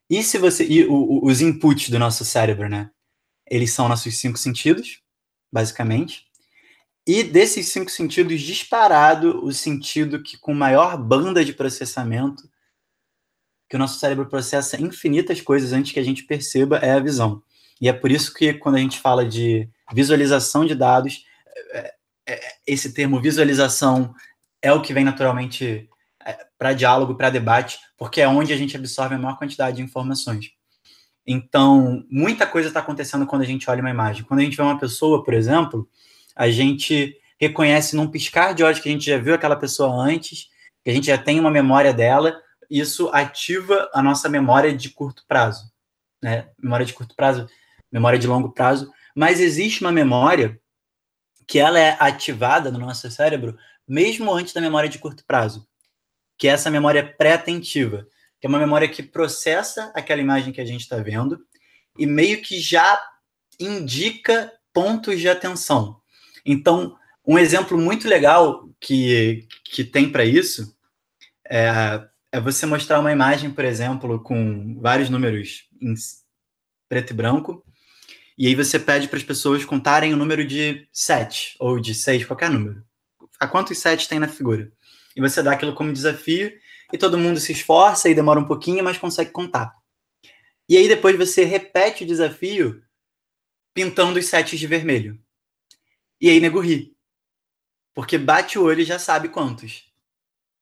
E 0.09 0.23
se 0.23 0.39
você. 0.39 0.65
E 0.65 0.87
o, 0.87 1.23
os 1.23 1.43
inputs 1.43 1.91
do 1.91 1.99
nosso 1.99 2.25
cérebro, 2.25 2.67
né? 2.67 2.91
Eles 3.47 3.73
são 3.75 3.91
nossos 3.91 4.19
cinco 4.19 4.39
sentidos, 4.39 5.03
basicamente. 5.53 6.25
E 7.07 7.23
desses 7.23 7.69
cinco 7.69 7.91
sentidos, 7.91 8.41
disparado 8.41 9.45
o 9.45 9.53
sentido 9.53 10.23
que 10.23 10.39
com 10.39 10.55
maior 10.55 10.97
banda 10.97 11.45
de 11.45 11.53
processamento, 11.53 12.49
que 13.69 13.77
o 13.77 13.79
nosso 13.79 13.99
cérebro 14.01 14.31
processa 14.31 14.81
infinitas 14.81 15.43
coisas 15.43 15.75
antes 15.75 15.93
que 15.93 16.01
a 16.01 16.05
gente 16.05 16.25
perceba, 16.25 16.79
é 16.79 16.93
a 16.93 17.01
visão. 17.01 17.43
E 17.79 17.87
é 17.87 17.93
por 17.93 18.11
isso 18.11 18.33
que 18.33 18.55
quando 18.55 18.77
a 18.77 18.81
gente 18.81 18.99
fala 18.99 19.29
de 19.29 19.69
visualização 19.93 20.65
de 20.65 20.75
dados, 20.75 21.23
é, 21.55 21.79
é, 21.81 21.95
esse 22.67 22.93
termo 22.93 23.21
visualização 23.21 24.15
é 24.63 24.73
o 24.73 24.81
que 24.81 24.95
vem 24.95 25.05
naturalmente 25.05 25.89
é, 26.25 26.47
para 26.59 26.73
diálogo, 26.73 27.15
para 27.15 27.31
debate, 27.31 27.79
porque 27.99 28.21
é 28.21 28.29
onde 28.29 28.53
a 28.53 28.57
gente 28.57 28.77
absorve 28.77 29.15
a 29.15 29.19
maior 29.19 29.37
quantidade 29.37 29.77
de 29.77 29.83
informações. 29.83 30.53
Então, 31.27 32.05
muita 32.11 32.47
coisa 32.47 32.69
está 32.69 32.81
acontecendo 32.81 33.27
quando 33.27 33.43
a 33.43 33.47
gente 33.47 33.69
olha 33.69 33.81
uma 33.81 33.91
imagem. 33.91 34.25
Quando 34.25 34.41
a 34.41 34.43
gente 34.43 34.57
vê 34.57 34.63
uma 34.63 34.79
pessoa, 34.79 35.23
por 35.23 35.35
exemplo, 35.35 35.89
a 36.35 36.51
gente 36.51 37.17
reconhece 37.39 37.97
num 37.97 38.11
piscar 38.11 38.55
de 38.55 38.63
olhos 38.63 38.79
que 38.79 38.89
a 38.89 38.93
gente 38.93 39.07
já 39.07 39.19
viu 39.19 39.35
aquela 39.35 39.57
pessoa 39.57 39.93
antes, 39.95 40.49
que 40.83 40.91
a 40.91 40.93
gente 40.93 41.07
já 41.07 41.19
tem 41.19 41.41
uma 41.41 41.51
memória 41.51 41.93
dela, 41.93 42.39
isso 42.71 43.09
ativa 43.13 43.91
a 43.93 44.03
nossa 44.03 44.29
memória 44.29 44.75
de 44.75 44.91
curto 44.91 45.25
prazo. 45.27 45.71
Né? 46.23 46.49
Memória 46.63 46.85
de 46.85 46.93
curto 46.93 47.15
prazo, 47.15 47.47
memória 47.91 48.19
de 48.19 48.27
longo 48.27 48.53
prazo. 48.53 48.91
Mas 49.15 49.41
existe 49.41 49.83
uma 49.83 49.93
memória 49.93 50.61
que 51.47 51.59
ela 51.59 51.79
é 51.79 51.97
ativada 52.01 52.71
no 52.71 52.79
nosso 52.79 53.11
cérebro 53.11 53.57
mesmo 53.87 54.33
antes 54.33 54.53
da 54.53 54.61
memória 54.61 54.89
de 54.89 54.99
curto 54.99 55.25
prazo, 55.27 55.67
que 56.39 56.49
é 56.49 56.53
essa 56.53 56.71
memória 56.71 57.15
pré-atentiva 57.17 58.07
que 58.45 58.47
é 58.47 58.51
uma 58.51 58.59
memória 58.59 58.87
que 58.87 59.03
processa 59.03 59.91
aquela 59.95 60.21
imagem 60.21 60.53
que 60.53 60.61
a 60.61 60.67
gente 60.67 60.83
está 60.83 60.99
vendo 60.99 61.43
e 61.99 62.05
meio 62.05 62.43
que 62.43 62.61
já 62.61 63.03
indica 63.59 64.53
pontos 64.71 65.19
de 65.19 65.31
atenção. 65.31 65.99
Então, 66.45 66.95
um 67.27 67.39
exemplo 67.39 67.79
muito 67.79 68.07
legal 68.07 68.69
que, 68.79 69.49
que 69.65 69.83
tem 69.83 70.13
para 70.13 70.27
isso 70.27 70.77
é, 71.49 72.07
é 72.31 72.39
você 72.39 72.67
mostrar 72.67 73.01
uma 73.01 73.13
imagem, 73.13 73.51
por 73.51 73.65
exemplo, 73.65 74.23
com 74.23 74.79
vários 74.79 75.09
números 75.09 75.67
em 75.81 75.95
preto 76.87 77.13
e 77.13 77.17
branco, 77.17 77.65
e 78.37 78.49
aí 78.49 78.55
você 78.55 78.79
pede 78.79 79.09
para 79.09 79.17
as 79.17 79.23
pessoas 79.23 79.65
contarem 79.65 80.13
o 80.13 80.17
número 80.17 80.45
de 80.45 80.89
7 80.93 81.57
ou 81.61 81.79
de 81.79 81.95
6, 81.95 82.27
qualquer 82.27 82.51
número. 82.51 82.85
A 83.39 83.47
quantos 83.47 83.79
7 83.79 84.09
tem 84.09 84.19
na 84.19 84.29
figura? 84.29 84.73
E 85.15 85.21
você 85.21 85.43
dá 85.43 85.53
aquilo 85.53 85.75
como 85.75 85.93
desafio 85.93 86.53
e 86.93 86.99
todo 86.99 87.19
mundo 87.19 87.39
se 87.39 87.53
esforça 87.53 88.09
e 88.09 88.15
demora 88.15 88.41
um 88.41 88.47
pouquinho, 88.47 88.83
mas 88.83 88.99
consegue 88.99 89.31
contar. 89.31 89.73
E 90.69 90.77
aí 90.77 90.89
depois 90.89 91.17
você 91.17 91.45
repete 91.45 92.05
o 92.05 92.07
desafio 92.07 92.83
pintando 93.73 94.19
os 94.19 94.27
setes 94.27 94.59
de 94.59 94.67
vermelho. 94.67 95.19
E 96.21 96.29
aí 96.29 96.41
nego 96.41 96.61
ri. 96.61 96.97
Porque 97.95 98.19
bate 98.19 98.59
o 98.59 98.65
olho 98.65 98.81
e 98.81 98.85
já 98.85 98.99
sabe 98.99 99.29
quantos. 99.29 99.93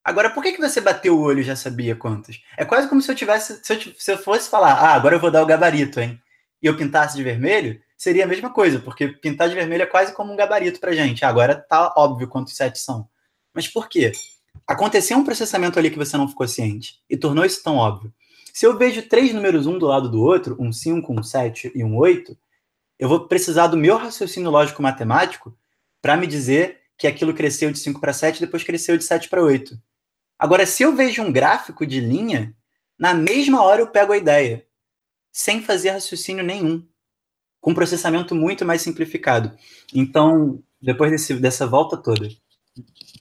Agora, 0.04 0.30
por 0.30 0.42
que, 0.42 0.52
que 0.52 0.60
você 0.60 0.80
bateu 0.80 1.16
o 1.16 1.22
olho 1.22 1.40
e 1.40 1.44
já 1.44 1.54
sabia 1.54 1.94
quantos? 1.94 2.42
É 2.56 2.64
quase 2.64 2.88
como 2.88 3.00
se 3.00 3.10
eu 3.10 3.14
tivesse. 3.14 3.64
Se 3.64 3.74
eu, 3.74 3.94
se 3.96 4.12
eu 4.12 4.18
fosse 4.18 4.50
falar, 4.50 4.72
ah, 4.72 4.94
agora 4.94 5.14
eu 5.14 5.20
vou 5.20 5.30
dar 5.30 5.42
o 5.42 5.46
gabarito, 5.46 6.00
hein? 6.00 6.20
E 6.62 6.66
eu 6.66 6.76
pintasse 6.76 7.16
de 7.16 7.22
vermelho, 7.22 7.80
seria 7.96 8.24
a 8.24 8.28
mesma 8.28 8.50
coisa, 8.50 8.78
porque 8.78 9.08
pintar 9.08 9.48
de 9.48 9.54
vermelho 9.54 9.82
é 9.82 9.86
quase 9.86 10.14
como 10.14 10.32
um 10.32 10.36
gabarito 10.36 10.78
pra 10.78 10.92
gente. 10.92 11.24
Agora 11.24 11.54
tá 11.56 11.92
óbvio 11.96 12.28
quantos 12.28 12.56
sete 12.56 12.78
são. 12.78 13.08
Mas 13.54 13.68
por 13.68 13.88
quê? 13.88 14.12
aconteceu 14.66 15.16
um 15.18 15.24
processamento 15.24 15.78
ali 15.78 15.90
que 15.90 15.98
você 15.98 16.16
não 16.16 16.28
ficou 16.28 16.46
ciente 16.46 17.00
e 17.08 17.16
tornou 17.16 17.44
isso 17.44 17.62
tão 17.62 17.76
óbvio. 17.76 18.12
Se 18.52 18.66
eu 18.66 18.76
vejo 18.76 19.08
três 19.08 19.32
números 19.32 19.66
um 19.66 19.78
do 19.78 19.86
lado 19.86 20.10
do 20.10 20.20
outro, 20.20 20.56
um 20.58 20.72
5, 20.72 21.12
um 21.12 21.22
7 21.22 21.72
e 21.74 21.82
um 21.82 21.96
8, 21.96 22.36
eu 22.98 23.08
vou 23.08 23.26
precisar 23.26 23.66
do 23.66 23.76
meu 23.76 23.96
raciocínio 23.96 24.50
lógico 24.50 24.82
matemático 24.82 25.56
para 26.00 26.16
me 26.16 26.26
dizer 26.26 26.80
que 26.98 27.06
aquilo 27.06 27.34
cresceu 27.34 27.72
de 27.72 27.78
5 27.78 28.00
para 28.00 28.12
7 28.12 28.36
e 28.36 28.40
depois 28.40 28.62
cresceu 28.62 28.96
de 28.96 29.04
7 29.04 29.28
para 29.28 29.42
8. 29.42 29.78
Agora, 30.38 30.66
se 30.66 30.82
eu 30.82 30.94
vejo 30.94 31.22
um 31.22 31.32
gráfico 31.32 31.86
de 31.86 32.00
linha, 32.00 32.54
na 32.98 33.14
mesma 33.14 33.62
hora 33.62 33.80
eu 33.80 33.86
pego 33.86 34.12
a 34.12 34.18
ideia, 34.18 34.66
sem 35.32 35.62
fazer 35.62 35.90
raciocínio 35.90 36.44
nenhum, 36.44 36.86
com 37.60 37.74
processamento 37.74 38.34
muito 38.34 38.64
mais 38.64 38.82
simplificado. 38.82 39.56
Então, 39.94 40.62
depois 40.80 41.10
desse, 41.10 41.34
dessa 41.34 41.66
volta 41.66 41.96
toda, 41.96 42.28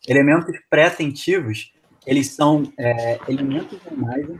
Elementos 0.07 0.57
pré-atentivos, 0.69 1.71
eles 2.05 2.31
são 2.31 2.71
é, 2.77 3.19
elementos 3.27 3.79
da 3.83 3.91
imagem 3.91 4.39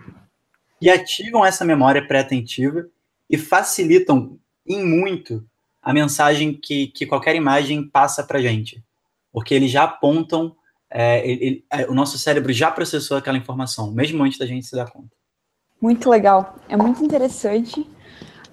que 0.79 0.89
ativam 0.89 1.45
essa 1.45 1.63
memória 1.63 2.05
pré-atentiva 2.05 2.87
e 3.29 3.37
facilitam 3.37 4.39
em 4.65 4.83
muito 4.83 5.45
a 5.81 5.93
mensagem 5.93 6.53
que, 6.53 6.87
que 6.87 7.05
qualquer 7.05 7.35
imagem 7.35 7.87
passa 7.87 8.23
para 8.23 8.41
gente. 8.41 8.83
Porque 9.31 9.53
eles 9.53 9.69
já 9.69 9.83
apontam, 9.83 10.55
é, 10.89 11.27
ele, 11.29 11.63
é, 11.69 11.85
o 11.87 11.93
nosso 11.93 12.17
cérebro 12.17 12.51
já 12.51 12.71
processou 12.71 13.17
aquela 13.17 13.37
informação, 13.37 13.91
mesmo 13.91 14.23
antes 14.23 14.39
da 14.39 14.47
gente 14.47 14.65
se 14.65 14.75
dar 14.75 14.89
conta. 14.89 15.15
Muito 15.81 16.09
legal, 16.09 16.55
é 16.69 16.77
muito 16.77 17.03
interessante. 17.03 17.85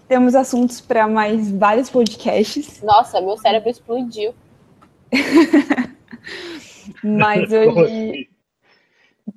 Temos 0.09 0.35
assuntos 0.35 0.81
para 0.81 1.07
mais 1.07 1.51
vários 1.51 1.91
podcasts. 1.91 2.83
Nossa, 2.83 3.20
meu 3.20 3.37
cérebro 3.37 3.68
explodiu. 3.68 4.35
Mas 7.03 7.53
hoje, 7.53 7.81
assim? 7.81 8.26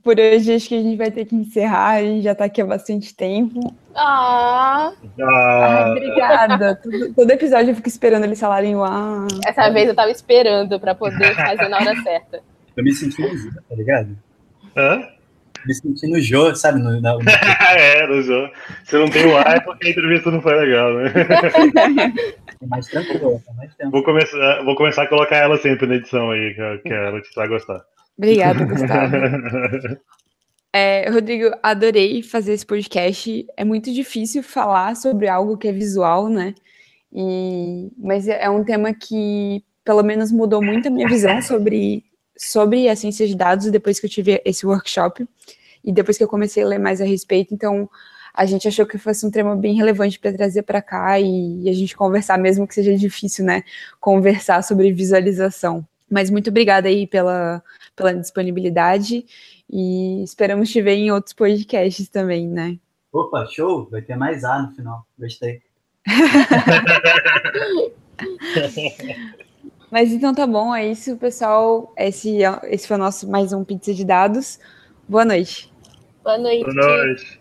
por 0.04 0.20
hoje, 0.20 0.54
acho 0.54 0.70
que 0.70 0.76
a 0.76 0.82
gente 0.82 0.98
vai 0.98 1.12
ter 1.12 1.26
que 1.26 1.36
encerrar. 1.36 1.96
A 1.96 2.02
gente 2.02 2.24
já 2.24 2.32
está 2.32 2.46
aqui 2.46 2.62
há 2.62 2.66
bastante 2.66 3.14
tempo. 3.14 3.74
Ah! 3.96 4.94
ah 5.20 5.88
obrigada. 5.92 6.76
Todo, 6.76 7.14
todo, 7.14 7.32
episódio 7.32 7.72
eu 7.72 7.76
fico 7.76 7.88
esperando 7.88 8.24
eles 8.24 8.40
falarem 8.40 8.76
o 8.76 8.84
ah. 8.84 9.28
Essa 9.46 9.70
vez 9.70 9.86
eu 9.86 9.92
estava 9.92 10.12
esperando 10.12 10.80
para 10.80 10.96
poder 10.96 11.36
fazer 11.36 11.68
na 11.68 11.78
hora 11.78 11.96
certa. 12.02 12.42
Eu 12.74 12.86
me 12.86 12.94
senti 12.94 13.22
tá 13.22 13.76
ligado? 13.76 14.18
Hã? 14.78 15.06
Me 15.66 15.74
senti 15.74 16.08
no 16.08 16.20
Jô, 16.20 16.56
sabe? 16.56 16.80
No, 16.80 17.00
no... 17.00 17.20
é, 17.78 18.08
no 18.08 18.22
Jô. 18.22 18.50
Você 18.84 18.98
não 18.98 19.10
tem 19.10 19.26
o 19.26 19.38
ar 19.38 19.58
é 19.58 19.60
porque 19.60 19.88
a 19.88 19.92
entrevista 19.92 20.32
não 20.32 20.42
foi 20.42 20.56
legal, 20.56 20.94
né? 20.96 21.14
É 22.62 22.66
mais 22.68 22.88
tranquilo, 22.88 23.42
é 23.48 23.54
mais 23.54 23.76
tempo. 23.76 23.92
Vou 23.92 24.04
começar, 24.04 24.64
vou 24.64 24.76
começar 24.76 25.04
a 25.04 25.08
colocar 25.08 25.38
ela 25.38 25.58
sempre 25.58 25.88
na 25.88 25.96
edição 25.96 26.32
aí, 26.32 26.54
que, 26.54 26.90
que 26.90 26.94
a 26.94 27.10
Letícia 27.10 27.36
vai 27.36 27.48
gostar. 27.48 27.82
Obrigada, 28.18 28.66
Gustavo. 28.66 29.16
É, 30.74 31.10
Rodrigo, 31.10 31.54
adorei 31.62 32.24
fazer 32.24 32.54
esse 32.54 32.66
podcast. 32.66 33.46
É 33.58 33.66
muito 33.66 33.92
difícil 33.92 34.42
falar 34.42 34.96
sobre 34.96 35.28
algo 35.28 35.58
que 35.58 35.68
é 35.68 35.72
visual, 35.74 36.30
né? 36.30 36.56
E, 37.12 37.92
mas 37.98 38.28
é 38.28 38.50
um 38.50 38.64
tema 38.64 38.94
que, 38.94 39.64
pelo 39.84 40.02
menos, 40.02 40.32
mudou 40.32 40.62
muito 40.62 40.88
a 40.88 40.92
minha 40.92 41.10
visão 41.10 41.42
sobre, 41.42 42.06
sobre 42.42 42.90
a 42.90 42.96
ciência 42.96 43.28
de 43.28 43.36
dados 43.36 43.70
depois 43.70 44.00
que 44.00 44.08
eu 44.08 44.10
tive 44.10 44.42
esse 44.44 44.66
workshop 44.66 45.28
e 45.84 45.92
depois 45.92 46.18
que 46.18 46.24
eu 46.24 46.28
comecei 46.28 46.64
a 46.64 46.68
ler 46.68 46.80
mais 46.80 47.00
a 47.00 47.06
respeito. 47.06 47.54
Então, 47.54 47.88
a 48.34 48.46
gente 48.46 48.68
achou 48.68 48.86
que 48.86 48.98
fosse 48.98 49.26
um 49.26 49.32
tema 49.32 49.56
bem 49.56 49.76
relevante 49.76 50.20
para 50.20 50.34
trazer 50.34 50.64
para 50.64 50.82
cá 50.82 51.20
e, 51.20 51.64
e, 51.64 51.70
a 51.70 51.74
gente 51.74 51.96
conversar, 51.96 52.40
mesmo 52.40 52.68
que 52.68 52.74
seja 52.74 52.98
difícil, 52.98 53.46
né? 53.46 53.64
Conversar 54.00 54.64
sobre 54.64 54.92
visualização. 54.92 55.86
Mas 56.10 56.32
muito 56.32 56.50
obrigada 56.50 56.88
aí 56.88 57.06
pela, 57.06 57.64
pela 57.96 58.14
disponibilidade 58.14 59.24
e 59.70 60.24
esperamos 60.24 60.72
te 60.72 60.82
ver 60.82 60.96
em 60.96 61.12
outros 61.12 61.34
podcasts 61.34 62.10
também, 62.10 62.48
né? 62.48 62.78
Opa, 63.14 63.46
show! 63.46 63.88
Vai 63.90 64.02
ter 64.02 64.16
mais 64.16 64.44
A 64.44 64.64
no 64.64 64.72
final. 64.72 65.06
Gostei. 65.18 65.62
Mas 69.92 70.14
então 70.14 70.34
tá 70.34 70.48
bom, 70.48 70.74
é 70.74 70.88
isso, 70.88 71.18
pessoal. 71.18 71.94
Esse, 71.98 72.38
esse 72.64 72.88
foi 72.88 72.96
o 72.96 73.00
nosso 73.00 73.30
mais 73.30 73.52
um 73.52 73.66
Pizza 73.66 73.94
de 73.94 74.06
Dados. 74.06 74.58
Boa 75.08 75.26
noite. 75.26 75.70
Boa 76.24 76.38
noite. 76.38 76.64
Boa 76.64 76.74
noite. 76.74 77.41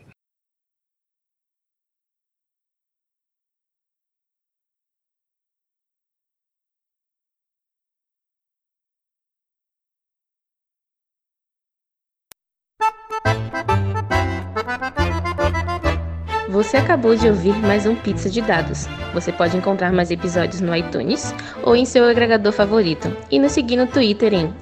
Você 16.70 16.76
acabou 16.76 17.16
de 17.16 17.26
ouvir 17.26 17.52
mais 17.56 17.84
um 17.84 17.96
Pizza 17.96 18.30
de 18.30 18.40
Dados. 18.40 18.86
Você 19.12 19.32
pode 19.32 19.56
encontrar 19.56 19.92
mais 19.92 20.08
episódios 20.08 20.60
no 20.60 20.72
iTunes 20.76 21.34
ou 21.64 21.74
em 21.74 21.84
seu 21.84 22.04
agregador 22.04 22.52
favorito. 22.52 23.10
E 23.28 23.40
nos 23.40 23.50
seguir 23.50 23.74
no 23.74 23.88
Twitter 23.88 24.32
em 24.32 24.54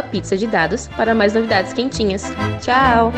pizza 0.00 0.36
de 0.36 0.46
dados 0.46 0.86
para 0.96 1.16
mais 1.16 1.34
novidades 1.34 1.72
quentinhas. 1.72 2.32
Tchau! 2.60 3.12